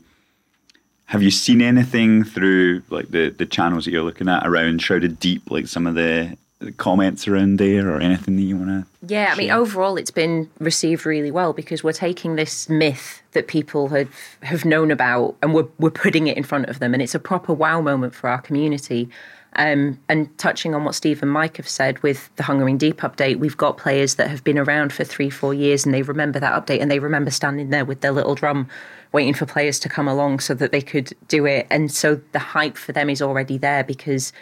have 1.06 1.22
you 1.22 1.32
seen 1.32 1.62
anything 1.62 2.24
through 2.24 2.84
like 2.89 3.12
the 3.12 3.30
the 3.30 3.46
channels 3.46 3.86
that 3.86 3.92
you're 3.92 4.04
looking 4.04 4.30
at 4.30 4.46
around 4.46 4.82
Shrouded 4.82 5.20
Deep, 5.20 5.52
like 5.52 5.68
some 5.68 5.86
of 5.86 5.96
the, 5.96 6.38
the 6.60 6.72
comments 6.72 7.28
around 7.28 7.60
there, 7.60 7.89
or 7.89 8.00
anything 8.00 8.36
that 8.38 8.42
you 8.42 8.58
want 8.58 8.70
to? 8.70 9.13
Yeah, 9.13 9.32
I 9.32 9.36
mean, 9.36 9.52
overall, 9.52 9.98
it's 9.98 10.12
been 10.12 10.50
received 10.60 11.06
really 11.06 11.32
well 11.32 11.54
because 11.54 11.84
we're 11.84 11.94
taking 11.94 12.36
this 12.36 12.70
myth 12.70 13.22
that 13.34 13.48
people 13.48 13.89
have 13.89 14.10
have 14.42 14.66
known 14.66 14.92
about 14.92 15.36
and 15.42 15.54
we're 15.54 15.68
we're 15.78 15.92
putting 15.92 16.28
it 16.28 16.38
in 16.38 16.44
front 16.44 16.68
of 16.68 16.80
them, 16.80 16.94
and 16.94 17.04
it's 17.04 17.16
a 17.16 17.20
proper 17.20 17.54
wow 17.54 17.82
moment 17.82 18.16
for 18.16 18.30
our 18.30 18.42
community. 18.42 19.10
Um, 19.56 20.00
and 20.10 20.36
touching 20.38 20.74
on 20.74 20.84
what 20.84 20.96
Steve 20.96 21.22
and 21.22 21.32
Mike 21.32 21.58
have 21.58 21.70
said 21.70 22.02
with 22.02 22.36
the 22.38 22.44
Hungering 22.44 22.78
Deep 22.78 23.02
update, 23.02 23.38
we've 23.38 23.58
got 23.58 23.78
players 23.78 24.16
that 24.16 24.30
have 24.30 24.44
been 24.44 24.58
around 24.58 24.92
for 24.92 25.04
three, 25.04 25.30
four 25.30 25.54
years, 25.54 25.86
and 25.86 25.94
they 25.94 26.02
remember 26.02 26.39
that 26.39 26.54
update, 26.54 26.82
and 26.82 26.89
they 26.89 27.00
remember 27.00 27.30
standing 27.30 27.70
there 27.70 27.86
with 27.86 28.02
their 28.02 28.12
little 28.12 28.36
drum, 28.36 28.68
waiting 29.12 29.34
for 29.34 29.46
players 29.46 29.80
to 29.80 29.89
come 29.89 30.08
along 30.08 30.39
so 30.39 30.54
that 30.56 30.72
they 30.72 30.82
could 30.82 31.13
do 31.28 31.46
it. 31.46 31.68
And 31.70 31.92
so 31.92 32.20
the 32.32 32.39
hype 32.39 32.78
for 32.78 32.94
them 32.94 33.10
is 33.10 33.22
already 33.22 33.58
there 33.60 33.84
because 33.84 34.34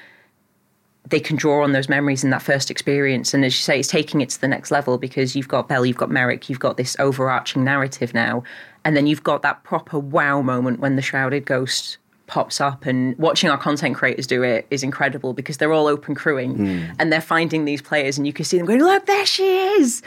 they 1.10 1.20
can 1.20 1.36
draw 1.36 1.64
on 1.64 1.74
those 1.74 1.90
memories 1.90 2.24
and 2.24 2.32
that 2.32 2.42
first 2.42 2.72
experience. 2.72 3.34
And 3.34 3.44
as 3.44 3.54
you 3.54 3.64
say, 3.64 3.80
it's 3.80 3.88
taking 3.90 4.22
it 4.22 4.30
to 4.30 4.40
the 4.40 4.48
next 4.48 4.72
level 4.72 4.98
because 4.98 5.36
you've 5.36 5.48
got 5.48 5.68
Bell, 5.68 5.86
you've 5.86 5.98
got 5.98 6.10
Merrick, 6.10 6.50
you've 6.50 6.60
got 6.60 6.78
this 6.78 6.96
overarching 7.00 7.64
narrative 7.64 8.14
now. 8.14 8.44
And 8.86 8.96
then 8.96 9.08
you've 9.08 9.24
got 9.24 9.42
that 9.42 9.64
proper 9.64 10.00
wow 10.00 10.42
moment 10.42 10.80
when 10.80 10.96
the 10.96 11.02
Shrouded 11.02 11.46
Ghost 11.46 11.98
pops 12.32 12.62
up 12.62 12.86
and 12.86 13.18
watching 13.18 13.50
our 13.50 13.58
content 13.58 13.94
creators 13.94 14.26
do 14.26 14.42
it 14.42 14.66
is 14.72 14.84
incredible 14.84 15.34
because 15.34 15.58
they're 15.58 15.74
all 15.74 15.86
open 15.86 16.16
crewing 16.16 16.56
mm. 16.56 16.96
and 16.98 17.12
they're 17.12 17.20
finding 17.20 17.66
these 17.66 17.82
players 17.82 18.18
and 18.18 18.26
you 18.26 18.32
can 18.32 18.46
see 18.46 18.58
them 18.58 18.66
going 18.66 18.80
look 18.80 19.06
there 19.06 19.26
she 19.26 19.44
is 19.44 20.02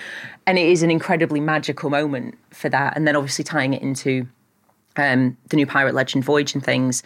and 0.47 0.57
it 0.59 0.67
is 0.67 0.83
an 0.83 0.91
incredibly 0.91 1.39
magical 1.39 1.91
moment 1.91 2.35
for 2.49 2.71
that 2.71 2.97
and 2.97 3.07
then 3.07 3.15
obviously 3.15 3.45
tying 3.45 3.75
it 3.75 3.83
into 3.83 4.27
um, 4.97 5.37
the 5.51 5.57
new 5.57 5.67
pirate 5.67 5.95
legend 5.95 6.25
voyage 6.25 6.55
and 6.55 6.65
things 6.65 7.03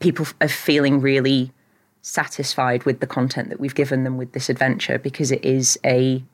people 0.00 0.26
are 0.40 0.48
feeling 0.48 1.02
really 1.02 1.52
satisfied 2.00 2.82
with 2.84 3.00
the 3.00 3.06
content 3.06 3.50
that 3.50 3.60
we've 3.60 3.74
given 3.74 4.04
them 4.04 4.16
with 4.16 4.32
this 4.32 4.48
adventure 4.48 4.98
because 4.98 5.30
it 5.30 5.44
is 5.44 5.78
a 5.84 6.24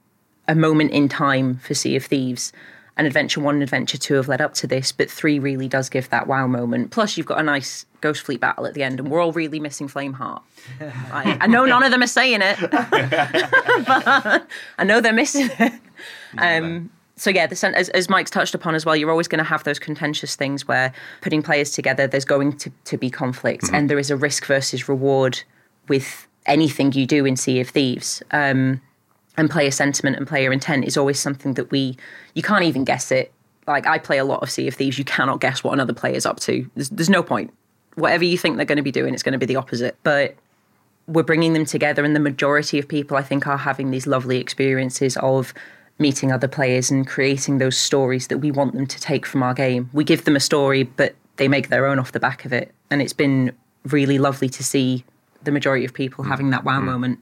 a 0.46 0.54
moment 0.54 0.90
in 0.90 1.08
time 1.08 1.56
for 1.58 1.74
Sea 1.74 1.96
of 1.96 2.04
Thieves. 2.04 2.52
And 3.02 3.08
Adventure 3.08 3.40
One 3.40 3.56
and 3.56 3.64
Adventure 3.64 3.98
Two 3.98 4.14
have 4.14 4.28
led 4.28 4.40
up 4.40 4.54
to 4.54 4.68
this, 4.68 4.92
but 4.92 5.10
three 5.10 5.40
really 5.40 5.66
does 5.66 5.88
give 5.88 6.08
that 6.10 6.28
wow 6.28 6.46
moment. 6.46 6.92
Plus, 6.92 7.16
you've 7.16 7.26
got 7.26 7.40
a 7.40 7.42
nice 7.42 7.84
Ghost 8.00 8.22
Fleet 8.22 8.38
battle 8.38 8.64
at 8.64 8.74
the 8.74 8.84
end, 8.84 9.00
and 9.00 9.10
we're 9.10 9.20
all 9.20 9.32
really 9.32 9.58
missing 9.58 9.88
Flameheart. 9.88 10.40
I, 10.80 11.36
I 11.40 11.48
know 11.48 11.64
none 11.64 11.82
of 11.82 11.90
them 11.90 12.00
are 12.04 12.06
saying 12.06 12.42
it, 12.42 12.58
but 12.70 14.46
I 14.78 14.84
know 14.84 15.00
they're 15.00 15.12
missing 15.12 15.50
it. 15.58 15.72
Um, 16.38 16.90
so 17.16 17.30
yeah, 17.30 17.48
the, 17.48 17.72
as, 17.76 17.88
as 17.88 18.08
Mike's 18.08 18.30
touched 18.30 18.54
upon 18.54 18.76
as 18.76 18.86
well, 18.86 18.94
you're 18.94 19.10
always 19.10 19.26
going 19.26 19.40
to 19.40 19.44
have 19.44 19.64
those 19.64 19.80
contentious 19.80 20.36
things 20.36 20.68
where 20.68 20.92
putting 21.22 21.42
players 21.42 21.72
together, 21.72 22.06
there's 22.06 22.24
going 22.24 22.56
to, 22.58 22.70
to 22.84 22.96
be 22.96 23.10
conflict, 23.10 23.64
mm-hmm. 23.64 23.74
and 23.74 23.90
there 23.90 23.98
is 23.98 24.12
a 24.12 24.16
risk 24.16 24.46
versus 24.46 24.88
reward 24.88 25.42
with 25.88 26.28
anything 26.46 26.92
you 26.92 27.04
do 27.04 27.26
in 27.26 27.34
Sea 27.34 27.58
of 27.58 27.68
Thieves. 27.68 28.22
Um, 28.30 28.80
and 29.36 29.50
player 29.50 29.70
sentiment 29.70 30.16
and 30.16 30.26
player 30.26 30.52
intent 30.52 30.84
is 30.84 30.96
always 30.96 31.18
something 31.18 31.54
that 31.54 31.70
we 31.70 31.96
you 32.34 32.42
can't 32.42 32.64
even 32.64 32.84
guess 32.84 33.10
it. 33.10 33.32
Like 33.66 33.86
I 33.86 33.98
play 33.98 34.18
a 34.18 34.24
lot 34.24 34.42
of 34.42 34.50
Sea 34.50 34.68
of 34.68 34.74
Thieves, 34.74 34.98
you 34.98 35.04
cannot 35.04 35.40
guess 35.40 35.62
what 35.62 35.72
another 35.72 35.92
player's 35.92 36.26
up 36.26 36.40
to. 36.40 36.68
There's, 36.74 36.90
there's 36.90 37.10
no 37.10 37.22
point. 37.22 37.52
Whatever 37.94 38.24
you 38.24 38.36
think 38.36 38.56
they're 38.56 38.66
going 38.66 38.76
to 38.76 38.82
be 38.82 38.90
doing, 38.90 39.14
it's 39.14 39.22
going 39.22 39.34
to 39.34 39.38
be 39.38 39.46
the 39.46 39.56
opposite. 39.56 39.96
But 40.02 40.34
we're 41.06 41.22
bringing 41.22 41.52
them 41.52 41.64
together, 41.64 42.04
and 42.04 42.16
the 42.16 42.20
majority 42.20 42.78
of 42.78 42.88
people, 42.88 43.16
I 43.16 43.22
think, 43.22 43.46
are 43.46 43.56
having 43.56 43.90
these 43.90 44.06
lovely 44.06 44.38
experiences 44.38 45.16
of 45.18 45.52
meeting 45.98 46.32
other 46.32 46.48
players 46.48 46.90
and 46.90 47.06
creating 47.06 47.58
those 47.58 47.76
stories 47.76 48.28
that 48.28 48.38
we 48.38 48.50
want 48.50 48.74
them 48.74 48.86
to 48.86 49.00
take 49.00 49.26
from 49.26 49.42
our 49.42 49.54
game. 49.54 49.90
We 49.92 50.04
give 50.04 50.24
them 50.24 50.36
a 50.36 50.40
story, 50.40 50.84
but 50.84 51.14
they 51.36 51.48
make 51.48 51.68
their 51.68 51.86
own 51.86 51.98
off 51.98 52.12
the 52.12 52.20
back 52.20 52.44
of 52.44 52.52
it, 52.52 52.72
and 52.90 53.02
it's 53.02 53.12
been 53.12 53.52
really 53.84 54.18
lovely 54.18 54.48
to 54.48 54.64
see 54.64 55.04
the 55.42 55.50
majority 55.50 55.84
of 55.84 55.92
people 55.92 56.24
having 56.24 56.50
that 56.50 56.64
wow 56.64 56.80
mm. 56.80 56.84
moment. 56.84 57.18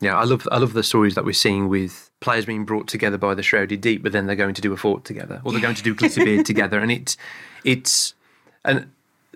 Yeah, 0.00 0.16
I 0.16 0.24
love 0.24 0.48
I 0.50 0.58
love 0.58 0.72
the 0.72 0.82
stories 0.82 1.14
that 1.14 1.24
we're 1.24 1.32
seeing 1.32 1.68
with 1.68 2.10
players 2.20 2.46
being 2.46 2.64
brought 2.64 2.88
together 2.88 3.18
by 3.18 3.34
the 3.34 3.42
Shrouded 3.42 3.80
Deep, 3.80 4.02
but 4.02 4.12
then 4.12 4.26
they're 4.26 4.36
going 4.36 4.54
to 4.54 4.62
do 4.62 4.72
a 4.72 4.76
fort 4.76 5.04
together, 5.04 5.40
or 5.44 5.52
they're 5.52 5.60
going 5.60 5.74
to 5.74 5.82
do 5.82 5.94
Glitterbeard 5.94 6.44
together, 6.52 6.80
and 6.80 6.90
it's 6.90 7.16
it's 7.64 8.14
and 8.64 8.90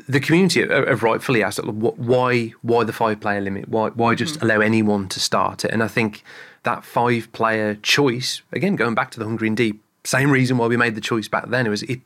the 0.08 0.20
community 0.20 0.66
have 0.66 1.02
rightfully 1.02 1.42
asked 1.42 1.64
why 1.64 2.48
why 2.62 2.84
the 2.84 2.92
five 2.92 3.20
player 3.20 3.40
limit 3.40 3.68
why 3.68 3.90
why 3.90 4.14
just 4.14 4.36
mm-hmm. 4.36 4.46
allow 4.46 4.60
anyone 4.60 5.08
to 5.08 5.20
start 5.20 5.64
it 5.64 5.70
and 5.70 5.82
I 5.82 5.88
think 5.88 6.24
that 6.64 6.84
five 6.84 7.30
player 7.32 7.76
choice 7.76 8.42
again 8.52 8.76
going 8.76 8.94
back 8.94 9.10
to 9.12 9.20
the 9.20 9.24
Hungering 9.24 9.54
Deep 9.54 9.80
same 10.02 10.30
reason 10.30 10.58
why 10.58 10.66
we 10.66 10.76
made 10.76 10.96
the 10.96 11.00
choice 11.00 11.28
back 11.28 11.48
then 11.48 11.66
it 11.66 11.70
was 11.70 11.84
it 11.84 12.00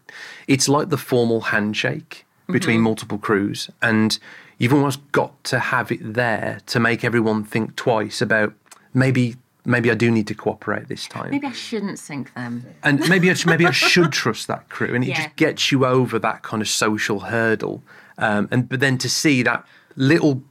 it's 0.46 0.68
like 0.68 0.90
the 0.90 0.98
formal 0.98 1.40
handshake 1.40 2.26
between 2.50 2.76
mm-hmm. 2.76 2.84
multiple 2.84 3.18
crews 3.18 3.70
and 3.80 4.18
you've 4.58 4.74
almost 4.74 5.00
got 5.12 5.42
to 5.44 5.58
have 5.58 5.90
it 5.90 6.00
there 6.14 6.60
to 6.66 6.80
make 6.80 7.04
everyone 7.04 7.44
think 7.44 7.76
twice 7.76 8.20
about 8.20 8.52
maybe 8.92 9.36
maybe 9.64 9.90
I 9.90 9.94
do 9.94 10.10
need 10.10 10.26
to 10.28 10.34
cooperate 10.34 10.88
this 10.88 11.06
time. 11.06 11.30
Maybe 11.30 11.46
I 11.46 11.52
shouldn't 11.52 11.98
sink 11.98 12.32
them. 12.34 12.64
And 12.82 13.06
maybe 13.08 13.30
I, 13.30 13.34
maybe 13.46 13.66
I 13.66 13.70
should 13.92 14.12
trust 14.12 14.48
that 14.48 14.68
crew, 14.68 14.94
and 14.94 15.04
it 15.04 15.08
yeah. 15.08 15.24
just 15.24 15.36
gets 15.36 15.72
you 15.72 15.86
over 15.86 16.18
that 16.18 16.42
kind 16.42 16.62
of 16.62 16.68
social 16.68 17.20
hurdle. 17.20 17.82
Um, 18.18 18.48
and 18.50 18.68
but 18.68 18.80
then 18.80 18.98
to 18.98 19.08
see 19.08 19.42
that 19.44 19.64
little 19.96 20.42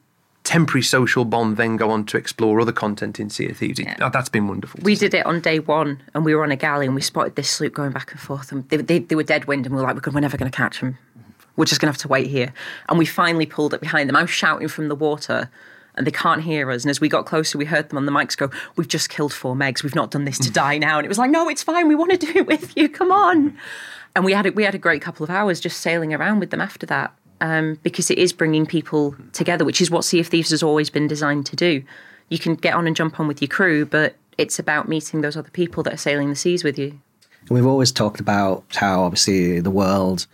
temporary 0.43 0.81
social 0.81 1.25
bond 1.25 1.57
then 1.57 1.75
go 1.75 1.91
on 1.91 2.05
to 2.05 2.15
explore 2.15 2.61
other 2.61 2.71
content 2.71 3.19
in 3.19 3.29
Sea 3.29 3.49
of 3.49 3.57
Thieves. 3.57 3.79
Yeah. 3.79 4.07
that's 4.07 4.29
been 4.29 4.47
wonderful. 4.47 4.79
We 4.81 4.95
did 4.95 5.13
it 5.13 5.25
on 5.25 5.41
day 5.41 5.59
one, 5.59 6.01
and 6.13 6.23
we 6.23 6.33
were 6.33 6.43
on 6.43 6.51
a 6.51 6.55
galley, 6.55 6.85
and 6.85 6.95
we 6.95 7.01
spotted 7.01 7.35
this 7.35 7.49
sloop 7.49 7.73
going 7.73 7.91
back 7.91 8.11
and 8.11 8.21
forth, 8.21 8.53
and 8.53 8.67
they, 8.69 8.77
they, 8.77 8.99
they 8.99 9.15
were 9.15 9.23
dead 9.23 9.45
wind, 9.45 9.65
and 9.65 9.75
we 9.75 9.81
were 9.81 9.87
like, 9.87 10.05
we're 10.05 10.21
never 10.21 10.37
going 10.37 10.49
to 10.49 10.55
catch 10.55 10.79
them 10.79 10.97
we're 11.57 11.65
just 11.65 11.81
going 11.81 11.87
to 11.87 11.91
have 11.91 12.01
to 12.01 12.07
wait 12.07 12.27
here. 12.27 12.53
And 12.87 12.97
we 12.97 13.05
finally 13.05 13.45
pulled 13.45 13.73
up 13.73 13.81
behind 13.81 14.07
them. 14.07 14.15
I 14.15 14.21
was 14.21 14.29
shouting 14.29 14.69
from 14.69 14.87
the 14.87 14.95
water 14.95 15.49
and 15.95 16.07
they 16.07 16.11
can't 16.11 16.43
hear 16.43 16.71
us. 16.71 16.83
And 16.83 16.89
as 16.89 17.01
we 17.01 17.09
got 17.09 17.25
closer, 17.25 17.57
we 17.57 17.65
heard 17.65 17.89
them 17.89 17.97
on 17.97 18.05
the 18.05 18.11
mics 18.11 18.37
go, 18.37 18.49
We've 18.75 18.87
just 18.87 19.09
killed 19.09 19.33
four 19.33 19.55
megs. 19.55 19.83
We've 19.83 19.95
not 19.95 20.11
done 20.11 20.23
this 20.23 20.39
to 20.39 20.51
die 20.53 20.77
now. 20.77 20.97
And 20.97 21.05
it 21.05 21.09
was 21.09 21.17
like, 21.17 21.31
No, 21.31 21.49
it's 21.49 21.63
fine. 21.63 21.87
We 21.87 21.95
want 21.95 22.11
to 22.11 22.17
do 22.17 22.31
it 22.39 22.47
with 22.47 22.77
you. 22.77 22.87
Come 22.87 23.11
on. 23.11 23.57
And 24.15 24.23
we 24.23 24.33
had 24.33 24.45
a, 24.45 24.51
we 24.51 24.63
had 24.63 24.75
a 24.75 24.79
great 24.79 25.01
couple 25.01 25.23
of 25.23 25.29
hours 25.29 25.59
just 25.59 25.81
sailing 25.81 26.13
around 26.13 26.39
with 26.39 26.51
them 26.51 26.61
after 26.61 26.85
that 26.85 27.13
um, 27.41 27.79
because 27.83 28.09
it 28.09 28.17
is 28.17 28.33
bringing 28.33 28.65
people 28.65 29.15
together, 29.33 29.65
which 29.65 29.81
is 29.81 29.91
what 29.91 30.05
Sea 30.05 30.19
of 30.19 30.27
Thieves 30.27 30.49
has 30.51 30.63
always 30.63 30.89
been 30.89 31.07
designed 31.07 31.45
to 31.47 31.55
do. 31.55 31.83
You 32.29 32.39
can 32.39 32.55
get 32.55 32.73
on 32.73 32.87
and 32.87 32.95
jump 32.95 33.19
on 33.19 33.27
with 33.27 33.41
your 33.41 33.49
crew, 33.49 33.85
but 33.85 34.15
it's 34.37 34.59
about 34.59 34.87
meeting 34.87 35.21
those 35.21 35.37
other 35.37 35.49
people 35.49 35.83
that 35.83 35.93
are 35.93 35.97
sailing 35.97 36.29
the 36.29 36.35
seas 36.35 36.63
with 36.63 36.77
you. 36.77 36.99
We've 37.49 37.65
always 37.65 37.91
talked 37.91 38.19
about 38.19 38.63
how 38.75 39.03
obviously 39.03 39.59
the 39.61 39.71
world 39.71 40.27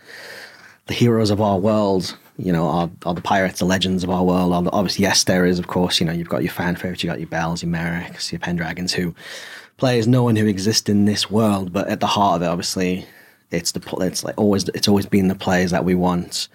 the 0.86 0.94
heroes 0.94 1.30
of 1.30 1.40
our 1.40 1.58
world, 1.58 2.16
you 2.36 2.52
know, 2.52 2.66
are, 2.66 2.90
are 3.06 3.14
the 3.14 3.20
pirates, 3.20 3.60
the 3.60 3.64
legends 3.64 4.04
of 4.04 4.10
our 4.10 4.24
world. 4.24 4.52
Are 4.52 4.62
the, 4.62 4.70
obviously, 4.70 5.04
yes, 5.04 5.24
there 5.24 5.46
is, 5.46 5.58
of 5.58 5.66
course, 5.66 6.00
you 6.00 6.06
know, 6.06 6.12
you've 6.12 6.28
got 6.28 6.42
your 6.42 6.52
fan 6.52 6.76
favorites, 6.76 7.02
you've 7.02 7.12
got 7.12 7.20
your 7.20 7.28
Bells, 7.28 7.62
your 7.62 7.72
Merricks, 7.72 8.32
your 8.32 8.40
Pendragons, 8.40 8.92
who 8.92 9.14
players 9.76 10.06
no 10.06 10.22
one 10.22 10.36
who 10.36 10.46
exist 10.46 10.88
in 10.88 11.04
this 11.04 11.30
world, 11.30 11.72
but 11.72 11.88
at 11.88 12.00
the 12.00 12.06
heart 12.06 12.36
of 12.36 12.42
it, 12.42 12.50
obviously, 12.50 13.06
it's 13.50 13.72
the 13.72 13.96
it's 14.00 14.24
like 14.24 14.36
always 14.36 14.68
it's 14.70 14.88
always 14.88 15.06
been 15.06 15.28
the 15.28 15.34
players 15.34 15.70
that 15.70 15.84
we 15.84 15.94
want. 15.94 16.48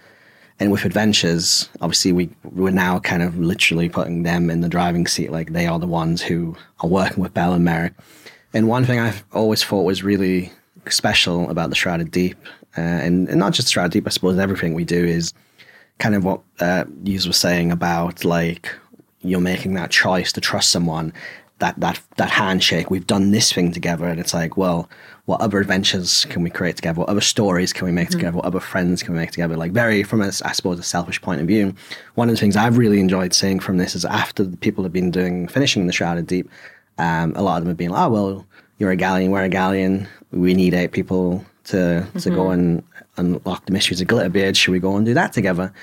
And 0.61 0.71
with 0.73 0.83
adventures, 0.83 1.69
obviously, 1.79 2.11
we 2.11 2.29
we're 2.43 2.71
now 2.71 2.99
kind 2.99 3.23
of 3.23 3.39
literally 3.39 3.87
putting 3.87 4.23
them 4.23 4.49
in 4.49 4.61
the 4.61 4.67
driving 4.67 5.07
seat. 5.07 5.31
Like 5.31 5.53
they 5.53 5.67
are 5.67 5.79
the 5.79 5.87
ones 5.87 6.21
who 6.21 6.55
are 6.81 6.89
working 6.89 7.23
with 7.23 7.33
Bell 7.33 7.53
and 7.53 7.63
Merrick. 7.63 7.93
And 8.53 8.67
one 8.67 8.83
thing 8.83 8.99
I've 8.99 9.23
always 9.31 9.63
thought 9.63 9.83
was 9.83 10.03
really 10.03 10.51
special 10.89 11.49
about 11.49 11.69
the 11.69 11.75
Shrouded 11.75 12.11
Deep 12.11 12.37
uh, 12.77 12.81
and, 12.81 13.27
and 13.29 13.39
not 13.39 13.53
just 13.53 13.67
strategy, 13.67 13.99
but 13.99 14.11
I 14.11 14.13
suppose 14.13 14.37
everything 14.37 14.73
we 14.73 14.85
do 14.85 15.03
is 15.03 15.33
kind 15.97 16.15
of 16.15 16.23
what 16.23 16.41
uh, 16.59 16.85
you 17.03 17.19
were 17.25 17.33
saying 17.33 17.71
about 17.71 18.23
like 18.23 18.73
you're 19.21 19.41
making 19.41 19.73
that 19.73 19.91
choice 19.91 20.31
to 20.33 20.41
trust 20.41 20.69
someone, 20.69 21.13
that 21.59 21.79
that 21.79 22.01
that 22.17 22.29
handshake. 22.29 22.89
We've 22.89 23.07
done 23.07 23.31
this 23.31 23.51
thing 23.51 23.71
together, 23.71 24.05
and 24.05 24.19
it's 24.19 24.33
like, 24.33 24.57
well, 24.57 24.89
what 25.25 25.41
other 25.41 25.59
adventures 25.59 26.25
can 26.25 26.41
we 26.41 26.49
create 26.49 26.75
together? 26.75 26.99
What 26.99 27.09
other 27.09 27.21
stories 27.21 27.73
can 27.73 27.85
we 27.85 27.91
make 27.91 28.09
mm-hmm. 28.09 28.19
together? 28.19 28.37
What 28.37 28.45
other 28.45 28.59
friends 28.59 29.03
can 29.03 29.13
we 29.13 29.19
make 29.19 29.31
together? 29.31 29.57
Like 29.57 29.71
very 29.71 30.03
from 30.03 30.21
a, 30.21 30.27
I 30.27 30.53
suppose 30.53 30.79
a 30.79 30.83
selfish 30.83 31.21
point 31.21 31.41
of 31.41 31.47
view. 31.47 31.73
One 32.15 32.29
of 32.29 32.35
the 32.35 32.39
things 32.39 32.55
I've 32.55 32.77
really 32.77 32.99
enjoyed 32.99 33.33
seeing 33.33 33.59
from 33.59 33.77
this 33.77 33.93
is 33.95 34.05
after 34.05 34.43
the 34.43 34.57
people 34.57 34.83
have 34.83 34.93
been 34.93 35.11
doing 35.11 35.47
finishing 35.47 35.85
the 35.85 35.93
Shrouded 35.93 36.27
Deep, 36.27 36.49
um, 36.97 37.33
a 37.35 37.41
lot 37.41 37.57
of 37.57 37.63
them 37.63 37.69
have 37.69 37.77
been 37.77 37.91
like, 37.91 38.07
oh 38.07 38.09
well, 38.09 38.45
you're 38.77 38.91
a 38.91 38.95
galleon, 38.95 39.31
we're 39.31 39.43
a 39.43 39.49
galleon. 39.49 40.07
We 40.31 40.53
need 40.53 40.73
eight 40.73 40.91
people 40.91 41.45
to 41.65 41.75
mm-hmm. 41.75 42.19
to 42.19 42.29
go 42.29 42.45
mm-hmm. 42.45 42.51
and 42.51 42.83
unlock 43.17 43.65
the 43.65 43.71
mysteries 43.71 44.01
of 44.01 44.07
Glitterbeard. 44.07 44.55
Should 44.55 44.71
we 44.71 44.79
go 44.79 44.95
and 44.95 45.05
do 45.05 45.13
that 45.13 45.33
together? 45.33 45.73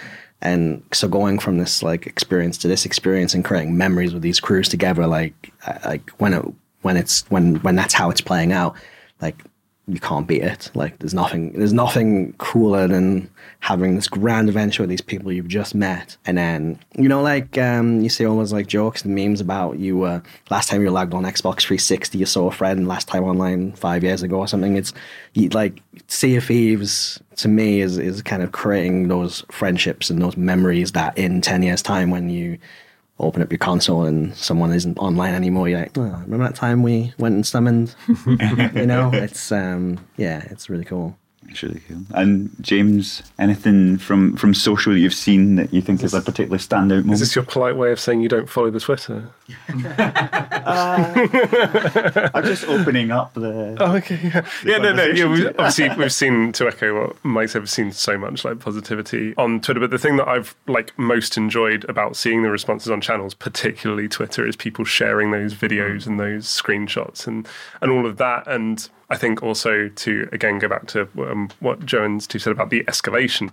And 0.43 0.83
so 0.93 1.09
going 1.09 1.39
from 1.39 1.59
this 1.59 1.83
like 1.83 2.07
experience 2.07 2.59
to 2.59 2.69
this 2.69 2.85
experience 2.85 3.35
and 3.35 3.45
creating 3.45 3.77
memories 3.77 4.13
with 4.13 4.23
these 4.23 4.41
crews 4.41 4.69
together, 4.69 5.07
like 5.07 5.53
like 5.85 6.11
when 6.19 6.35
it 6.35 6.45
when 6.83 6.97
it's 6.97 7.25
when 7.31 7.57
when 7.57 7.77
that's 7.77 7.95
how 7.95 8.11
it's 8.11 8.21
playing 8.21 8.53
out, 8.53 8.77
like 9.21 9.43
you 9.89 10.01
can't 10.01 10.27
beat 10.27 10.43
it. 10.43 10.71
Like 10.75 10.99
there's 10.99 11.15
nothing 11.15 11.53
there's 11.53 11.73
nothing 11.73 12.33
cooler 12.39 12.89
than 12.89 13.31
having 13.61 13.95
this 13.95 14.09
grand 14.09 14.49
adventure 14.49 14.83
with 14.83 14.91
these 14.91 15.01
people 15.01 15.31
you've 15.31 15.47
just 15.47 15.75
met. 15.75 16.17
And 16.27 16.37
then, 16.37 16.79
you 16.97 17.09
know, 17.09 17.23
like 17.23 17.57
um, 17.57 18.01
you 18.01 18.09
see 18.09 18.27
almost 18.27 18.53
like 18.53 18.67
jokes 18.67 19.05
and 19.05 19.15
memes 19.15 19.41
about 19.41 19.79
you 19.79 20.03
uh, 20.03 20.21
last 20.51 20.69
time 20.69 20.83
you 20.83 20.91
logged 20.91 21.15
on 21.15 21.23
Xbox 21.23 21.63
360, 21.63 22.19
you 22.19 22.27
saw 22.27 22.49
a 22.49 22.53
friend 22.53 22.89
last 22.89 23.07
time 23.07 23.23
online 23.23 23.73
five 23.73 24.03
years 24.03 24.23
ago 24.25 24.39
or 24.39 24.49
something. 24.49 24.77
It's 24.77 24.93
you, 25.35 25.51
like 25.51 25.81
Sea 26.09 26.37
of 26.37 26.45
Thieves 26.45 27.21
to 27.37 27.49
me 27.49 27.81
is 27.81 27.97
is 27.97 28.23
kind 28.23 28.43
of 28.43 28.51
creating 28.51 29.07
those 29.07 29.45
friendships 29.53 30.11
and 30.11 30.21
those 30.21 30.37
memories 30.37 30.93
that 30.93 31.17
in 31.17 31.41
ten 31.41 31.63
years 31.63 31.81
time 31.81 32.11
when 32.11 32.29
you 32.29 32.59
open 33.19 33.43
up 33.43 33.51
your 33.51 33.59
console 33.59 34.05
and 34.05 34.35
someone 34.37 34.73
isn't 34.73 34.99
online 34.99 35.35
anymore, 35.35 35.69
you're 35.69 35.81
like, 35.81 35.97
oh, 35.97 36.03
remember 36.03 36.45
that 36.45 36.55
time 36.55 36.83
we 36.83 37.15
went 37.19 37.35
and 37.35 37.47
summoned? 37.47 37.95
you 38.27 38.87
know, 38.87 39.11
it's 39.13 39.51
um, 39.53 39.99
yeah, 40.17 40.45
it's 40.51 40.69
really 40.69 40.85
cool. 40.85 41.17
Really 41.63 41.81
cool. 41.89 42.03
And 42.15 42.51
James, 42.61 43.23
anything 43.39 43.99
from 43.99 44.37
from 44.37 44.55
social 44.55 44.93
that 44.93 44.99
you've 44.99 45.15
seen 45.15 45.57
that 45.57 45.73
you 45.73 45.81
think 45.81 46.03
is 46.03 46.15
a 46.15 46.21
particularly 46.21 46.59
standout 46.59 46.89
moment? 46.89 47.13
Is 47.13 47.21
this 47.21 47.35
your 47.35 47.45
polite 47.45 47.77
way 47.77 47.93
of 47.93 48.01
saying 48.01 48.21
you 48.21 48.29
don't 48.29 48.49
follow 48.49 48.71
the 48.71 48.81
Twitter? 48.81 49.31
Uh, 50.67 52.31
I'm 52.35 52.45
just 52.45 52.65
opening 52.65 53.11
up 53.11 53.35
the. 53.35 53.77
Oh, 53.87 53.97
okay. 53.97 54.19
Yeah, 54.23 54.47
yeah 54.65 54.79
no, 54.79 54.93
no. 54.93 55.05
Yeah, 55.05 55.27
we, 55.27 55.47
obviously, 55.47 55.89
we've 55.97 56.13
seen 56.13 56.51
to 56.53 56.67
echo 56.67 57.07
what 57.07 57.25
Mike's 57.25 57.55
ever 57.55 57.67
seen 57.67 57.93
so 57.93 58.19
much 58.19 58.45
like 58.45 58.59
positivity 58.59 59.35
on 59.37 59.61
Twitter. 59.61 59.81
But 59.81 59.91
the 59.91 59.99
thing 59.99 60.17
that 60.17 60.27
I've 60.27 60.57
like 60.67 60.99
most 60.99 61.37
enjoyed 61.37 61.85
about 61.89 62.17
seeing 62.17 62.43
the 62.43 62.51
responses 62.51 62.91
on 62.91 63.01
channels, 63.01 63.35
particularly 63.35 64.09
Twitter, 64.09 64.47
is 64.47 64.57
people 64.57 64.85
sharing 64.85 65.31
those 65.31 65.55
videos 65.55 66.03
mm. 66.03 66.07
and 66.09 66.21
those 66.21 66.47
screenshots 66.47 67.27
and 67.27 67.47
and 67.81 67.93
all 67.93 68.07
of 68.07 68.17
that. 68.17 68.49
And 68.49 68.89
I 69.09 69.17
think 69.17 69.43
also 69.43 69.89
to 69.89 70.29
again 70.33 70.59
go 70.59 70.69
back 70.69 70.87
to 70.89 71.09
um, 71.19 71.51
what 71.61 71.93
and 71.93 72.23
Steve 72.23 72.43
said 72.43 72.53
about 72.53 72.71
the 72.71 72.85
escalation. 72.85 73.53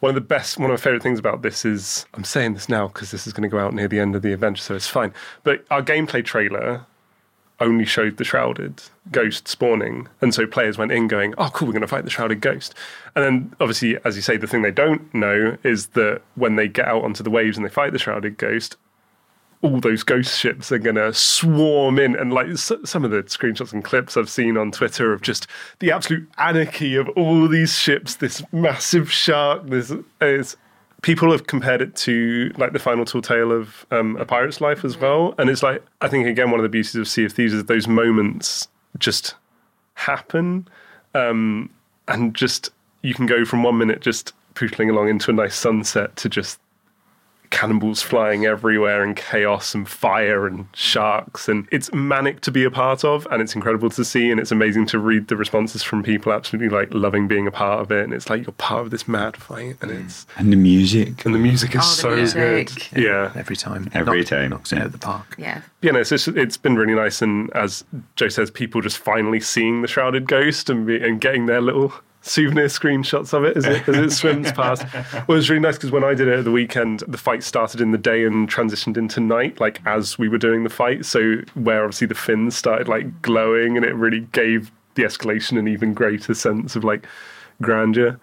One 0.00 0.10
of 0.10 0.14
the 0.16 0.20
best, 0.20 0.58
one 0.58 0.70
of 0.70 0.72
my 0.72 0.82
favorite 0.82 1.02
things 1.02 1.18
about 1.18 1.42
this 1.42 1.64
is 1.64 2.06
I'm 2.14 2.24
saying 2.24 2.54
this 2.54 2.68
now 2.68 2.88
because 2.88 3.10
this 3.12 3.26
is 3.26 3.32
going 3.32 3.48
to 3.48 3.48
go 3.48 3.58
out 3.58 3.72
near 3.72 3.88
the 3.88 4.00
end 4.00 4.16
of 4.16 4.22
the 4.22 4.32
adventure, 4.32 4.62
so 4.62 4.74
it's 4.74 4.88
fine. 4.88 5.12
But 5.44 5.64
our 5.70 5.82
gameplay 5.82 6.24
trailer 6.24 6.86
only 7.62 7.84
showed 7.84 8.16
the 8.16 8.24
shrouded 8.24 8.82
ghost 9.10 9.48
spawning. 9.48 10.08
And 10.20 10.34
so 10.34 10.46
players 10.46 10.76
went 10.76 10.92
in 10.92 11.08
going, 11.08 11.34
oh, 11.38 11.50
cool, 11.52 11.68
we're 11.68 11.72
going 11.72 11.82
to 11.82 11.88
fight 11.88 12.04
the 12.04 12.10
shrouded 12.10 12.40
ghost. 12.40 12.74
And 13.14 13.24
then, 13.24 13.54
obviously, 13.60 13.98
as 14.04 14.16
you 14.16 14.22
say, 14.22 14.36
the 14.36 14.46
thing 14.46 14.62
they 14.62 14.72
don't 14.72 15.12
know 15.14 15.56
is 15.62 15.88
that 15.88 16.22
when 16.34 16.56
they 16.56 16.68
get 16.68 16.88
out 16.88 17.04
onto 17.04 17.22
the 17.22 17.30
waves 17.30 17.56
and 17.56 17.64
they 17.64 17.70
fight 17.70 17.92
the 17.92 17.98
shrouded 17.98 18.36
ghost, 18.36 18.76
all 19.62 19.80
those 19.80 20.02
ghost 20.02 20.38
ships 20.38 20.70
are 20.72 20.78
going 20.78 20.96
to 20.96 21.12
swarm 21.14 21.98
in. 21.98 22.16
And 22.16 22.32
like 22.32 22.48
s- 22.48 22.72
some 22.84 23.04
of 23.04 23.10
the 23.10 23.22
screenshots 23.24 23.72
and 23.72 23.82
clips 23.82 24.16
I've 24.16 24.28
seen 24.28 24.56
on 24.56 24.72
Twitter 24.72 25.12
of 25.12 25.22
just 25.22 25.46
the 25.78 25.90
absolute 25.92 26.28
anarchy 26.38 26.96
of 26.96 27.08
all 27.10 27.48
these 27.48 27.78
ships, 27.78 28.16
this 28.16 28.42
massive 28.52 29.10
shark, 29.10 29.66
this 29.66 29.92
is. 30.20 30.56
People 31.02 31.32
have 31.32 31.48
compared 31.48 31.82
it 31.82 31.96
to 31.96 32.52
like 32.58 32.72
the 32.72 32.78
final 32.78 33.04
tall 33.04 33.22
tale 33.22 33.50
of 33.50 33.84
um, 33.90 34.16
a 34.18 34.24
pirate's 34.24 34.60
life 34.60 34.84
as 34.84 34.96
well, 34.96 35.34
and 35.36 35.50
it's 35.50 35.60
like 35.60 35.84
I 36.00 36.06
think 36.06 36.28
again 36.28 36.52
one 36.52 36.60
of 36.60 36.62
the 36.62 36.68
beauties 36.68 36.94
of 36.94 37.08
Sea 37.08 37.24
of 37.24 37.32
Thieves 37.32 37.52
is 37.52 37.64
those 37.64 37.88
moments 37.88 38.68
just 38.98 39.34
happen, 39.94 40.68
um, 41.16 41.68
and 42.06 42.36
just 42.36 42.70
you 43.02 43.14
can 43.14 43.26
go 43.26 43.44
from 43.44 43.64
one 43.64 43.78
minute 43.78 44.00
just 44.00 44.32
pootling 44.54 44.90
along 44.90 45.08
into 45.08 45.30
a 45.32 45.34
nice 45.34 45.56
sunset 45.56 46.14
to 46.16 46.28
just 46.28 46.60
cannonballs 47.52 48.02
flying 48.02 48.44
everywhere 48.46 49.04
and 49.04 49.14
chaos 49.14 49.74
and 49.74 49.88
fire 49.88 50.46
and 50.46 50.66
sharks 50.74 51.48
and 51.48 51.68
it's 51.70 51.92
manic 51.92 52.40
to 52.40 52.50
be 52.50 52.64
a 52.64 52.70
part 52.70 53.04
of 53.04 53.26
and 53.30 53.40
it's 53.42 53.54
incredible 53.54 53.90
to 53.90 54.04
see 54.04 54.30
and 54.30 54.40
it's 54.40 54.50
amazing 54.50 54.86
to 54.86 54.98
read 54.98 55.28
the 55.28 55.36
responses 55.36 55.82
from 55.82 56.02
people 56.02 56.32
absolutely 56.32 56.68
like 56.68 56.92
loving 56.94 57.28
being 57.28 57.46
a 57.46 57.50
part 57.50 57.80
of 57.80 57.92
it 57.92 58.02
and 58.04 58.12
it's 58.14 58.28
like 58.30 58.42
you're 58.44 58.52
part 58.54 58.80
of 58.82 58.90
this 58.90 59.06
mad 59.06 59.36
fight 59.36 59.76
and 59.82 59.90
it's 59.90 60.26
And 60.38 60.50
the 60.52 60.56
music. 60.56 61.24
and 61.24 61.34
the 61.34 61.38
music 61.38 61.74
is 61.76 61.82
Oh, 62.04 62.16
the 62.16 62.26
so 62.26 62.40
music. 62.40 62.90
good 62.94 63.02
yeah 63.02 63.30
Every 63.36 63.54
time. 63.56 63.88
Every 63.94 64.20
Knock- 64.20 64.28
time, 64.28 64.50
Knocks 64.50 64.72
it 64.72 64.78
out 64.78 64.86
of 64.86 64.92
the 64.92 64.98
park. 64.98 65.34
Yeah. 65.38 65.60
yeah, 65.82 65.92
no, 65.92 66.00
it's, 66.00 66.10
just, 66.10 66.28
it's 66.28 66.56
been 66.56 66.76
really 66.76 66.94
nice, 66.94 67.20
and 67.22 67.50
as 67.54 67.84
Joe 68.16 68.28
says, 68.28 68.50
people 68.50 68.80
just 68.80 68.98
finally 68.98 69.40
seeing 69.40 69.82
the 69.82 69.88
shrouded 69.88 70.26
ghost 70.26 70.70
and 70.70 70.86
be, 70.86 70.96
and 71.02 71.20
getting 71.20 71.46
their 71.46 71.60
little 71.60 71.92
souvenir 72.22 72.66
screenshots 72.66 73.32
of 73.32 73.44
it 73.44 73.56
as 73.56 73.64
it, 73.66 73.86
as 73.88 73.96
it 73.96 74.10
swims 74.12 74.50
past. 74.52 74.84
Well, 75.12 75.22
it 75.22 75.28
was 75.28 75.50
really 75.50 75.60
nice 75.60 75.76
because 75.76 75.90
when 75.90 76.04
I 76.04 76.14
did 76.14 76.28
it 76.28 76.38
at 76.38 76.44
the 76.44 76.52
weekend, 76.52 77.00
the 77.06 77.18
fight 77.18 77.42
started 77.42 77.80
in 77.80 77.90
the 77.90 77.98
day 77.98 78.24
and 78.24 78.48
transitioned 78.48 78.96
into 78.96 79.20
night, 79.20 79.60
like 79.60 79.80
as 79.84 80.18
we 80.18 80.28
were 80.28 80.38
doing 80.38 80.64
the 80.64 80.70
fight. 80.70 81.04
So 81.04 81.38
where 81.54 81.84
obviously 81.84 82.06
the 82.06 82.14
fins 82.14 82.56
started 82.56 82.88
like 82.88 83.22
glowing, 83.22 83.76
and 83.76 83.84
it 83.84 83.94
really 83.94 84.20
gave 84.32 84.70
the 84.94 85.02
escalation 85.02 85.58
an 85.58 85.68
even 85.68 85.94
greater 85.94 86.34
sense 86.34 86.76
of 86.76 86.84
like 86.84 87.06
grandeur. 87.60 88.18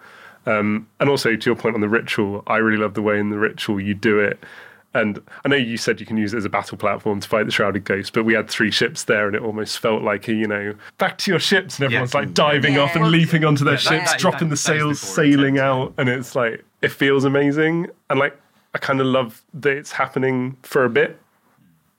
Um, 0.46 0.88
and 0.98 1.10
also 1.10 1.36
to 1.36 1.50
your 1.50 1.56
point 1.56 1.74
on 1.74 1.80
the 1.80 1.88
ritual, 1.88 2.42
I 2.46 2.56
really 2.56 2.78
love 2.78 2.94
the 2.94 3.02
way 3.02 3.18
in 3.18 3.30
the 3.30 3.38
ritual 3.38 3.80
you 3.80 3.94
do 3.94 4.18
it. 4.18 4.42
And 4.92 5.20
I 5.44 5.48
know 5.48 5.56
you 5.56 5.76
said 5.76 6.00
you 6.00 6.06
can 6.06 6.16
use 6.16 6.34
it 6.34 6.38
as 6.38 6.44
a 6.44 6.48
battle 6.48 6.76
platform 6.76 7.20
to 7.20 7.28
fight 7.28 7.46
the 7.46 7.52
Shrouded 7.52 7.84
Ghost, 7.84 8.12
but 8.12 8.24
we 8.24 8.34
had 8.34 8.50
three 8.50 8.72
ships 8.72 9.04
there, 9.04 9.28
and 9.28 9.36
it 9.36 9.42
almost 9.42 9.78
felt 9.78 10.02
like 10.02 10.26
a, 10.26 10.32
you 10.32 10.48
know, 10.48 10.74
back 10.98 11.16
to 11.18 11.30
your 11.30 11.38
ships, 11.38 11.76
and 11.78 11.84
everyone's 11.84 12.12
like 12.12 12.34
diving 12.34 12.76
off 12.76 12.96
and 12.96 13.06
leaping 13.08 13.44
onto 13.44 13.62
their 13.64 13.74
Yeah, 13.74 13.78
ships, 13.78 14.10
that- 14.12 14.18
dropping 14.20 14.48
that- 14.48 14.54
the 14.54 14.56
sails, 14.56 15.00
before 15.00 15.14
sailing 15.24 15.56
intent, 15.56 15.58
out, 15.60 15.94
and 15.96 16.08
it's 16.08 16.34
like 16.34 16.64
it 16.82 16.90
feels 16.90 17.24
amazing, 17.24 17.86
and 18.08 18.18
like 18.18 18.36
I 18.74 18.78
kind 18.78 19.00
of 19.00 19.06
love 19.06 19.42
that 19.54 19.76
it's 19.76 19.92
happening 19.92 20.56
for 20.64 20.84
a 20.84 20.90
bit, 20.90 21.20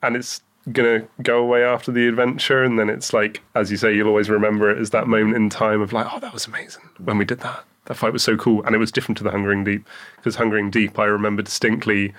and 0.03 0.17
it's 0.17 0.41
gonna 0.73 1.03
go 1.21 1.37
away 1.39 1.63
after 1.63 1.93
the 1.93 2.07
adventure, 2.09 2.61
and 2.61 2.77
then 2.77 2.89
it's 2.89 3.13
like, 3.13 3.41
as 3.55 3.71
you 3.71 3.77
say, 3.77 3.95
you'll 3.95 4.07
always 4.09 4.29
remember 4.29 4.69
it 4.69 4.77
as 4.77 4.89
that 4.89 5.07
moment 5.07 5.35
in 5.37 5.49
time 5.49 5.79
of 5.81 5.93
like, 5.93 6.07
oh, 6.11 6.19
that 6.19 6.33
was 6.33 6.45
amazing 6.45 6.83
when 6.99 7.17
we 7.17 7.23
did 7.25 7.39
that. 7.39 7.63
That 7.85 7.95
fight 7.95 8.11
was 8.13 8.21
so 8.21 8.35
cool, 8.35 8.63
and 8.65 8.75
it 8.75 8.79
was 8.79 8.91
different 8.91 9.17
to 9.19 9.23
the 9.23 9.31
Hungering 9.31 9.63
Deep 9.63 9.87
because 10.17 10.35
Hungering 10.35 10.69
Deep, 10.69 10.99
I 10.99 11.05
remember 11.05 11.41
distinctly 11.41 12.13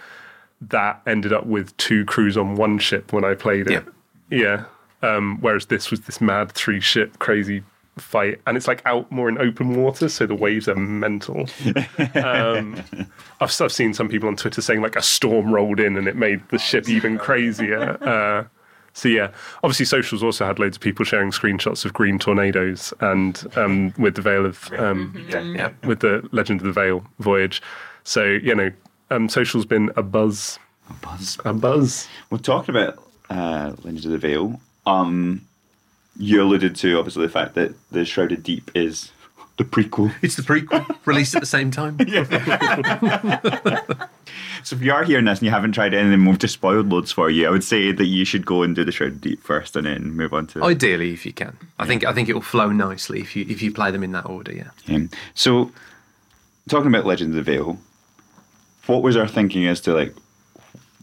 that 0.68 1.00
ended 1.06 1.32
up 1.32 1.46
with 1.46 1.76
two 1.76 2.04
crews 2.04 2.36
on 2.36 2.56
one 2.56 2.78
ship 2.78 3.12
when 3.12 3.24
I 3.24 3.34
played 3.34 3.70
it. 3.70 3.84
Yeah. 4.30 4.64
Um, 5.02 5.38
whereas 5.40 5.66
this 5.66 5.90
was 5.90 6.02
this 6.02 6.20
mad 6.20 6.52
three 6.52 6.80
ship 6.80 7.18
crazy 7.18 7.62
fight, 7.98 8.40
and 8.46 8.56
it's 8.56 8.68
like 8.68 8.80
out 8.86 9.10
more 9.10 9.28
in 9.28 9.36
open 9.38 9.74
water, 9.74 10.08
so 10.08 10.26
the 10.26 10.34
waves 10.34 10.68
are 10.68 10.76
mental. 10.76 11.48
um, 12.14 12.82
I've, 13.40 13.60
I've 13.60 13.72
seen 13.72 13.92
some 13.94 14.08
people 14.08 14.28
on 14.28 14.36
Twitter 14.36 14.62
saying 14.62 14.80
like 14.80 14.96
a 14.96 15.02
storm 15.02 15.52
rolled 15.52 15.80
in 15.80 15.96
and 15.96 16.06
it 16.06 16.16
made 16.16 16.40
the 16.50 16.58
ship 16.58 16.88
even 16.88 17.18
crazier. 17.18 17.98
Uh, 18.12 18.44
so 18.94 19.08
yeah, 19.08 19.30
obviously 19.64 19.86
socials 19.86 20.22
also 20.22 20.44
had 20.44 20.58
loads 20.58 20.76
of 20.76 20.82
people 20.82 21.02
sharing 21.02 21.30
screenshots 21.30 21.86
of 21.86 21.94
green 21.94 22.18
tornadoes 22.18 22.92
and 23.00 23.46
um, 23.56 23.94
with 23.96 24.16
the 24.16 24.20
Veil 24.20 24.44
of 24.44 24.70
um, 24.78 25.14
Yeah. 25.30 25.70
with 25.84 26.00
the 26.00 26.28
Legend 26.32 26.60
of 26.60 26.66
the 26.66 26.72
Veil 26.74 27.02
voyage. 27.18 27.62
So 28.04 28.22
you 28.24 28.54
know, 28.54 28.70
um, 29.12 29.28
social's 29.28 29.64
been 29.64 29.90
a 29.96 30.02
buzz, 30.02 30.58
A 30.90 30.92
Buzz. 30.94 31.38
a 31.44 31.52
buzz. 31.52 32.08
Well, 32.30 32.40
talking 32.40 32.74
about 32.74 33.02
uh, 33.30 33.72
Legends 33.82 34.06
of 34.06 34.12
the 34.12 34.18
Veil, 34.18 34.60
um, 34.86 35.42
you 36.18 36.42
alluded 36.42 36.76
to 36.76 36.98
obviously 36.98 37.26
the 37.26 37.32
fact 37.32 37.54
that 37.54 37.72
the 37.90 38.04
Shrouded 38.04 38.42
Deep 38.42 38.70
is 38.74 39.10
the 39.56 39.64
prequel. 39.64 40.14
It's 40.22 40.36
the 40.36 40.42
prequel, 40.42 40.86
released 41.04 41.34
at 41.34 41.42
the 41.42 41.46
same 41.46 41.70
time. 41.70 41.98
So 44.64 44.76
if 44.76 44.82
you 44.82 44.92
are 44.92 45.02
hearing 45.02 45.24
this 45.24 45.40
and 45.40 45.46
you 45.46 45.50
haven't 45.50 45.72
tried 45.72 45.92
it 45.92 46.04
and 46.04 46.26
we've 46.26 46.38
just 46.38 46.54
spoiled 46.54 46.88
loads 46.88 47.10
for 47.10 47.28
you, 47.28 47.48
I 47.48 47.50
would 47.50 47.64
say 47.64 47.90
that 47.90 48.06
you 48.06 48.24
should 48.24 48.46
go 48.46 48.62
and 48.62 48.76
do 48.76 48.84
the 48.84 48.92
Shrouded 48.92 49.20
Deep 49.20 49.42
first 49.42 49.74
and 49.74 49.86
then 49.86 50.12
move 50.12 50.32
on 50.32 50.46
to. 50.48 50.62
Ideally, 50.62 51.12
if 51.12 51.26
you 51.26 51.32
can. 51.32 51.56
I 51.80 51.86
think 51.86 52.04
I 52.04 52.12
think 52.12 52.28
it 52.28 52.34
will 52.34 52.42
flow 52.42 52.70
nicely 52.70 53.20
if 53.20 53.34
you 53.34 53.44
if 53.48 53.60
you 53.60 53.72
play 53.72 53.90
them 53.90 54.04
in 54.04 54.12
that 54.12 54.26
order. 54.26 54.52
Yeah. 54.52 54.70
Um, 54.94 55.10
so, 55.34 55.72
talking 56.68 56.86
about 56.86 57.06
Legends 57.06 57.36
of 57.36 57.44
the 57.44 57.52
Veil, 57.52 57.76
what 58.86 59.02
was 59.02 59.16
our 59.16 59.28
thinking 59.28 59.66
as 59.66 59.80
to 59.82 59.94
like 59.94 60.14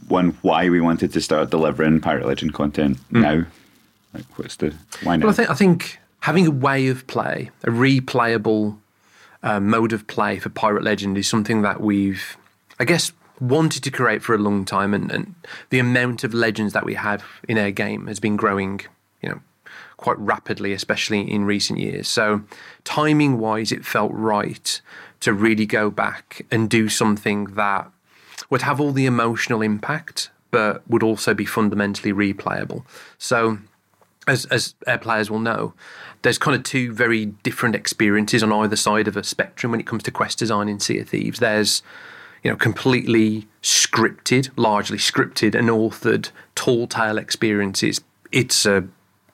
one 0.08 0.38
why 0.42 0.70
we 0.70 0.82
wanted 0.82 1.14
to 1.14 1.22
start 1.22 1.50
delivering 1.50 2.02
Pirate 2.02 2.26
Legend 2.26 2.54
content 2.54 2.98
now? 3.12 3.46
Like, 4.14 4.26
what's 4.38 4.56
the 4.58 4.74
why 5.04 5.18
now? 5.18 5.26
Well, 5.26 5.32
I 5.32 5.36
think 5.36 5.50
I 5.50 5.54
think 5.54 6.00
having 6.22 6.48
a 6.48 6.52
way 6.52 6.88
of 6.88 7.08
play, 7.08 7.52
a 7.64 7.70
replayable 7.70 8.78
uh, 9.44 9.60
mode 9.60 9.94
of 9.94 10.08
play 10.08 10.40
for 10.40 10.50
Pirate 10.50 10.84
Legend 10.84 11.18
is 11.18 11.28
something 11.28 11.62
that 11.62 11.82
we've, 11.82 12.38
I 12.80 12.86
guess, 12.86 13.12
wanted 13.40 13.84
to 13.84 13.92
create 13.92 14.22
for 14.22 14.36
a 14.36 14.38
long 14.38 14.66
time, 14.66 14.94
and, 14.94 15.12
and 15.12 15.36
the 15.70 15.80
amount 15.80 16.24
of 16.24 16.34
legends 16.34 16.74
that 16.74 16.86
we 16.86 16.96
have 16.96 17.24
in 17.48 17.58
our 17.58 17.72
game 17.72 18.08
has 18.08 18.20
been 18.20 18.36
growing, 18.36 18.82
you 19.22 19.30
know, 19.30 19.40
quite 19.98 20.18
rapidly, 20.20 20.74
especially 20.74 21.22
in 21.22 21.46
recent 21.46 21.80
years. 21.80 22.08
So, 22.08 22.42
timing 22.84 23.38
wise, 23.38 23.72
it 23.72 23.86
felt 23.86 24.12
right 24.14 24.82
to 25.22 25.34
really 25.34 25.66
go 25.66 25.90
back 25.90 26.46
and 26.52 26.70
do 26.70 26.90
something 26.90 27.46
that 27.56 27.90
would 28.50 28.62
have 28.62 28.80
all 28.80 28.92
the 28.92 29.06
emotional 29.06 29.62
impact, 29.62 30.32
but 30.52 30.88
would 30.90 31.04
also 31.04 31.34
be 31.34 31.46
fundamentally 31.46 32.14
replayable. 32.14 32.84
So, 33.18 33.60
as 34.28 34.46
as 34.46 34.76
our 34.88 34.98
players 34.98 35.30
will 35.30 35.40
know, 35.40 35.74
there's 36.22 36.38
kind 36.38 36.56
of 36.56 36.64
two 36.64 36.94
very 36.94 37.28
different 37.28 37.76
experiences 37.76 38.44
on 38.44 38.52
either 38.52 38.76
side 38.76 39.08
of 39.08 39.18
a 39.18 39.24
spectrum 39.24 39.72
when 39.72 39.80
it 39.80 39.88
comes 39.88 40.04
to 40.04 40.12
quest 40.12 40.40
design 40.40 40.70
in 40.70 40.80
Sea 40.80 41.00
of 41.00 41.10
Thieves. 41.10 41.40
There's 41.40 41.84
you 42.44 42.52
know 42.52 42.58
completely 42.58 43.48
scripted, 43.62 44.50
largely 44.56 44.98
scripted 44.98 45.56
and 45.56 45.70
authored 45.70 46.32
tall 46.56 46.88
tale 46.88 47.18
experiences. 47.18 48.02
It's 48.32 48.66
a 48.66 48.88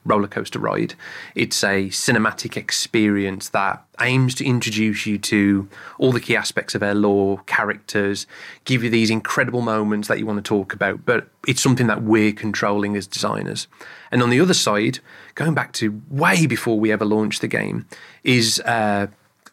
roller 0.06 0.28
coaster 0.28 0.60
ride. 0.60 0.94
It's 1.34 1.64
a 1.64 1.88
cinematic 1.88 2.56
experience 2.56 3.50
that 3.50 3.84
aims 4.00 4.36
to 4.36 4.46
introduce 4.46 5.06
you 5.06 5.18
to 5.18 5.68
all 5.98 6.12
the 6.12 6.20
key 6.20 6.36
aspects 6.36 6.76
of 6.76 6.84
our 6.84 6.94
lore, 6.94 7.40
characters, 7.48 8.28
give 8.66 8.84
you 8.84 8.90
these 8.90 9.10
incredible 9.10 9.62
moments 9.62 10.08
that 10.08 10.20
you 10.20 10.26
want 10.26 10.38
to 10.38 10.48
talk 10.48 10.74
about, 10.74 11.06
but 11.06 11.28
it's 11.48 11.62
something 11.62 11.88
that 11.88 12.04
we're 12.04 12.34
controlling 12.34 12.96
as 12.96 13.08
designers. 13.08 13.68
And 14.12 14.22
on 14.22 14.30
the 14.30 14.40
other 14.40 14.54
side, 14.54 15.00
going 15.34 15.54
back 15.54 15.74
to 15.74 16.02
way 16.10 16.46
before 16.46 16.80
we 16.80 16.92
ever 16.92 17.06
launched 17.06 17.42
the 17.42 17.48
game, 17.48 17.86
is 18.24 18.60
uh, 18.62 19.08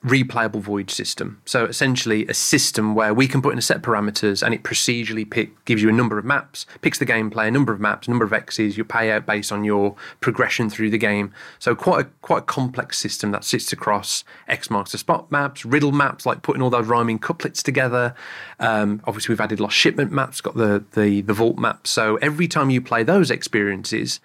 replayable 0.04 0.60
voyage 0.60 0.90
system. 0.90 1.40
So 1.44 1.64
essentially, 1.64 2.26
a 2.26 2.34
system 2.34 2.94
where 2.94 3.14
we 3.14 3.28
can 3.28 3.40
put 3.40 3.52
in 3.52 3.58
a 3.58 3.62
set 3.62 3.76
of 3.76 3.82
parameters 3.82 4.42
and 4.42 4.52
it 4.52 4.64
procedurally 4.64 5.28
pick, 5.28 5.64
gives 5.64 5.82
you 5.82 5.88
a 5.88 5.92
number 5.92 6.18
of 6.18 6.24
maps, 6.24 6.66
picks 6.80 6.98
the 6.98 7.06
gameplay, 7.06 7.48
a 7.48 7.50
number 7.50 7.72
of 7.72 7.80
maps, 7.80 8.08
a 8.08 8.10
number 8.10 8.24
of 8.24 8.32
X's, 8.32 8.76
your 8.76 8.84
payout 8.84 9.26
based 9.26 9.52
on 9.52 9.62
your 9.62 9.94
progression 10.20 10.68
through 10.68 10.90
the 10.90 10.98
game. 10.98 11.32
So 11.58 11.74
quite 11.74 12.06
a 12.06 12.08
quite 12.20 12.38
a 12.38 12.46
complex 12.46 12.98
system 12.98 13.30
that 13.30 13.44
sits 13.44 13.72
across 13.72 14.24
X 14.48 14.70
marks 14.70 14.92
the 14.92 14.98
spot 14.98 15.30
maps, 15.30 15.64
riddle 15.64 15.92
maps, 15.92 16.26
like 16.26 16.42
putting 16.42 16.62
all 16.62 16.70
those 16.70 16.86
rhyming 16.86 17.18
couplets 17.18 17.62
together. 17.62 18.14
Um, 18.58 19.00
obviously, 19.04 19.32
we've 19.32 19.40
added 19.40 19.60
lost 19.60 19.76
shipment 19.76 20.10
maps, 20.10 20.40
got 20.40 20.56
the 20.56 20.84
the 20.92 21.20
the 21.20 21.34
vault 21.34 21.58
maps. 21.58 21.90
So 21.90 22.16
every 22.16 22.48
time 22.48 22.70
you 22.70 22.80
play 22.80 23.04
those 23.04 23.30
experiences 23.30 24.20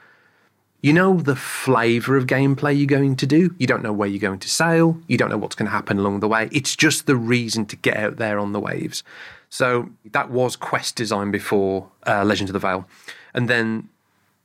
you 0.82 0.93
know 0.93 1.17
the 1.17 1.36
flavour 1.36 2.17
of 2.17 2.28
gameplay 2.28 2.78
you're 2.78 2.86
going 2.86 3.15
to 3.15 3.25
do. 3.25 3.53
You 3.57 3.67
don't 3.67 3.84
know 3.84 3.93
where 3.93 4.07
you're 4.07 4.19
going 4.19 4.39
to 4.39 4.49
sail. 4.49 4.99
You 5.07 5.17
don't 5.17 5.30
know 5.30 5.38
what's 5.38 5.55
going 5.55 5.65
to 5.65 5.71
happen 5.71 5.97
along 5.97 6.19
the 6.19 6.28
way. 6.28 6.49
It's 6.51 6.75
just 6.75 7.07
the 7.07 7.15
reason 7.15 7.65
to 7.67 7.75
get 7.75 7.97
out 7.97 8.17
there 8.17 8.39
on 8.39 8.53
the 8.53 8.59
waves. 8.59 9.03
So 9.49 9.89
that 10.11 10.30
was 10.30 10.55
quest 10.55 10.95
design 10.95 11.32
before 11.32 11.89
uh, 12.05 12.23
Legend 12.23 12.49
of 12.49 12.53
the 12.53 12.59
Veil. 12.59 12.88
And 13.34 13.49
then 13.49 13.89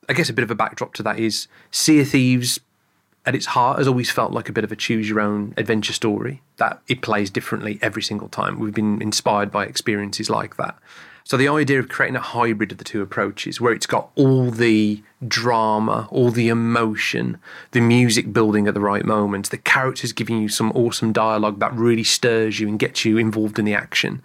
I 0.08 0.14
guess 0.14 0.30
a 0.30 0.32
bit 0.32 0.42
of 0.42 0.50
a 0.50 0.54
backdrop 0.54 0.94
to 0.94 1.02
that 1.02 1.18
is 1.18 1.48
Sea 1.70 2.00
of 2.00 2.08
Thieves 2.08 2.60
at 3.24 3.34
its 3.34 3.46
heart 3.46 3.78
has 3.78 3.86
always 3.86 4.10
felt 4.10 4.32
like 4.32 4.48
a 4.48 4.52
bit 4.52 4.64
of 4.64 4.72
a 4.72 4.76
choose 4.76 5.08
your 5.08 5.20
own 5.20 5.54
adventure 5.56 5.92
story 5.92 6.42
that 6.56 6.80
it 6.88 7.02
plays 7.02 7.30
differently 7.30 7.78
every 7.80 8.02
single 8.02 8.28
time. 8.28 8.58
We've 8.58 8.74
been 8.74 9.00
inspired 9.00 9.52
by 9.52 9.66
experiences 9.66 10.28
like 10.28 10.56
that. 10.56 10.76
So 11.24 11.36
the 11.36 11.48
idea 11.48 11.78
of 11.78 11.88
creating 11.88 12.16
a 12.16 12.20
hybrid 12.20 12.72
of 12.72 12.78
the 12.78 12.84
two 12.84 13.02
approaches, 13.02 13.60
where 13.60 13.72
it's 13.72 13.86
got 13.86 14.10
all 14.16 14.50
the 14.50 15.02
drama, 15.26 16.08
all 16.10 16.30
the 16.30 16.48
emotion, 16.48 17.38
the 17.70 17.80
music 17.80 18.32
building 18.32 18.66
at 18.66 18.74
the 18.74 18.80
right 18.80 19.04
moments, 19.04 19.48
the 19.48 19.58
characters 19.58 20.12
giving 20.12 20.40
you 20.40 20.48
some 20.48 20.72
awesome 20.72 21.12
dialogue 21.12 21.60
that 21.60 21.72
really 21.74 22.04
stirs 22.04 22.58
you 22.58 22.68
and 22.68 22.78
gets 22.78 23.04
you 23.04 23.18
involved 23.18 23.58
in 23.58 23.64
the 23.64 23.74
action. 23.74 24.22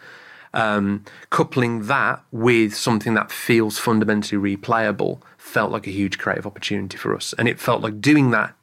Um, 0.53 1.05
coupling 1.29 1.85
that 1.87 2.23
with 2.31 2.73
something 2.73 3.13
that 3.13 3.31
feels 3.31 3.77
fundamentally 3.77 4.57
replayable 4.57 5.21
felt 5.37 5.71
like 5.71 5.87
a 5.87 5.91
huge 5.91 6.17
creative 6.17 6.47
opportunity 6.47 6.97
for 6.97 7.15
us. 7.15 7.33
And 7.37 7.47
it 7.47 7.59
felt 7.59 7.81
like 7.81 8.01
doing 8.01 8.31
that 8.31 8.55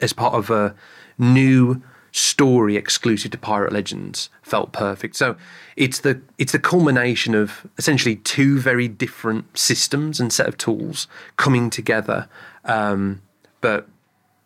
as 0.00 0.12
part 0.12 0.34
of 0.34 0.50
a 0.50 0.74
new 1.18 1.82
story 2.14 2.76
exclusive 2.76 3.32
to 3.32 3.38
Pirate 3.38 3.72
Legends 3.72 4.30
felt 4.40 4.72
perfect. 4.72 5.16
So 5.16 5.36
it's 5.76 5.98
the 5.98 6.20
it's 6.38 6.52
the 6.52 6.60
culmination 6.60 7.34
of 7.34 7.66
essentially 7.76 8.16
two 8.16 8.60
very 8.60 8.86
different 8.86 9.58
systems 9.58 10.20
and 10.20 10.32
set 10.32 10.46
of 10.46 10.56
tools 10.56 11.08
coming 11.36 11.70
together, 11.70 12.28
um, 12.64 13.20
but 13.60 13.88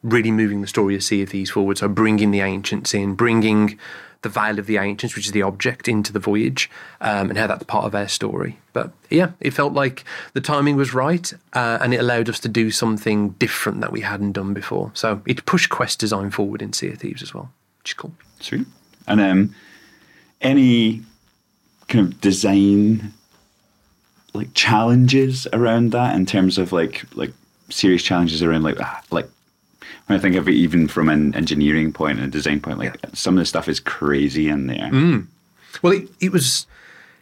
really 0.03 0.31
moving 0.31 0.63
the 0.63 0.67
story 0.67 0.95
of 0.95 1.03
Sea 1.03 1.23
of 1.23 1.29
Thieves 1.29 1.51
forward. 1.51 1.77
So 1.77 1.89
bringing 1.89 2.31
the 2.31 2.41
ancients 2.41 2.95
in, 2.95 3.15
bringing 3.15 3.79
the 4.23 4.29
Veil 4.29 4.59
of 4.59 4.67
the 4.67 4.79
Ancients, 4.79 5.15
which 5.15 5.27
is 5.27 5.33
the 5.33 5.43
object, 5.43 5.89
into 5.89 6.13
the 6.13 6.19
voyage, 6.19 6.69
um, 7.01 7.29
and 7.29 7.39
how 7.39 7.47
that's 7.47 7.63
part 7.65 7.85
of 7.85 7.95
our 7.95 8.09
story. 8.09 8.59
But 8.73 8.93
yeah, 9.11 9.33
it 9.41 9.53
felt 9.53 9.75
like 9.75 10.05
the 10.33 10.41
timing 10.41 10.77
was 10.77 10.93
right, 10.93 11.33
uh, 11.53 11.79
and 11.81 11.95
it 11.95 11.99
allowed 11.99 12.29
us 12.29 12.41
to 12.41 12.49
do 12.49 12.71
something 12.71 13.31
different 13.31 13.81
that 13.81 13.93
we 13.93 14.01
hadn't 14.01 14.33
done 14.33 14.55
before. 14.55 14.91
So 14.95 15.23
it 15.27 15.47
pushed 15.47 15.71
quest 15.71 16.01
design 16.01 16.31
forward 16.31 16.63
in 16.63 16.73
Sea 16.73 16.89
of 16.89 16.99
Thieves 16.99 17.23
as 17.23 17.33
well, 17.33 17.53
cool. 17.95 18.13
Sweet. 18.41 18.67
And 19.07 19.21
um, 19.21 19.55
any 20.41 21.03
kind 21.89 22.07
of 22.07 22.21
design 22.21 23.13
like 24.35 24.53
challenges 24.55 25.47
around 25.53 25.93
that 25.93 26.15
in 26.15 26.27
terms 26.27 26.59
of 26.59 26.71
like 26.73 27.05
like 27.17 27.33
serious 27.71 28.03
challenges 28.03 28.43
around 28.43 28.63
like 28.63 28.81
ah, 28.81 29.03
like 29.11 29.29
when 30.07 30.19
I 30.19 30.23
think 30.23 30.37
of 30.37 30.49
it 30.49 30.53
even 30.53 30.89
from 30.89 31.09
an 31.09 31.35
engineering 31.35 31.93
point 31.93 32.19
and 32.19 32.27
a 32.27 32.31
design 32.31 32.61
point, 32.61 32.79
like 32.79 32.97
some 33.15 33.37
of 33.37 33.41
the 33.43 33.47
stuff 33.47 33.69
is 33.69 33.81
crazy 33.81 34.49
in 34.49 34.67
there. 34.67 34.91
Well, 35.83 35.93
it, 35.93 36.09
it 36.21 36.33
was. 36.33 36.67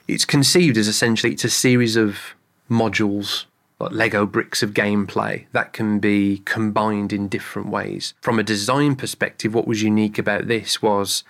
It's 0.08 0.24
conceived 0.24 0.76
as 0.76 0.86
essentially 0.86 1.32
it's 1.32 1.44
a 1.44 1.50
series 1.50 1.96
of 1.96 2.34
modules, 2.70 3.46
like 3.78 3.92
Lego 3.92 4.24
bricks 4.24 4.62
of 4.62 4.72
gameplay 4.72 5.46
that 5.52 5.72
can 5.72 5.98
be 5.98 6.42
combined 6.44 7.12
in 7.12 7.28
different 7.28 7.68
ways. 7.68 8.14
From 8.20 8.38
a 8.38 8.42
design 8.42 8.96
perspective, 8.96 9.54
what 9.54 9.66
was 9.66 9.82
unique 9.82 10.18
about 10.18 10.46
this 10.46 10.80
was 10.80 11.24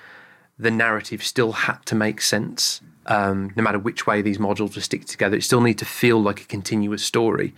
the 0.59 0.70
narrative 0.70 1.22
still 1.22 1.53
had 1.53 1.84
to 1.86 1.94
make 1.94 2.20
sense. 2.20 2.80
Um, 3.07 3.53
no 3.57 3.62
matter 3.62 3.78
which 3.78 4.07
way 4.07 4.22
these 4.22 4.38
modules 4.38 4.74
were 4.74 4.82
stick 4.82 5.05
together, 5.07 5.36
it 5.36 5.44
still 5.44 5.61
need 5.61 5.78
to 5.78 5.84
feel 5.84 6.20
like 6.20 6.40
a 6.40 6.47
continuous 6.47 7.05
story. 7.05 7.55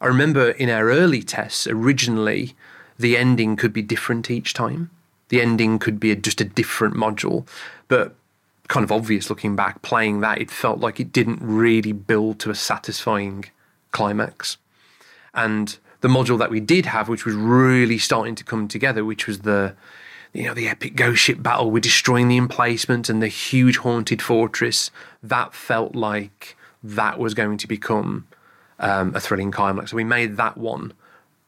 I 0.00 0.06
remember 0.06 0.50
in 0.50 0.70
our 0.70 0.90
early 0.90 1.22
tests, 1.22 1.66
originally, 1.66 2.54
the 2.98 3.16
ending 3.16 3.56
could 3.56 3.72
be 3.72 3.82
different 3.82 4.30
each 4.30 4.54
time. 4.54 4.90
The 5.28 5.40
ending 5.40 5.78
could 5.78 5.98
be 5.98 6.12
a, 6.12 6.16
just 6.16 6.40
a 6.40 6.44
different 6.44 6.94
module, 6.94 7.46
but 7.88 8.14
kind 8.68 8.84
of 8.84 8.92
obvious 8.92 9.30
looking 9.30 9.56
back, 9.56 9.82
playing 9.82 10.20
that, 10.20 10.40
it 10.40 10.50
felt 10.50 10.80
like 10.80 11.00
it 11.00 11.12
didn't 11.12 11.38
really 11.40 11.92
build 11.92 12.38
to 12.40 12.50
a 12.50 12.54
satisfying 12.54 13.46
climax. 13.96 14.58
And 15.32 15.78
the 16.02 16.08
module 16.08 16.38
that 16.38 16.50
we 16.50 16.60
did 16.60 16.86
have, 16.86 17.08
which 17.08 17.24
was 17.24 17.34
really 17.34 17.98
starting 17.98 18.34
to 18.34 18.44
come 18.44 18.68
together, 18.68 19.04
which 19.04 19.26
was 19.26 19.40
the 19.40 19.74
you 20.32 20.44
know 20.44 20.54
the 20.54 20.68
epic 20.68 20.96
ghost 20.96 21.22
ship 21.22 21.42
battle 21.42 21.70
with 21.70 21.82
destroying 21.82 22.28
the 22.28 22.36
emplacement 22.36 23.08
and 23.08 23.22
the 23.22 23.28
huge 23.28 23.78
haunted 23.78 24.20
fortress, 24.20 24.90
that 25.22 25.54
felt 25.54 25.94
like 25.94 26.56
that 26.82 27.18
was 27.18 27.32
going 27.32 27.56
to 27.58 27.66
become 27.66 28.26
um, 28.78 29.14
a 29.14 29.20
thrilling 29.20 29.50
climax. 29.50 29.90
So 29.90 29.96
we 29.96 30.04
made 30.04 30.36
that 30.36 30.58
one 30.58 30.92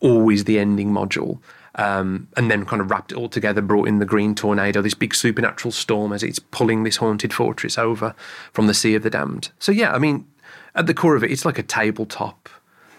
always 0.00 0.44
the 0.44 0.58
ending 0.58 0.90
module. 0.90 1.38
Um, 1.74 2.26
and 2.36 2.50
then 2.50 2.64
kind 2.64 2.82
of 2.82 2.90
wrapped 2.90 3.12
it 3.12 3.18
all 3.18 3.28
together, 3.28 3.62
brought 3.62 3.86
in 3.86 4.00
the 4.00 4.04
green 4.04 4.34
tornado, 4.34 4.82
this 4.82 4.94
big 4.94 5.14
supernatural 5.14 5.70
storm 5.70 6.12
as 6.12 6.24
it's 6.24 6.40
pulling 6.40 6.82
this 6.82 6.96
haunted 6.96 7.32
fortress 7.32 7.78
over 7.78 8.16
from 8.52 8.66
the 8.66 8.74
Sea 8.74 8.96
of 8.96 9.04
the 9.04 9.10
Damned. 9.10 9.52
So, 9.60 9.70
yeah, 9.70 9.92
I 9.92 9.98
mean, 9.98 10.26
at 10.74 10.86
the 10.86 10.94
core 10.94 11.16
of 11.16 11.22
it, 11.24 11.30
it's 11.30 11.44
like 11.44 11.58
a 11.58 11.62
tabletop 11.62 12.48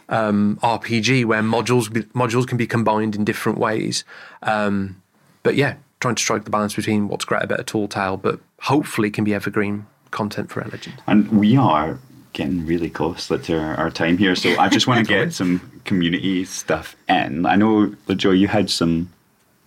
um, 0.10 0.58
RPG 0.64 1.26
where 1.26 1.42
modules 1.42 1.88
modules 2.14 2.48
can 2.48 2.58
be 2.58 2.66
combined 2.68 3.16
in 3.16 3.24
different 3.24 3.58
ways. 3.58 4.04
Um, 4.44 5.02
but 5.44 5.56
yeah, 5.56 5.76
trying 6.00 6.16
to 6.16 6.22
strike 6.22 6.44
the 6.46 6.50
balance 6.50 6.74
between 6.76 7.08
what's 7.08 7.26
great 7.26 7.44
about 7.44 7.60
a 7.60 7.64
tall 7.64 7.88
tale, 7.88 8.18
but 8.18 8.40
hopefully 8.62 9.10
can 9.12 9.24
be 9.24 9.34
evergreen 9.34 9.86
content 10.12 10.50
for 10.52 10.62
our 10.64 10.70
legend. 10.70 10.96
And 11.08 11.30
we 11.32 11.56
are 11.58 12.00
getting 12.34 12.66
really 12.66 12.90
close 12.90 13.28
to 13.28 13.58
our, 13.60 13.76
our 13.76 13.90
time 13.92 14.18
here, 14.18 14.36
so 14.36 14.58
I 14.60 14.70
just 14.70 14.88
want 14.88 15.06
to 15.08 15.14
get 15.14 15.34
some 15.34 15.82
community 15.86 16.46
stuff 16.46 16.96
in. 17.08 17.46
I 17.46 17.56
know, 17.56 17.94
Joe, 18.16 18.32
you 18.32 18.48
had 18.48 18.70
some 18.70 19.10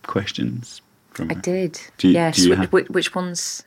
questions. 0.03 0.81
From 1.11 1.29
I 1.31 1.35
her. 1.35 1.41
did. 1.41 1.79
Do 1.97 2.07
you- 2.07 2.13
yes. 2.15 2.37
do 2.37 2.49
you 2.49 2.55
Wh- 2.55 2.59
have- 2.59 2.73
which 2.89 3.13
ones? 3.15 3.63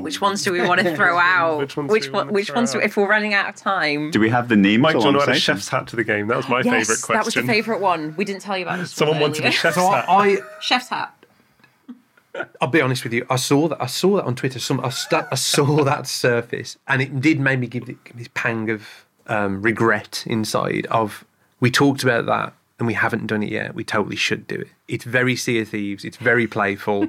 Which 0.00 0.22
ones 0.22 0.42
do 0.42 0.52
we 0.52 0.62
want 0.62 0.80
to 0.80 0.96
throw 0.96 1.18
out? 1.18 1.58
Which 1.58 1.76
ones 1.76 1.88
do 1.88 1.92
which 1.92 2.06
we 2.06 2.12
one, 2.12 2.28
which 2.32 2.54
ones? 2.54 2.72
Do, 2.72 2.80
if 2.80 2.96
we're 2.96 3.08
running 3.08 3.34
out 3.34 3.48
of 3.48 3.56
time, 3.56 4.10
Do 4.10 4.20
we 4.20 4.30
have 4.30 4.48
the 4.48 4.56
names? 4.56 4.80
Mike, 4.80 4.94
do 4.94 5.00
you 5.00 5.04
want 5.04 5.18
to 5.18 5.30
add 5.30 5.36
a 5.36 5.40
chef's 5.40 5.68
hat 5.68 5.86
to 5.88 5.96
the 5.96 6.04
game? 6.04 6.28
That 6.28 6.36
was 6.38 6.48
my 6.48 6.62
yes, 6.62 6.64
favourite 6.64 7.02
question. 7.02 7.14
that 7.14 7.24
was 7.24 7.34
the 7.34 7.42
favourite 7.42 7.80
one. 7.80 8.16
We 8.16 8.24
didn't 8.24 8.40
tell 8.40 8.56
you 8.56 8.64
about 8.64 8.78
this. 8.78 8.90
Someone 8.94 9.16
one 9.20 9.30
wanted 9.30 9.44
a 9.44 9.50
chef's 9.50 9.76
So 9.76 9.90
hat. 9.90 10.06
I, 10.08 10.28
I 10.28 10.36
chef's 10.60 10.88
hat. 10.88 11.14
I'll 12.62 12.68
be 12.68 12.80
honest 12.80 13.04
with 13.04 13.12
you. 13.12 13.26
I 13.28 13.36
saw 13.36 13.68
that. 13.68 13.82
I 13.82 13.86
saw 13.86 14.16
that 14.16 14.24
on 14.24 14.34
Twitter. 14.34 14.58
Some 14.58 14.80
I, 14.80 14.88
sta 14.88 15.28
I 15.30 15.34
saw 15.34 15.84
that 15.84 16.06
surface, 16.06 16.78
and 16.88 17.02
it 17.02 17.20
did 17.20 17.38
make 17.38 17.58
me 17.58 17.66
give, 17.66 17.88
it, 17.88 18.02
give 18.04 18.16
this 18.16 18.28
pang 18.32 18.70
of 18.70 19.04
um, 19.26 19.60
regret 19.60 20.24
inside. 20.26 20.86
Of 20.86 21.24
we 21.60 21.70
talked 21.70 22.02
about 22.02 22.24
that, 22.26 22.54
and 22.78 22.86
we 22.86 22.94
haven't 22.94 23.26
done 23.26 23.42
it 23.42 23.50
yet. 23.50 23.74
We 23.74 23.84
totally 23.84 24.16
should 24.16 24.46
do 24.46 24.56
it. 24.56 24.68
It's 24.88 25.04
very 25.04 25.36
Sea 25.36 25.60
of 25.60 25.68
Thieves. 25.68 26.04
It's 26.04 26.16
very 26.16 26.46
playful. 26.46 27.08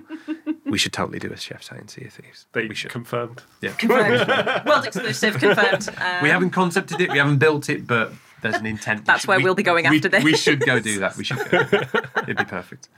We 0.73 0.79
should 0.79 0.91
totally 0.93 1.19
do 1.19 1.31
a 1.31 1.37
Chef's 1.37 1.67
Hat 1.67 1.79
in 1.79 1.87
Sea 1.87 2.05
of 2.05 2.13
Thieves. 2.13 2.47
They 2.53 2.65
we 2.67 2.73
should. 2.73 2.89
confirmed. 2.89 3.43
yeah. 3.61 3.73
Confirmed. 3.73 4.65
World 4.67 4.85
exclusive. 4.85 5.37
Confirmed. 5.37 5.87
Um, 6.01 6.23
We 6.23 6.29
haven't 6.29 6.49
concepted 6.49 6.99
it. 6.99 7.11
We 7.11 7.19
haven't 7.19 7.37
built 7.37 7.69
it, 7.69 7.85
but 7.85 8.11
there's 8.41 8.55
an 8.55 8.65
intent. 8.65 9.01
We 9.01 9.05
That's 9.05 9.21
should- 9.21 9.27
where 9.27 9.37
we- 9.37 9.43
we'll 9.43 9.53
be 9.55 9.61
going 9.61 9.87
we- 9.87 9.97
after 9.97 10.09
this. 10.09 10.23
We 10.23 10.35
should 10.35 10.61
go 10.61 10.79
do 10.79 10.99
that. 10.99 11.15
We 11.15 11.23
should. 11.23 11.37
Go. 11.49 11.59
It'd 12.23 12.37
be 12.37 12.43
perfect. 12.45 12.89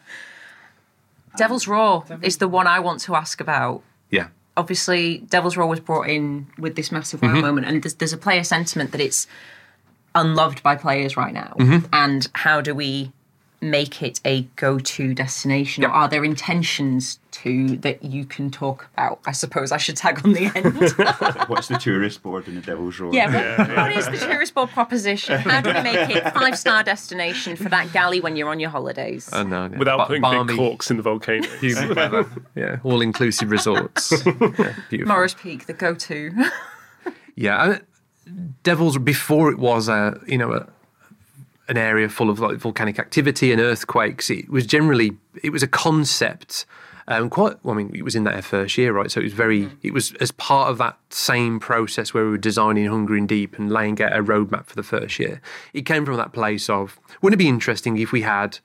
Devil's 1.37 1.67
Roar 1.67 2.05
is 2.21 2.37
the 2.37 2.47
one 2.47 2.65
I 2.67 2.79
want 2.79 3.01
to 3.01 3.15
ask 3.15 3.41
about. 3.41 3.81
Yeah. 4.09 4.27
obviously 4.55 5.17
Devil's 5.29 5.57
Roar 5.57 5.67
was 5.67 5.81
brought 5.81 6.07
in 6.07 6.47
with 6.57 6.75
this 6.77 6.89
massive 6.91 7.21
wow 7.21 7.33
moment, 7.41 7.67
and 7.67 7.83
there's, 7.83 7.95
there's 7.95 8.13
a 8.13 8.17
player 8.17 8.43
sentiment 8.45 8.91
that 8.93 9.01
it's 9.01 9.27
unloved 10.13 10.63
by 10.63 10.75
players 10.77 11.17
right 11.17 11.33
now. 11.33 11.53
And 11.91 12.29
how 12.33 12.61
do 12.61 12.73
we 12.73 13.11
make 13.61 14.01
it 14.01 14.19
a 14.25 14.43
go-to 14.55 15.13
destination? 15.13 15.83
Or 15.83 15.89
are 15.89 16.07
there 16.07 16.23
intentions 16.23 17.19
to 17.31 17.77
that 17.77 18.03
you 18.03 18.25
can 18.25 18.51
talk 18.51 18.87
about? 18.93 19.19
I 19.25 19.31
suppose 19.31 19.71
I 19.71 19.77
should 19.77 19.97
tag 19.97 20.21
on 20.25 20.33
the 20.33 20.45
end. 20.55 20.75
What's 21.49 21.67
the 21.67 21.77
tourist 21.77 22.21
board 22.23 22.47
in 22.47 22.55
the 22.55 22.61
Devil's 22.61 22.99
Roar? 22.99 23.13
yeah, 23.13 23.57
what, 23.57 23.75
what 23.75 23.91
is 23.95 24.05
the 24.07 24.17
tourist 24.17 24.53
board 24.53 24.69
proposition? 24.69 25.39
How 25.39 25.61
do 25.61 25.73
we 25.73 25.81
make 25.81 26.09
it 26.09 26.23
five-star 26.33 26.83
destination 26.83 27.55
for 27.55 27.69
that 27.69 27.91
galley 27.93 28.21
when 28.21 28.35
you're 28.35 28.49
on 28.49 28.59
your 28.59 28.69
holidays? 28.69 29.29
I 29.33 29.43
know. 29.43 29.69
yeah. 29.71 29.77
Without 29.77 29.97
Ba- 29.97 30.05
putting 30.05 30.21
balmy, 30.21 30.53
big 30.53 30.57
corks 30.57 30.91
in 30.91 30.97
the 30.97 31.03
volcano. 31.03 31.47
Yeah, 32.55 32.77
all 32.83 33.01
inclusive 33.01 33.51
resorts. 33.51 34.11
Yeah, 34.25 34.73
beautiful. 34.89 35.07
Morrow's 35.07 35.33
Peak, 35.33 35.65
the 35.65 35.73
go-to. 35.73 36.31
Yeah, 37.35 37.57
I, 37.61 37.79
Devils 38.63 38.97
before 38.97 39.51
it 39.51 39.59
was 39.59 39.87
a 39.87 40.19
you 40.25 40.37
know 40.37 40.51
a, 40.53 40.67
an 41.67 41.77
area 41.77 42.09
full 42.09 42.29
of 42.29 42.39
like 42.39 42.57
volcanic 42.57 42.99
activity 42.99 43.51
and 43.51 43.61
earthquakes. 43.61 44.29
It 44.29 44.49
was 44.49 44.65
generally 44.65 45.17
it 45.43 45.51
was 45.51 45.63
a 45.63 45.67
concept 45.67 46.65
Um, 47.07 47.29
quite, 47.29 47.63
well, 47.63 47.75
I 47.75 47.77
mean, 47.77 47.91
it 47.93 48.03
was 48.03 48.15
in 48.15 48.23
that 48.23 48.43
first 48.43 48.79
year, 48.79 48.91
right? 48.91 49.11
So 49.11 49.19
it 49.19 49.25
was 49.25 49.33
very, 49.33 49.69
it 49.83 49.93
was 49.93 50.15
as 50.19 50.31
part 50.31 50.71
of 50.71 50.79
that 50.79 50.97
same 51.11 51.59
process 51.59 52.15
where 52.15 52.25
we 52.25 52.31
were 52.31 52.47
designing 52.49 52.87
Hungering 52.87 53.27
Deep 53.27 53.59
and 53.59 53.69
laying 53.71 54.01
out 54.01 54.11
a 54.11 54.23
roadmap 54.23 54.65
for 54.65 54.75
the 54.75 54.81
first 54.81 55.19
year. 55.19 55.39
It 55.71 55.85
came 55.85 56.03
from 56.03 56.17
that 56.17 56.33
place 56.33 56.67
of, 56.67 56.99
wouldn't 57.21 57.39
it 57.39 57.45
be 57.45 57.47
interesting 57.47 57.99
if 57.99 58.11
we 58.11 58.21
had 58.21 58.57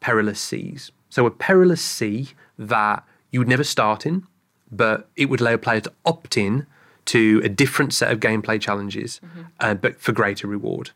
perilous 0.00 0.38
seas? 0.38 0.92
So 1.08 1.24
a 1.24 1.30
perilous 1.30 1.80
sea 1.80 2.28
that 2.58 3.02
you 3.30 3.40
would 3.40 3.48
never 3.48 3.64
start 3.64 4.04
in, 4.04 4.26
but 4.70 5.08
it 5.16 5.30
would 5.30 5.40
allow 5.40 5.56
players 5.56 5.84
to 5.84 5.92
opt 6.04 6.36
in 6.36 6.66
to 7.06 7.40
a 7.42 7.48
different 7.48 7.94
set 7.94 8.12
of 8.12 8.20
gameplay 8.20 8.60
challenges, 8.60 9.22
uh, 9.60 9.72
but 9.72 9.98
for 9.98 10.12
greater 10.12 10.46
reward. 10.46 10.90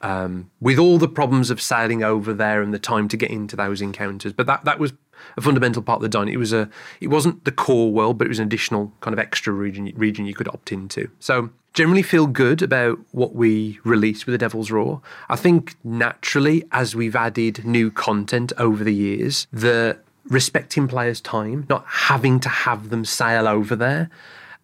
Um, 0.00 0.50
with 0.60 0.78
all 0.78 0.98
the 0.98 1.08
problems 1.08 1.50
of 1.50 1.60
sailing 1.60 2.04
over 2.04 2.32
there 2.32 2.62
and 2.62 2.72
the 2.72 2.78
time 2.78 3.08
to 3.08 3.16
get 3.16 3.30
into 3.30 3.56
those 3.56 3.82
encounters, 3.82 4.32
but 4.32 4.46
that 4.46 4.64
that 4.64 4.78
was 4.78 4.92
a 5.36 5.40
fundamental 5.40 5.82
part 5.82 5.96
of 5.96 6.02
the 6.02 6.08
design. 6.08 6.28
It 6.28 6.38
was 6.38 6.52
a 6.52 6.68
it 7.00 7.08
wasn't 7.08 7.44
the 7.44 7.52
core 7.52 7.90
world, 7.90 8.18
but 8.18 8.26
it 8.26 8.28
was 8.28 8.38
an 8.38 8.46
additional 8.46 8.92
kind 9.00 9.12
of 9.12 9.18
extra 9.18 9.52
region 9.52 9.92
region 9.96 10.26
you 10.26 10.34
could 10.34 10.48
opt 10.48 10.72
into. 10.72 11.10
So 11.20 11.50
generally 11.74 12.02
feel 12.02 12.26
good 12.26 12.62
about 12.62 12.98
what 13.12 13.34
we 13.34 13.78
released 13.84 14.26
with 14.26 14.32
the 14.32 14.38
Devil's 14.38 14.70
Roar. 14.70 15.00
I 15.28 15.36
think 15.36 15.76
naturally, 15.84 16.64
as 16.72 16.96
we've 16.96 17.16
added 17.16 17.64
new 17.64 17.90
content 17.90 18.52
over 18.58 18.82
the 18.82 18.94
years, 18.94 19.46
the 19.52 19.98
respecting 20.24 20.88
players' 20.88 21.20
time, 21.20 21.66
not 21.68 21.84
having 21.86 22.40
to 22.40 22.48
have 22.48 22.90
them 22.90 23.04
sail 23.04 23.46
over 23.46 23.76
there, 23.76 24.10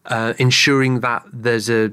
uh, 0.07 0.35
ensuring 0.39 1.01
that 1.01 1.25
there's 1.33 1.71
a 1.71 1.93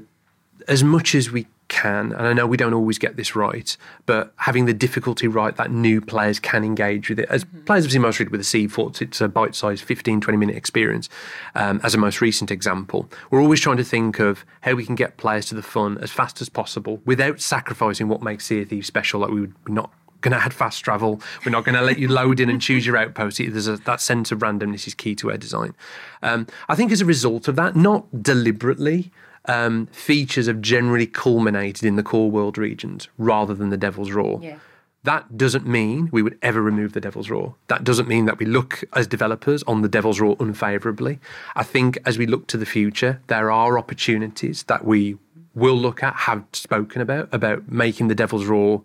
as 0.68 0.84
much 0.84 1.14
as 1.14 1.30
we 1.30 1.46
can, 1.72 2.12
and 2.12 2.26
I 2.26 2.34
know 2.34 2.46
we 2.46 2.58
don't 2.58 2.74
always 2.74 2.98
get 2.98 3.16
this 3.16 3.34
right, 3.34 3.74
but 4.04 4.34
having 4.36 4.66
the 4.66 4.74
difficulty 4.74 5.26
right 5.26 5.56
that 5.56 5.70
new 5.70 6.02
players 6.02 6.38
can 6.38 6.64
engage 6.64 7.08
with 7.08 7.18
it. 7.18 7.26
As 7.30 7.44
players 7.64 7.84
have 7.84 7.92
seen 7.92 8.02
most 8.02 8.18
recently 8.18 8.32
with 8.32 8.40
the 8.40 8.44
Sea 8.44 8.68
Forts, 8.68 9.00
it's 9.00 9.22
a 9.22 9.28
bite 9.28 9.54
sized 9.54 9.82
15, 9.82 10.20
20 10.20 10.36
minute 10.36 10.54
experience. 10.54 11.08
Um, 11.54 11.80
as 11.82 11.94
a 11.94 11.98
most 11.98 12.20
recent 12.20 12.50
example, 12.50 13.08
we're 13.30 13.40
always 13.40 13.58
trying 13.58 13.78
to 13.78 13.84
think 13.84 14.18
of 14.18 14.44
how 14.60 14.74
we 14.74 14.84
can 14.84 14.94
get 14.94 15.16
players 15.16 15.46
to 15.46 15.54
the 15.54 15.62
fun 15.62 15.96
as 15.98 16.10
fast 16.10 16.42
as 16.42 16.50
possible 16.50 17.00
without 17.06 17.40
sacrificing 17.40 18.06
what 18.06 18.22
makes 18.22 18.44
Sea 18.44 18.62
of 18.62 18.68
Thieves 18.68 18.86
special. 18.86 19.20
Like 19.20 19.30
we 19.30 19.40
would 19.40 19.54
not 19.66 19.92
going 20.20 20.38
to 20.38 20.42
add 20.42 20.54
fast 20.54 20.84
travel. 20.84 21.20
We're 21.44 21.52
not 21.52 21.64
going 21.64 21.74
to 21.74 21.82
let 21.82 21.98
you 21.98 22.06
load 22.06 22.38
in 22.38 22.48
and 22.48 22.60
choose 22.60 22.86
your 22.86 22.96
outpost. 22.96 23.38
There's 23.38 23.66
a, 23.66 23.76
that 23.78 24.00
sense 24.00 24.30
of 24.30 24.38
randomness 24.38 24.86
is 24.86 24.94
key 24.94 25.14
to 25.16 25.30
our 25.30 25.36
design. 25.36 25.74
Um, 26.22 26.46
I 26.68 26.74
think 26.74 26.92
as 26.92 27.00
a 27.00 27.06
result 27.06 27.48
of 27.48 27.56
that, 27.56 27.74
not 27.74 28.22
deliberately, 28.22 29.10
um, 29.46 29.86
features 29.86 30.46
have 30.46 30.60
generally 30.60 31.06
culminated 31.06 31.84
in 31.84 31.96
the 31.96 32.02
core 32.02 32.30
world 32.30 32.58
regions 32.58 33.08
rather 33.18 33.54
than 33.54 33.70
the 33.70 33.76
Devil's 33.76 34.12
Roar. 34.12 34.40
Yeah. 34.42 34.58
That 35.04 35.36
doesn't 35.36 35.66
mean 35.66 36.08
we 36.12 36.22
would 36.22 36.38
ever 36.42 36.62
remove 36.62 36.92
the 36.92 37.00
Devil's 37.00 37.28
Roar. 37.28 37.56
That 37.66 37.82
doesn't 37.82 38.06
mean 38.06 38.26
that 38.26 38.38
we 38.38 38.46
look 38.46 38.84
as 38.92 39.08
developers 39.08 39.64
on 39.64 39.82
the 39.82 39.88
Devil's 39.88 40.20
Roar 40.20 40.36
unfavourably. 40.38 41.18
I 41.56 41.64
think 41.64 41.98
as 42.06 42.18
we 42.18 42.26
look 42.26 42.46
to 42.48 42.56
the 42.56 42.66
future, 42.66 43.20
there 43.26 43.50
are 43.50 43.78
opportunities 43.78 44.62
that 44.64 44.84
we 44.84 45.18
will 45.54 45.76
look 45.76 46.02
at, 46.04 46.14
have 46.14 46.44
spoken 46.52 47.02
about, 47.02 47.28
about 47.32 47.70
making 47.70 48.08
the 48.08 48.14
Devil's 48.14 48.46
Roar 48.46 48.82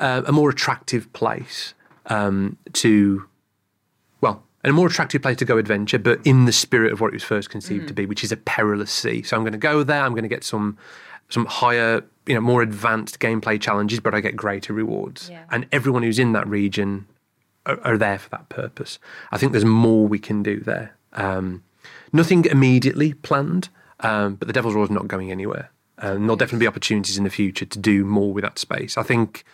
uh, 0.00 0.22
a 0.26 0.32
more 0.32 0.50
attractive 0.50 1.12
place 1.12 1.74
um, 2.06 2.56
to, 2.72 3.26
and 4.64 4.70
a 4.70 4.74
more 4.74 4.86
attractive 4.86 5.20
place 5.20 5.36
to 5.36 5.44
go 5.44 5.58
adventure, 5.58 5.98
but 5.98 6.18
in 6.24 6.46
the 6.46 6.52
spirit 6.52 6.90
of 6.90 7.00
what 7.00 7.08
it 7.08 7.12
was 7.12 7.22
first 7.22 7.50
conceived 7.50 7.86
to 7.86 7.94
be, 7.94 8.06
which 8.06 8.24
is 8.24 8.32
a 8.32 8.36
perilous 8.36 8.90
sea. 8.90 9.22
So 9.22 9.36
I'm 9.36 9.42
going 9.42 9.52
to 9.52 9.58
go 9.58 9.82
there. 9.82 10.02
I'm 10.02 10.12
going 10.12 10.22
to 10.22 10.28
get 10.28 10.42
some 10.42 10.78
some 11.28 11.46
higher, 11.46 12.02
you 12.26 12.34
know, 12.34 12.40
more 12.40 12.62
advanced 12.62 13.18
gameplay 13.18 13.60
challenges, 13.60 14.00
but 14.00 14.14
I 14.14 14.20
get 14.20 14.36
greater 14.36 14.72
rewards. 14.72 15.28
Yeah. 15.30 15.44
And 15.50 15.66
everyone 15.72 16.02
who's 16.02 16.18
in 16.18 16.32
that 16.32 16.46
region 16.46 17.06
are, 17.66 17.78
are 17.82 17.98
there 17.98 18.18
for 18.18 18.30
that 18.30 18.48
purpose. 18.48 18.98
I 19.32 19.38
think 19.38 19.52
there's 19.52 19.64
more 19.64 20.06
we 20.06 20.18
can 20.18 20.42
do 20.42 20.60
there. 20.60 20.96
Um, 21.12 21.62
nothing 22.12 22.44
immediately 22.46 23.14
planned, 23.14 23.68
um, 24.00 24.36
but 24.36 24.48
the 24.48 24.52
Devil's 24.52 24.74
Roar 24.74 24.84
is 24.84 24.90
not 24.90 25.08
going 25.08 25.30
anywhere. 25.30 25.70
And 25.98 26.24
there'll 26.24 26.36
definitely 26.36 26.64
be 26.64 26.68
opportunities 26.68 27.18
in 27.18 27.24
the 27.24 27.30
future 27.30 27.64
to 27.64 27.78
do 27.78 28.04
more 28.04 28.32
with 28.32 28.44
that 28.44 28.58
space. 28.58 28.96
I 28.96 29.02
think 29.02 29.44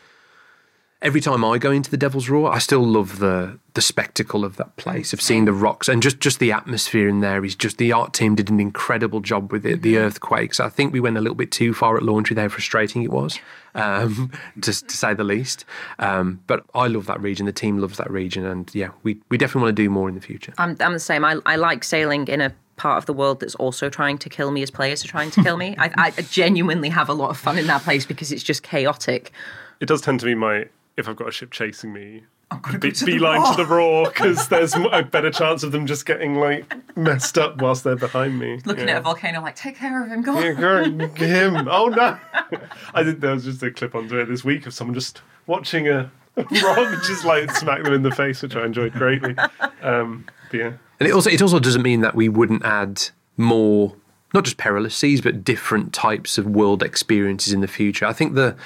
every 1.02 1.20
time 1.20 1.44
I 1.44 1.58
go 1.58 1.70
into 1.70 1.90
the 1.90 1.96
Devil's 1.96 2.28
Roar, 2.28 2.52
I 2.52 2.58
still 2.58 2.84
love 2.84 3.18
the 3.18 3.58
the 3.74 3.80
spectacle 3.80 4.44
of 4.44 4.56
that 4.56 4.74
place, 4.76 5.12
of 5.12 5.20
seeing 5.20 5.44
the 5.44 5.52
rocks 5.52 5.88
and 5.88 6.02
just 6.02 6.18
just 6.18 6.38
the 6.38 6.52
atmosphere 6.52 7.08
in 7.08 7.20
there. 7.20 7.44
Is 7.44 7.54
just 7.54 7.78
the 7.78 7.92
art 7.92 8.12
team 8.12 8.34
did 8.34 8.50
an 8.50 8.60
incredible 8.60 9.20
job 9.20 9.52
with 9.52 9.64
it. 9.64 9.82
The 9.82 9.98
earthquakes. 9.98 10.60
I 10.60 10.68
think 10.68 10.92
we 10.92 11.00
went 11.00 11.16
a 11.16 11.20
little 11.20 11.36
bit 11.36 11.50
too 11.50 11.72
far 11.72 11.96
at 11.96 12.02
launch 12.02 12.30
with 12.30 12.38
how 12.38 12.48
frustrating 12.48 13.02
it 13.02 13.10
was, 13.10 13.38
um, 13.74 14.32
to, 14.60 14.72
to 14.72 14.96
say 14.96 15.14
the 15.14 15.24
least. 15.24 15.64
Um, 15.98 16.40
but 16.46 16.64
I 16.74 16.86
love 16.86 17.06
that 17.06 17.20
region. 17.20 17.46
The 17.46 17.52
team 17.52 17.78
loves 17.78 17.98
that 17.98 18.10
region, 18.10 18.44
and 18.44 18.72
yeah, 18.74 18.90
we 19.02 19.20
we 19.28 19.38
definitely 19.38 19.62
want 19.62 19.76
to 19.76 19.82
do 19.82 19.90
more 19.90 20.08
in 20.08 20.14
the 20.14 20.20
future. 20.20 20.52
I'm, 20.58 20.76
I'm 20.80 20.92
the 20.92 21.00
same. 21.00 21.24
I, 21.24 21.36
I 21.46 21.56
like 21.56 21.84
sailing 21.84 22.28
in 22.28 22.40
a 22.40 22.52
part 22.76 22.96
of 22.96 23.04
the 23.04 23.12
world 23.12 23.40
that's 23.40 23.54
also 23.56 23.90
trying 23.90 24.16
to 24.16 24.30
kill 24.30 24.50
me 24.50 24.62
as 24.62 24.70
players 24.70 25.04
are 25.04 25.08
trying 25.08 25.30
to 25.30 25.42
kill 25.42 25.58
me. 25.58 25.76
I, 25.78 25.90
I 25.96 26.10
genuinely 26.22 26.88
have 26.88 27.10
a 27.10 27.12
lot 27.12 27.28
of 27.28 27.36
fun 27.36 27.58
in 27.58 27.66
that 27.66 27.82
place 27.82 28.06
because 28.06 28.32
it's 28.32 28.42
just 28.42 28.62
chaotic. 28.62 29.32
It 29.80 29.86
does 29.86 30.00
tend 30.00 30.20
to 30.20 30.26
be 30.26 30.34
my 30.34 30.66
if 31.00 31.08
I've 31.08 31.16
got 31.16 31.28
a 31.28 31.32
ship 31.32 31.50
chasing 31.50 31.92
me. 31.92 32.24
gotta 32.50 32.78
Be, 32.78 32.88
go 32.88 32.94
to 32.94 33.04
beeline 33.04 33.40
roar. 33.40 33.50
to 33.50 33.56
the 33.62 33.66
roar 33.68 34.04
because 34.06 34.48
there's 34.50 34.74
a 34.74 35.02
better 35.02 35.30
chance 35.30 35.62
of 35.62 35.72
them 35.72 35.86
just 35.86 36.06
getting 36.06 36.36
like 36.36 36.72
messed 36.96 37.38
up 37.38 37.60
whilst 37.60 37.84
they're 37.84 37.96
behind 37.96 38.38
me. 38.38 38.60
Looking 38.64 38.88
yeah. 38.88 38.94
at 38.94 38.98
a 38.98 39.02
volcano, 39.02 39.40
like, 39.40 39.56
take 39.56 39.76
care 39.76 40.02
of 40.02 40.08
him, 40.08 40.22
go 40.22 40.36
on. 40.36 40.42
Yeah, 40.42 40.52
go, 40.52 40.84
him. 41.16 41.68
Oh 41.68 41.88
no! 41.88 42.18
I 42.94 43.02
did. 43.02 43.20
There 43.20 43.32
was 43.32 43.44
just 43.44 43.62
a 43.62 43.70
clip 43.70 43.94
on 43.94 44.08
Twitter 44.08 44.26
this 44.26 44.44
week 44.44 44.66
of 44.66 44.74
someone 44.74 44.94
just 44.94 45.22
watching 45.46 45.88
a 45.88 46.10
rock 46.36 47.02
just 47.04 47.24
like 47.24 47.50
smack 47.56 47.82
them 47.82 47.92
in 47.92 48.02
the 48.02 48.10
face, 48.12 48.42
which 48.42 48.54
I 48.54 48.64
enjoyed 48.64 48.92
greatly. 48.92 49.34
Um, 49.82 50.26
but 50.50 50.58
yeah, 50.58 50.72
And 50.98 51.08
it 51.08 51.12
also 51.12 51.30
it 51.30 51.42
also 51.42 51.58
doesn't 51.58 51.82
mean 51.82 52.00
that 52.02 52.14
we 52.14 52.28
wouldn't 52.28 52.64
add 52.64 53.02
more, 53.36 53.96
not 54.34 54.44
just 54.44 54.56
perilous 54.56 54.94
seas, 54.96 55.20
but 55.20 55.44
different 55.44 55.92
types 55.92 56.38
of 56.38 56.46
world 56.46 56.82
experiences 56.82 57.52
in 57.52 57.60
the 57.60 57.68
future. 57.68 58.06
I 58.06 58.12
think 58.12 58.34
the 58.34 58.56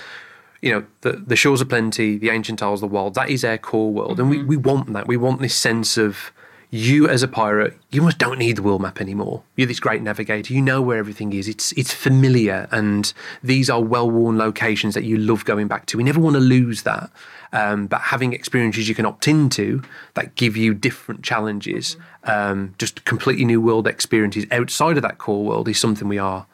you 0.65 0.73
know 0.73 0.85
the 1.03 1.13
the 1.13 1.37
shores 1.37 1.61
of 1.61 1.69
plenty, 1.69 2.17
the 2.17 2.31
ancient 2.31 2.63
isles, 2.63 2.81
the 2.81 2.87
wild, 2.87 3.15
that 3.15 3.29
is 3.29 3.45
our 3.45 3.59
core 3.59 3.93
world, 3.93 4.19
and 4.19 4.31
we, 4.31 4.43
we 4.43 4.57
want 4.57 4.93
that. 4.95 5.07
We 5.07 5.19
want 5.19 5.43
this 5.43 5.55
sense 5.55 5.99
of 5.99 6.33
you 6.71 7.07
as 7.07 7.23
a 7.23 7.29
pirate, 7.29 7.77
you 7.93 8.01
almost 8.01 8.19
don't 8.19 8.39
need 8.39 8.57
the 8.57 8.63
world 8.63 8.83
map 8.83 9.01
anymore. 9.01 9.45
You're 9.55 9.69
this 9.69 9.79
great 9.79 10.03
navigator. 10.03 10.53
You 10.53 10.61
know 10.61 10.83
where 10.83 10.99
everything 10.99 11.35
is. 11.35 11.47
It's 11.47 11.71
it's 11.73 11.93
familiar, 11.93 12.67
and 12.73 13.13
these 13.43 13.69
are 13.69 13.83
well 13.83 14.11
worn 14.11 14.39
locations 14.39 14.95
that 14.95 15.05
you 15.05 15.19
love 15.19 15.45
going 15.45 15.69
back 15.69 15.85
to. 15.87 15.99
We 15.99 16.03
never 16.03 16.19
want 16.19 16.35
to 16.35 16.41
lose 16.41 16.83
that. 16.83 17.11
Um, 17.53 17.87
but 17.87 18.01
having 18.01 18.33
experiences 18.33 18.89
you 18.89 18.95
can 18.97 19.07
opt 19.07 19.29
into 19.29 19.83
that 20.15 20.35
give 20.35 20.57
you 20.57 20.75
different 20.75 21.23
challenges, 21.23 21.97
um, 22.25 22.75
just 22.79 23.05
completely 23.05 23.45
new 23.45 23.61
world 23.61 23.87
experiences 23.87 24.47
outside 24.51 24.97
of 24.97 25.03
that 25.03 25.19
core 25.19 25.45
world 25.45 25.69
is 25.69 25.79
something 25.79 26.09
we 26.09 26.19
are 26.19 26.47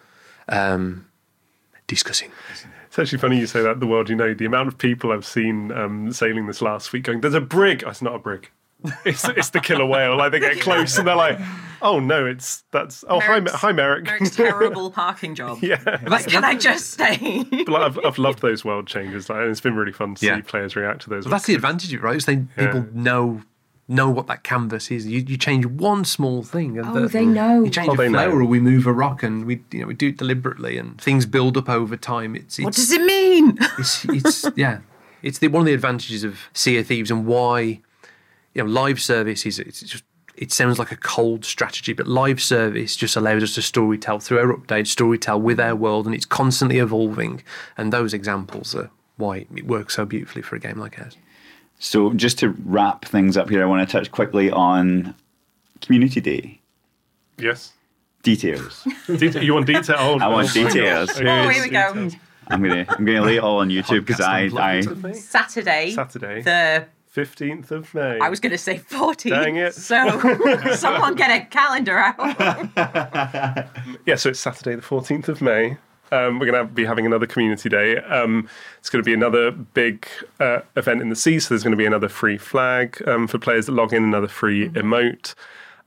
um, 0.49 1.07
discussing. 1.87 2.31
It's 2.91 2.99
actually 2.99 3.19
funny 3.19 3.39
you 3.39 3.47
say 3.47 3.63
that. 3.63 3.81
The 3.81 3.87
world, 3.87 4.11
you 4.11 4.17
know, 4.17 4.35
the 4.35 4.45
amount 4.45 4.69
of 4.69 4.77
people 4.77 5.13
I've 5.13 5.25
seen 5.25 5.73
um, 5.73 6.13
sailing 6.13 6.47
this 6.47 6.61
last 6.61 6.93
week 6.93 7.05
going, 7.05 7.21
"There's 7.23 7.35
a 7.35 7.41
brig." 7.41 7.83
Oh, 7.87 7.91
it's 7.91 8.03
not 8.03 8.15
a 8.15 8.19
brig. 8.19 8.51
It's 9.05 9.29
it's 9.29 9.51
the 9.51 9.61
killer 9.61 9.85
whale. 9.85 10.17
Like 10.17 10.33
they 10.33 10.41
get 10.41 10.59
close 10.61 10.97
and 10.99 11.07
they're 11.07 11.15
like, 11.15 11.39
"Oh 11.83 12.01
no, 12.01 12.25
it's 12.27 12.65
that's 12.71 13.05
oh 13.09 13.21
hi 13.21 13.39
Merrick's- 13.41 13.53
hi 13.53 13.73
Merrick." 13.73 14.05
Merrick's 14.07 14.35
terrible 14.35 14.91
parking 14.91 15.35
job. 15.35 15.59
yeah. 15.63 15.99
Like, 16.07 16.27
can 16.29 16.45
I 16.45 16.55
just 16.57 16.93
stay? 16.93 17.45
But 17.51 17.69
like, 17.69 17.83
I've, 17.83 17.99
I've 18.05 18.19
loved 18.19 18.41
those 18.41 18.65
world 18.65 18.87
changes. 18.87 19.29
Like, 19.29 19.41
and 19.41 19.51
it's 19.51 19.61
been 19.61 19.77
really 19.77 19.93
fun 19.93 20.15
to 20.17 20.27
Yeah. 20.27 20.37
see 20.37 20.43
players 20.43 20.77
react 20.77 21.03
to 21.03 21.11
those. 21.11 21.27
Well, 21.27 21.33
that's 21.33 21.45
the 21.47 21.55
advantage 21.55 21.93
of 21.93 22.01
it, 22.01 22.03
right? 22.03 22.17
Is 22.17 22.25
they 22.25 22.37
people 22.57 22.87
know 22.95 23.43
know 23.91 24.09
what 24.09 24.27
that 24.29 24.43
canvas 24.45 24.91
is. 24.91 25.07
You, 25.07 25.21
you 25.21 25.37
change 25.37 25.67
one 25.67 26.05
small 26.05 26.43
thing, 26.43 26.79
and 26.79 26.89
Oh, 26.89 27.01
the- 27.03 27.09
they 27.09 27.27
know. 27.27 27.65
You 27.65 27.71
change 27.71 27.89
Oh, 27.91 27.95
a 27.95 27.97
they 27.97 28.09
know. 28.09 28.19
flower, 28.31 28.41
or 28.41 28.45
we 28.45 28.61
move 28.61 28.87
a 28.87 28.93
rock, 28.93 29.23
and 29.23 29.45
we 29.45 29.63
you 29.73 29.81
know 29.81 29.87
we 29.89 29.95
do 29.95 30.09
it 30.09 30.17
deliberately, 30.17 30.79
and 30.79 30.99
things 31.01 31.27
build 31.27 31.57
up 31.57 31.69
over 31.69 31.97
time. 31.97 32.35
It's, 32.37 32.59
it's 32.59 32.65
what 32.65 32.75
does 32.75 32.91
it 32.93 33.03
mean? 33.03 33.59
it's, 33.79 34.05
it's 34.07 34.47
yeah, 34.57 34.79
it's 35.23 35.39
the 35.41 35.49
one 35.49 35.61
of 35.63 35.67
the 35.67 35.75
advantages 35.75 36.25
of 36.25 36.39
Sea 36.55 36.79
of 36.79 36.87
Thieves 36.87 37.11
and 37.11 37.27
why 37.27 37.81
you 38.55 38.63
know 38.63 38.65
live 38.65 39.01
service 39.01 39.45
is 39.45 39.59
it's 39.59 39.81
just 39.81 40.05
it 40.37 40.53
sounds 40.53 40.79
like 40.79 40.91
a 40.93 40.97
cold 40.97 41.45
strategy, 41.45 41.93
but 41.93 42.07
live 42.07 42.41
service 42.41 42.97
just 42.97 43.15
allows 43.17 43.43
us 43.43 43.55
to 43.57 43.61
storytell 43.61 44.23
through 44.23 44.39
our 44.39 44.57
updates, 44.57 44.95
storytell 44.95 45.39
with 45.41 45.61
our 45.61 45.77
world, 45.77 46.07
and 46.07 46.15
it's 46.15 46.25
constantly 46.25 46.79
evolving. 46.79 47.43
And 47.77 47.93
those 47.93 48.15
examples 48.15 48.75
are 48.75 48.89
why 49.19 49.45
it 49.55 49.67
works 49.67 49.97
so 49.97 50.07
beautifully 50.07 50.41
for 50.41 50.57
a 50.57 50.61
game 50.61 50.79
like 50.79 50.99
ours. 50.99 51.17
So 51.81 52.13
just 52.13 52.39
to 52.41 52.51
wrap 52.65 53.07
things 53.07 53.37
up 53.39 53.49
here, 53.49 53.63
I 53.63 53.67
want 53.67 53.89
to 53.89 53.91
touch 53.91 54.13
quickly 54.13 54.51
on 54.51 55.15
Community 55.81 56.21
Day 56.21 56.61
yes. 57.39 57.73
details. 58.23 58.87
Detail, 59.07 59.43
you 59.43 59.55
want 59.55 59.67
detail? 59.67 59.97
Oh, 59.99 60.19
I 60.21 60.29
want 60.29 60.51
oh 60.51 60.53
details. 60.53 61.11
Oh, 61.17 61.21
Okay, 61.21 61.55
here 61.55 61.63
we 61.63 61.71
go. 61.71 61.95
details. 61.95 62.17
I'm 62.49 62.63
gonna 62.63 62.85
I'm 62.89 63.05
gonna 63.05 63.23
lay 63.23 63.37
it 63.37 63.43
all 63.43 63.61
on 63.61 63.71
YouTube 63.71 64.05
because 64.05 64.21
I, 64.21 64.51
I 64.57 64.81
Saturday, 65.13 65.93
Saturday, 65.93 66.43
the 66.43 66.87
fifteenth 67.07 67.71
of 67.71 67.95
May. 67.95 68.19
I 68.21 68.29
was 68.29 68.41
going 68.41 68.53
to 68.53 68.59
say 68.59 68.77
14. 68.77 69.33
Dang 69.33 69.57
it. 69.57 69.75
So 69.75 70.21
someone 70.75 71.15
get 71.15 71.31
a 71.31 71.47
calendar 71.47 71.97
out. 71.99 72.17
yeah, 74.05 74.17
so 74.17 74.31
it's 74.31 74.41
Saturday 74.41 74.75
the 74.75 74.83
fourteenth 74.83 75.29
of 75.29 75.41
May. 75.41 75.77
Um, 76.11 76.39
we're 76.39 76.51
going 76.51 76.67
to 76.67 76.73
be 76.73 76.85
having 76.85 77.07
another 77.07 77.27
community 77.27 77.69
day. 77.69 77.99
Um, 77.99 78.49
it's 78.79 78.91
going 78.91 79.03
to 79.03 79.07
be 79.07 79.15
another 79.15 79.51
big 79.51 80.07
uh, 80.39 80.61
event 80.77 81.01
in 81.01 81.09
the 81.09 81.17
sea. 81.17 81.39
So 81.39 81.51
there's 81.51 81.63
going 81.63 81.73
to 81.73 81.77
be 81.77 81.87
another 81.87 82.09
free 82.09 82.39
flag 82.39 83.03
um, 83.07 83.27
for 83.27 83.39
players 83.39 83.67
that 83.67 83.73
log 83.73 83.93
in, 83.93 84.03
another 84.03 84.29
free 84.29 84.69
emote. 84.71 85.35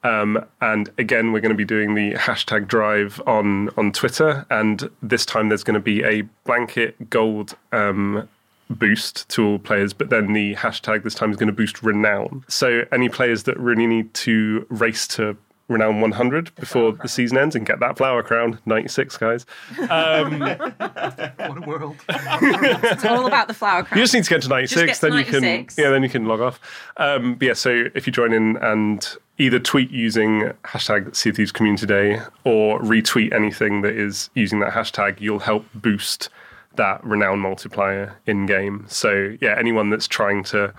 Um, 0.04 0.46
and 0.60 0.90
again, 0.98 1.32
we're 1.32 1.40
going 1.40 1.52
to 1.52 1.58
be 1.58 1.66
doing 1.66 1.96
the 1.96 2.14
hashtag 2.14 2.68
drive 2.68 3.22
on 3.26 3.70
on 3.78 3.94
Twitter, 3.94 4.46
and 4.50 4.90
this 5.02 5.26
time 5.26 5.48
there's 5.48 5.64
going 5.64 5.76
to 5.76 5.80
be 5.80 6.04
a 6.04 6.24
blanket 6.44 7.10
gold 7.10 7.56
um, 7.72 8.28
boost 8.70 9.30
to 9.30 9.46
all 9.46 9.60
players, 9.60 9.94
but 9.94 10.10
then 10.10 10.34
the 10.34 10.56
hashtag 10.56 11.04
this 11.04 11.16
time 11.16 11.32
is 11.32 11.38
going 11.38 11.48
to 11.48 11.54
boost 11.54 11.82
renown. 11.84 12.44
So 12.48 12.84
any 12.92 13.10
players 13.10 13.44
that 13.44 13.58
really 13.58 13.88
need 13.88 14.14
to 14.16 14.66
race 14.70 15.08
to 15.10 15.38
renown 15.70 16.02
100 16.02 16.54
before 16.56 16.92
the 16.92 17.08
season 17.08 17.38
ends 17.38 17.56
and 17.56 17.66
get 17.66 17.80
that 17.80 17.98
flower 17.98 18.22
crown. 18.22 18.60
96 18.66 19.18
guys. 19.18 19.46
Um, 19.90 20.40
What 20.40 21.58
a 21.58 21.62
world. 21.66 21.96
It's 22.10 23.06
all 23.06 23.26
about 23.28 23.48
the 23.48 23.54
flower 23.54 23.84
crown. 23.84 23.98
you 23.98 24.04
just 24.04 24.14
need 24.14 24.24
to 24.26 24.30
get 24.30 24.42
to 24.44 24.50
96 24.50 24.86
get 24.86 24.96
to 24.96 25.02
then 25.02 25.18
you 25.20 25.26
can 25.26 25.44
yeah 25.78 25.90
then 25.90 26.04
you 26.04 26.10
can 26.10 26.26
log 26.26 26.42
off. 26.42 26.60
Um, 26.98 27.36
but 27.36 27.46
yeah 27.48 27.54
so 27.54 27.86
if 27.96 28.06
you 28.08 28.14
join 28.14 28.34
in 28.34 28.58
and 28.58 29.16
either 29.40 29.60
tweet 29.60 29.90
using 29.90 30.52
hashtag 30.64 31.16
Sea 31.16 31.30
of 31.32 31.38
Thieves 31.38 31.52
Community 31.52 31.86
Day 31.88 32.22
or 32.44 32.80
retweet 32.80 33.34
anything 33.34 33.82
that 33.82 33.94
is 33.94 34.30
using 34.36 34.60
that 34.60 34.74
hashtag 34.74 35.20
you'll 35.20 35.40
help 35.40 35.66
boost 35.74 36.30
that 36.76 37.04
renown 37.04 37.40
multiplier 37.40 38.16
in 38.26 38.46
game 38.46 38.86
so 38.88 39.36
yeah 39.42 39.56
anyone 39.58 39.90
that's 39.90 40.08
trying 40.08 40.44
to 40.44 40.74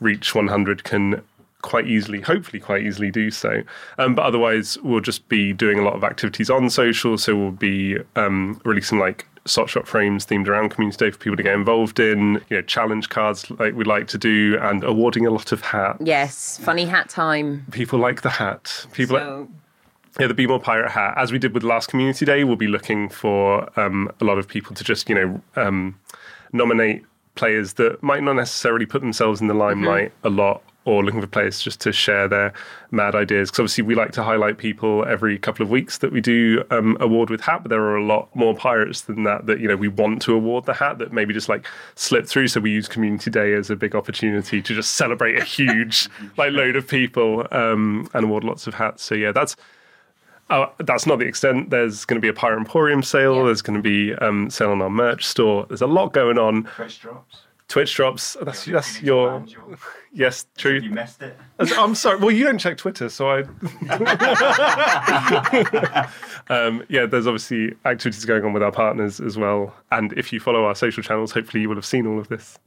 reach 0.00 0.34
100 0.34 0.82
can 0.84 1.22
quite 1.62 1.86
easily, 1.86 2.20
hopefully 2.20 2.60
quite 2.60 2.82
easily 2.82 3.10
do 3.10 3.30
so. 3.30 3.62
Um, 3.98 4.14
but 4.14 4.22
otherwise, 4.22 4.78
we'll 4.78 5.00
just 5.00 5.28
be 5.28 5.52
doing 5.52 5.78
a 5.78 5.82
lot 5.82 5.94
of 5.94 6.04
activities 6.04 6.50
on 6.50 6.70
social. 6.70 7.18
So 7.18 7.36
we'll 7.36 7.50
be 7.50 7.98
um, 8.16 8.60
releasing 8.64 8.98
like 8.98 9.26
SOT 9.46 9.70
shot 9.70 9.88
frames 9.88 10.26
themed 10.26 10.48
around 10.48 10.70
Community 10.70 10.96
Day 10.98 11.10
for 11.10 11.18
people 11.18 11.36
to 11.36 11.42
get 11.42 11.54
involved 11.54 11.98
in, 11.98 12.34
you 12.48 12.56
know, 12.56 12.62
challenge 12.62 13.08
cards 13.08 13.50
like 13.52 13.74
we 13.74 13.84
like 13.84 14.06
to 14.08 14.18
do, 14.18 14.58
and 14.60 14.84
awarding 14.84 15.26
a 15.26 15.30
lot 15.30 15.52
of 15.52 15.60
hats. 15.62 15.98
yes, 16.04 16.58
funny 16.58 16.84
hat 16.84 17.08
time. 17.08 17.66
People 17.70 17.98
like 17.98 18.22
the 18.22 18.30
hat. 18.30 18.86
People 18.92 19.16
like, 19.16 19.48
yeah, 20.18 20.26
the 20.26 20.34
Be 20.34 20.46
More 20.46 20.60
Pirate 20.60 20.90
hat. 20.90 21.14
As 21.16 21.32
we 21.32 21.38
did 21.38 21.54
with 21.54 21.62
last 21.62 21.88
Community 21.88 22.24
Day, 22.24 22.44
we'll 22.44 22.56
be 22.56 22.66
looking 22.66 23.08
for 23.08 23.68
um, 23.78 24.10
a 24.20 24.24
lot 24.24 24.38
of 24.38 24.48
people 24.48 24.74
to 24.74 24.84
just, 24.84 25.08
you 25.08 25.14
know, 25.14 25.40
um, 25.56 25.98
nominate 26.52 27.04
players 27.36 27.74
that 27.74 28.02
might 28.02 28.22
not 28.22 28.34
necessarily 28.34 28.84
put 28.84 29.00
themselves 29.00 29.40
in 29.40 29.46
the 29.46 29.54
limelight 29.54 30.12
a 30.24 30.28
lot 30.28 30.62
or 30.90 31.04
looking 31.04 31.20
for 31.20 31.26
players 31.26 31.60
just 31.60 31.80
to 31.80 31.92
share 31.92 32.26
their 32.26 32.52
mad 32.90 33.14
ideas. 33.14 33.48
Because 33.50 33.60
obviously, 33.60 33.82
we 33.82 33.94
like 33.94 34.10
to 34.12 34.22
highlight 34.22 34.58
people 34.58 35.04
every 35.06 35.38
couple 35.38 35.62
of 35.62 35.70
weeks 35.70 35.98
that 35.98 36.12
we 36.12 36.20
do 36.20 36.64
um, 36.70 36.96
award 37.00 37.30
with 37.30 37.40
hat, 37.40 37.62
but 37.62 37.70
there 37.70 37.82
are 37.82 37.96
a 37.96 38.04
lot 38.04 38.34
more 38.34 38.54
pirates 38.54 39.02
than 39.02 39.22
that 39.24 39.46
that, 39.46 39.60
you 39.60 39.68
know, 39.68 39.76
we 39.76 39.88
want 39.88 40.20
to 40.22 40.34
award 40.34 40.66
the 40.66 40.74
hat 40.74 40.98
that 40.98 41.12
maybe 41.12 41.32
just 41.32 41.48
like 41.48 41.66
slip 41.94 42.26
through. 42.26 42.48
So 42.48 42.60
we 42.60 42.72
use 42.72 42.88
Community 42.88 43.30
Day 43.30 43.54
as 43.54 43.70
a 43.70 43.76
big 43.76 43.94
opportunity 43.94 44.60
to 44.60 44.74
just 44.74 44.94
celebrate 44.94 45.38
a 45.38 45.44
huge, 45.44 46.08
like, 46.36 46.52
load 46.52 46.74
of 46.74 46.88
people 46.88 47.46
um, 47.52 48.08
and 48.12 48.24
award 48.24 48.42
lots 48.42 48.66
of 48.66 48.74
hats. 48.74 49.02
So, 49.02 49.14
yeah, 49.14 49.32
that's. 49.32 49.56
Uh, 50.48 50.68
that's 50.78 51.06
not 51.06 51.20
the 51.20 51.26
extent. 51.26 51.70
There's 51.70 52.04
going 52.04 52.16
to 52.16 52.20
be 52.20 52.26
a 52.26 52.32
Pirate 52.32 52.56
Emporium 52.56 53.04
sale. 53.04 53.36
Yeah. 53.36 53.44
There's 53.44 53.62
going 53.62 53.80
to 53.80 53.82
be 53.82 54.14
um, 54.16 54.50
sale 54.50 54.72
on 54.72 54.82
our 54.82 54.90
merch 54.90 55.24
store. 55.24 55.64
There's 55.68 55.80
a 55.80 55.86
lot 55.86 56.12
going 56.12 56.38
on. 56.38 56.64
Twitch 56.64 57.00
drops. 57.00 57.42
Twitch 57.70 57.94
drops. 57.94 58.36
That's 58.42 58.64
that's 58.64 59.00
your 59.00 59.44
yes, 60.12 60.44
true. 60.58 60.80
You 60.80 60.90
missed 60.90 61.22
it. 61.22 61.38
I'm 61.78 61.94
sorry. 61.94 62.18
Well, 62.18 62.32
you 62.32 62.44
don't 62.44 62.58
check 62.58 62.76
Twitter, 62.76 63.08
so 63.08 63.30
I. 63.30 63.38
um, 66.50 66.82
yeah, 66.88 67.06
there's 67.06 67.28
obviously 67.28 67.74
activities 67.84 68.24
going 68.24 68.44
on 68.44 68.52
with 68.52 68.62
our 68.64 68.72
partners 68.72 69.20
as 69.20 69.38
well. 69.38 69.72
And 69.92 70.12
if 70.14 70.32
you 70.32 70.40
follow 70.40 70.64
our 70.64 70.74
social 70.74 71.00
channels, 71.02 71.30
hopefully 71.30 71.60
you 71.62 71.68
will 71.68 71.76
have 71.76 71.86
seen 71.86 72.08
all 72.08 72.18
of 72.18 72.26
this 72.28 72.58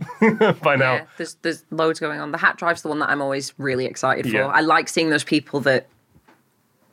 by 0.62 0.78
now. 0.78 0.93
yeah, 0.93 1.06
there's 1.18 1.36
there's 1.41 1.66
loads 1.70 1.99
going 1.99 2.22
on. 2.22 2.32
The 2.32 2.38
hat 2.38 2.56
drive's 2.58 2.82
the 2.82 2.88
one 2.88 2.99
that 2.99 3.10
I'm 3.10 3.22
always 3.22 3.54
really 3.58 3.86
excited 3.86 4.26
for. 4.26 4.32
Yeah. 4.32 4.47
I 4.47 4.62
like 4.62 4.88
seeing 4.88 5.10
those 5.10 5.26
people 5.26 5.60
that 5.62 5.88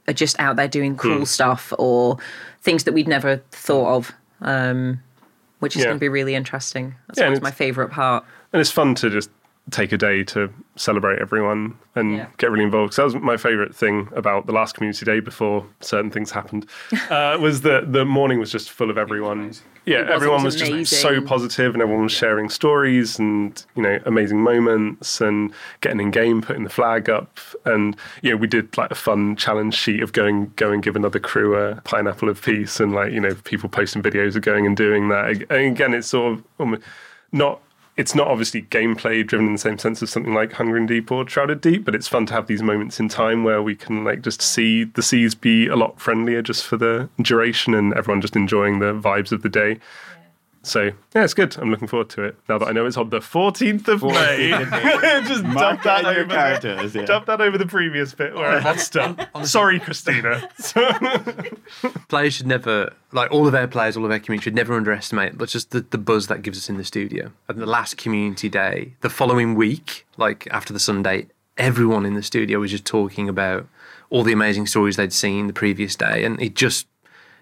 are 0.08 0.14
just 0.14 0.38
out 0.40 0.56
there 0.56 0.66
doing 0.68 0.96
cool 0.96 1.18
Hmm. 1.18 1.24
stuff 1.24 1.72
or 1.78 2.18
things 2.60 2.82
that 2.84 2.92
we'd 2.92 3.06
never 3.06 3.36
thought 3.52 3.96
of, 3.96 4.12
um, 4.40 5.00
which 5.60 5.76
is 5.76 5.80
Yeah. 5.82 5.86
going 5.88 5.96
to 5.96 6.00
be 6.00 6.08
really 6.08 6.34
interesting. 6.34 6.94
That's 7.06 7.18
Yeah, 7.20 7.26
always 7.26 7.40
my 7.40 7.50
favourite 7.50 7.90
part. 7.90 8.24
And 8.52 8.60
it's 8.60 8.70
fun 8.72 8.94
to 8.96 9.08
just 9.10 9.30
take 9.70 9.92
a 9.92 9.96
day 9.98 10.24
to 10.24 10.52
celebrate 10.76 11.18
everyone 11.20 11.74
and 11.94 12.16
Yeah. 12.16 12.26
get 12.38 12.50
really 12.50 12.64
involved. 12.64 12.90
Because 12.92 13.12
that 13.12 13.18
was 13.18 13.24
my 13.24 13.36
favourite 13.36 13.74
thing 13.74 14.08
about 14.14 14.46
the 14.46 14.52
last 14.52 14.74
community 14.74 15.04
day 15.04 15.20
before 15.20 15.64
certain 15.80 16.10
things 16.10 16.30
happened. 16.30 16.66
Uh, 17.10 17.36
was 17.40 17.62
that 17.62 17.92
the 17.92 18.04
morning 18.04 18.38
was 18.38 18.50
just 18.52 18.70
full 18.70 18.88
of 18.90 18.96
everyone. 18.96 19.52
Yeah, 19.84 20.06
everyone 20.08 20.44
was 20.44 20.60
was 20.60 20.90
just 20.90 21.00
so 21.00 21.20
positive, 21.20 21.72
and 21.74 21.82
everyone 21.82 22.04
was 22.04 22.12
sharing 22.12 22.48
stories 22.50 23.18
and 23.18 23.64
you 23.74 23.82
know 23.82 23.98
amazing 24.06 24.40
moments 24.42 25.20
and 25.20 25.52
getting 25.80 26.00
in 26.00 26.10
game, 26.10 26.40
putting 26.42 26.62
the 26.64 26.70
flag 26.70 27.08
up, 27.10 27.38
and 27.64 27.96
you 28.22 28.30
know 28.30 28.36
we 28.36 28.46
did 28.46 28.76
like 28.76 28.90
a 28.90 28.94
fun 28.94 29.34
challenge 29.36 29.74
sheet 29.74 30.02
of 30.02 30.12
going 30.12 30.52
go 30.56 30.70
and 30.70 30.82
give 30.82 30.94
another 30.96 31.18
crew 31.18 31.56
a 31.56 31.80
pineapple 31.82 32.28
of 32.28 32.40
peace, 32.40 32.78
and 32.78 32.92
like 32.94 33.12
you 33.12 33.20
know 33.20 33.34
people 33.44 33.68
posting 33.68 34.02
videos 34.02 34.36
of 34.36 34.42
going 34.42 34.66
and 34.66 34.76
doing 34.76 35.08
that. 35.08 35.30
And 35.50 35.72
again, 35.74 35.94
it's 35.94 36.08
sort 36.08 36.38
of 36.60 36.82
not 37.32 37.60
it's 37.96 38.14
not 38.14 38.28
obviously 38.28 38.62
gameplay 38.62 39.26
driven 39.26 39.46
in 39.46 39.52
the 39.52 39.58
same 39.58 39.78
sense 39.78 40.02
as 40.02 40.10
something 40.10 40.32
like 40.32 40.52
Hungering 40.52 40.86
Deep 40.86 41.10
or 41.10 41.28
Shrouded 41.28 41.60
Deep, 41.60 41.84
but 41.84 41.94
it's 41.94 42.08
fun 42.08 42.26
to 42.26 42.32
have 42.32 42.46
these 42.46 42.62
moments 42.62 42.98
in 42.98 43.08
time 43.08 43.44
where 43.44 43.62
we 43.62 43.74
can 43.74 44.04
like 44.04 44.22
just 44.22 44.40
see 44.40 44.84
the 44.84 45.02
seas 45.02 45.34
be 45.34 45.66
a 45.66 45.76
lot 45.76 46.00
friendlier 46.00 46.40
just 46.40 46.64
for 46.64 46.76
the 46.76 47.08
duration 47.20 47.74
and 47.74 47.92
everyone 47.94 48.20
just 48.20 48.36
enjoying 48.36 48.78
the 48.78 48.94
vibes 48.94 49.32
of 49.32 49.42
the 49.42 49.48
day. 49.48 49.78
So 50.62 50.90
yeah, 51.14 51.24
it's 51.24 51.32
good. 51.34 51.56
I'm 51.58 51.70
looking 51.70 51.88
forward 51.88 52.10
to 52.10 52.24
it 52.24 52.36
now 52.48 52.58
that 52.58 52.68
I 52.68 52.72
know 52.72 52.84
it's 52.84 52.98
on 52.98 53.08
the 53.08 53.20
14th 53.20 53.88
of 53.88 54.02
May. 54.02 54.50
just 55.26 55.42
dump 55.42 55.82
that 55.82 55.84
that 55.84 56.00
in 56.00 56.06
over 56.06 56.24
the, 56.24 56.34
characters. 56.34 56.94
Yeah. 56.94 57.04
dump 57.06 57.26
that 57.26 57.40
over 57.40 57.56
the 57.56 57.66
previous 57.66 58.12
bit 58.14 58.34
where 58.34 58.50
I 58.50 58.62
messed 58.62 58.96
up. 58.96 59.18
Sorry, 59.46 59.80
Christina. 59.80 60.48
players 62.08 62.34
should 62.34 62.46
never, 62.46 62.92
like 63.12 63.30
all 63.30 63.48
of 63.48 63.54
our 63.54 63.66
players, 63.66 63.96
all 63.96 64.04
of 64.04 64.10
our 64.10 64.18
community 64.18 64.44
should 64.44 64.54
never 64.54 64.74
underestimate 64.74 65.38
but 65.38 65.48
just 65.48 65.70
the, 65.70 65.80
the 65.80 65.98
buzz 65.98 66.26
that 66.26 66.42
gives 66.42 66.58
us 66.58 66.68
in 66.68 66.76
the 66.76 66.84
studio. 66.84 67.32
And 67.48 67.58
the 67.58 67.66
last 67.66 67.96
community 67.96 68.48
day, 68.48 68.94
the 69.00 69.10
following 69.10 69.54
week, 69.54 70.06
like 70.18 70.46
after 70.50 70.72
the 70.72 70.80
Sunday, 70.80 71.28
everyone 71.56 72.04
in 72.04 72.14
the 72.14 72.22
studio 72.22 72.58
was 72.58 72.70
just 72.70 72.84
talking 72.84 73.28
about 73.28 73.66
all 74.10 74.24
the 74.24 74.32
amazing 74.32 74.66
stories 74.66 74.96
they'd 74.96 75.12
seen 75.12 75.46
the 75.46 75.52
previous 75.52 75.96
day. 75.96 76.24
And 76.24 76.40
it 76.42 76.54
just, 76.54 76.86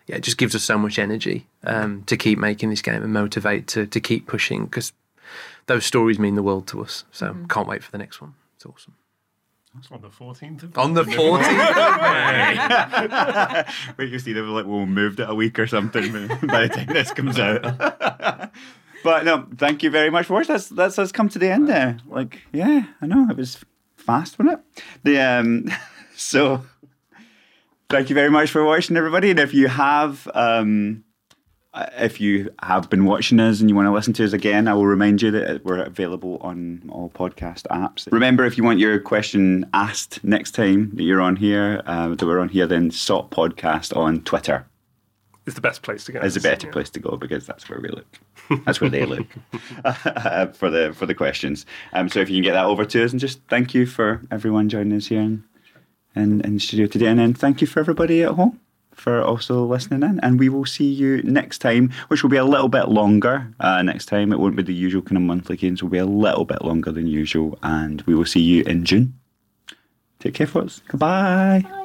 yeah, 0.09 0.17
it 0.17 0.23
just 0.23 0.39
gives 0.39 0.55
us 0.55 0.65
so 0.65 0.79
much 0.79 0.99
energy 0.99 1.47
um, 1.65 2.03
to 2.05 2.17
keep 2.17 2.39
making 2.39 2.71
this 2.71 2.81
game 2.81 3.03
and 3.03 3.13
motivate 3.13 3.67
to, 3.69 3.87
to 3.87 4.01
keep 4.01 4.27
pushing 4.27 4.65
because 4.65 4.95
those 5.67 5.85
stories 5.85 6.19
mean 6.19 6.35
the 6.35 6.43
world 6.43 6.67
to 6.69 6.83
us. 6.83 7.05
So 7.13 7.37
can't 7.51 7.69
wait 7.69 7.85
for 7.85 7.91
the 7.93 7.99
next 7.99 8.23
one. 8.23 8.33
It's 8.57 8.65
awesome. 8.65 8.95
on 9.93 10.01
the 10.01 10.09
14th 10.09 10.63
of 10.63 10.79
On 10.79 10.95
the 10.95 11.05
14th. 11.05 11.59
Wait, 13.99 14.09
you 14.11 14.19
see, 14.19 14.33
they 14.33 14.41
were 14.41 14.49
like, 14.49 14.65
"Well, 14.67 14.81
we 14.81 14.87
moved 14.87 15.21
it 15.21 15.29
a 15.29 15.35
week 15.35 15.59
or 15.59 15.67
something 15.67 16.11
by 16.45 16.67
the 16.67 16.75
time 16.75 16.87
this 16.87 17.13
comes 17.13 17.39
out." 17.39 17.63
but 19.05 19.25
no, 19.27 19.47
thank 19.59 19.83
you 19.83 19.91
very 19.91 20.09
much 20.09 20.25
for 20.25 20.33
watching. 20.33 20.55
That's 20.55 20.71
that's 20.71 20.99
us 20.99 21.13
come 21.13 21.29
to 21.29 21.39
the 21.39 21.51
end 21.51 21.69
there. 21.69 21.99
Like, 22.09 22.41
yeah, 22.51 22.87
I 23.03 23.07
know 23.07 23.27
it 23.31 23.37
was 23.37 23.59
fast, 23.97 24.39
wasn't 24.39 24.59
it? 24.59 24.83
The 25.05 25.21
um, 25.21 25.71
so 26.17 26.65
thank 27.91 28.09
you 28.09 28.15
very 28.15 28.31
much 28.31 28.51
for 28.51 28.65
watching, 28.65 28.97
everybody. 28.97 29.31
And 29.31 29.41
if 29.41 29.55
you 29.55 29.69
have 29.69 30.29
um. 30.35 31.05
uh, 31.75 31.87
If 31.99 32.21
you 32.21 32.51
have 32.63 32.89
been 32.91 33.05
watching 33.05 33.39
us 33.41 33.61
and 33.61 33.69
you 33.69 33.77
want 33.77 33.87
to 33.87 33.93
listen 33.93 34.13
to 34.15 34.25
us 34.25 34.33
again, 34.33 34.69
I 34.69 34.75
will 34.75 34.87
remind 34.87 35.23
you 35.23 35.31
that 35.33 35.65
we're 35.65 35.83
available 35.83 36.39
on 36.41 36.83
all 36.93 37.11
podcast 37.11 37.65
apps. 37.71 38.09
Remember, 38.11 38.45
if 38.45 38.57
you 38.57 38.65
want 38.65 38.79
your 38.79 38.99
question 39.01 39.69
asked 39.75 40.23
next 40.25 40.53
time 40.53 40.91
that 40.95 41.03
you're 41.03 41.21
on 41.21 41.37
here, 41.37 41.83
uh, 41.87 42.09
that 42.15 42.25
we're 42.27 42.41
on 42.41 42.49
here, 42.49 42.67
then 42.67 42.91
SOT 42.91 43.31
Podcast 43.31 43.95
on 43.97 44.23
Twitter 44.23 44.67
It's 45.47 45.55
the 45.55 45.61
best 45.61 45.83
place 45.83 46.05
to 46.05 46.13
go. 46.13 46.21
is 46.21 46.37
a 46.37 46.41
better 46.41 46.69
place 46.71 46.91
to 46.91 47.01
go 47.01 47.17
because 47.17 47.47
that's 47.47 47.69
where 47.69 47.81
we 47.81 47.89
look. 47.89 48.07
That's 48.65 48.81
where 48.81 48.89
they 48.91 49.05
look 49.05 49.27
uh, 49.85 50.47
for 50.61 50.71
the 50.71 50.95
for 50.95 51.05
the 51.07 51.15
questions. 51.15 51.67
Um, 51.93 52.09
so 52.09 52.21
if 52.21 52.31
you 52.31 52.37
can 52.37 52.45
get 52.45 52.55
that 52.55 52.65
over 52.65 52.87
to 52.87 53.05
us, 53.05 53.13
and 53.13 53.21
just 53.21 53.41
thank 53.49 53.75
you 53.75 53.85
for 53.85 54.23
everyone 54.31 54.69
joining 54.71 54.97
us 54.97 55.07
here 55.07 55.21
in, 56.19 56.41
in, 56.43 56.59
studio 56.59 56.87
today, 56.87 57.07
and 57.07 57.19
then 57.19 57.35
thank 57.35 57.61
you 57.61 57.67
for 57.67 57.81
everybody 57.81 58.23
at 58.23 58.33
home 58.33 58.61
for 58.93 59.23
also 59.23 59.65
listening 59.65 60.03
in. 60.03 60.21
And 60.21 60.39
we 60.39 60.49
will 60.49 60.67
see 60.67 60.91
you 60.91 61.23
next 61.23 61.59
time, 61.59 61.93
which 62.09 62.23
will 62.23 62.31
be 62.31 62.37
a 62.37 62.45
little 62.45 62.69
bit 62.69 62.89
longer. 62.89 63.53
Uh, 63.61 63.83
next 63.83 64.07
time, 64.07 64.33
it 64.33 64.41
won't 64.41 64.57
be 64.57 64.63
the 64.63 64.75
usual 64.75 65.03
kind 65.03 65.17
of 65.17 65.23
monthly 65.23 65.57
games. 65.57 65.83
Will 65.83 65.91
be 65.91 65.99
a 65.99 66.07
little 66.07 66.45
bit 66.45 66.63
longer 66.63 66.93
than 66.93 67.07
usual, 67.07 67.59
and 67.63 68.03
we 68.03 68.15
will 68.15 68.27
see 68.27 68.41
you 68.41 68.65
in 68.65 68.85
June. 68.85 69.15
Take 70.19 70.35
care, 70.35 70.47
folks. 70.47 70.83
Goodbye. 70.89 71.65
Bye. 71.65 71.85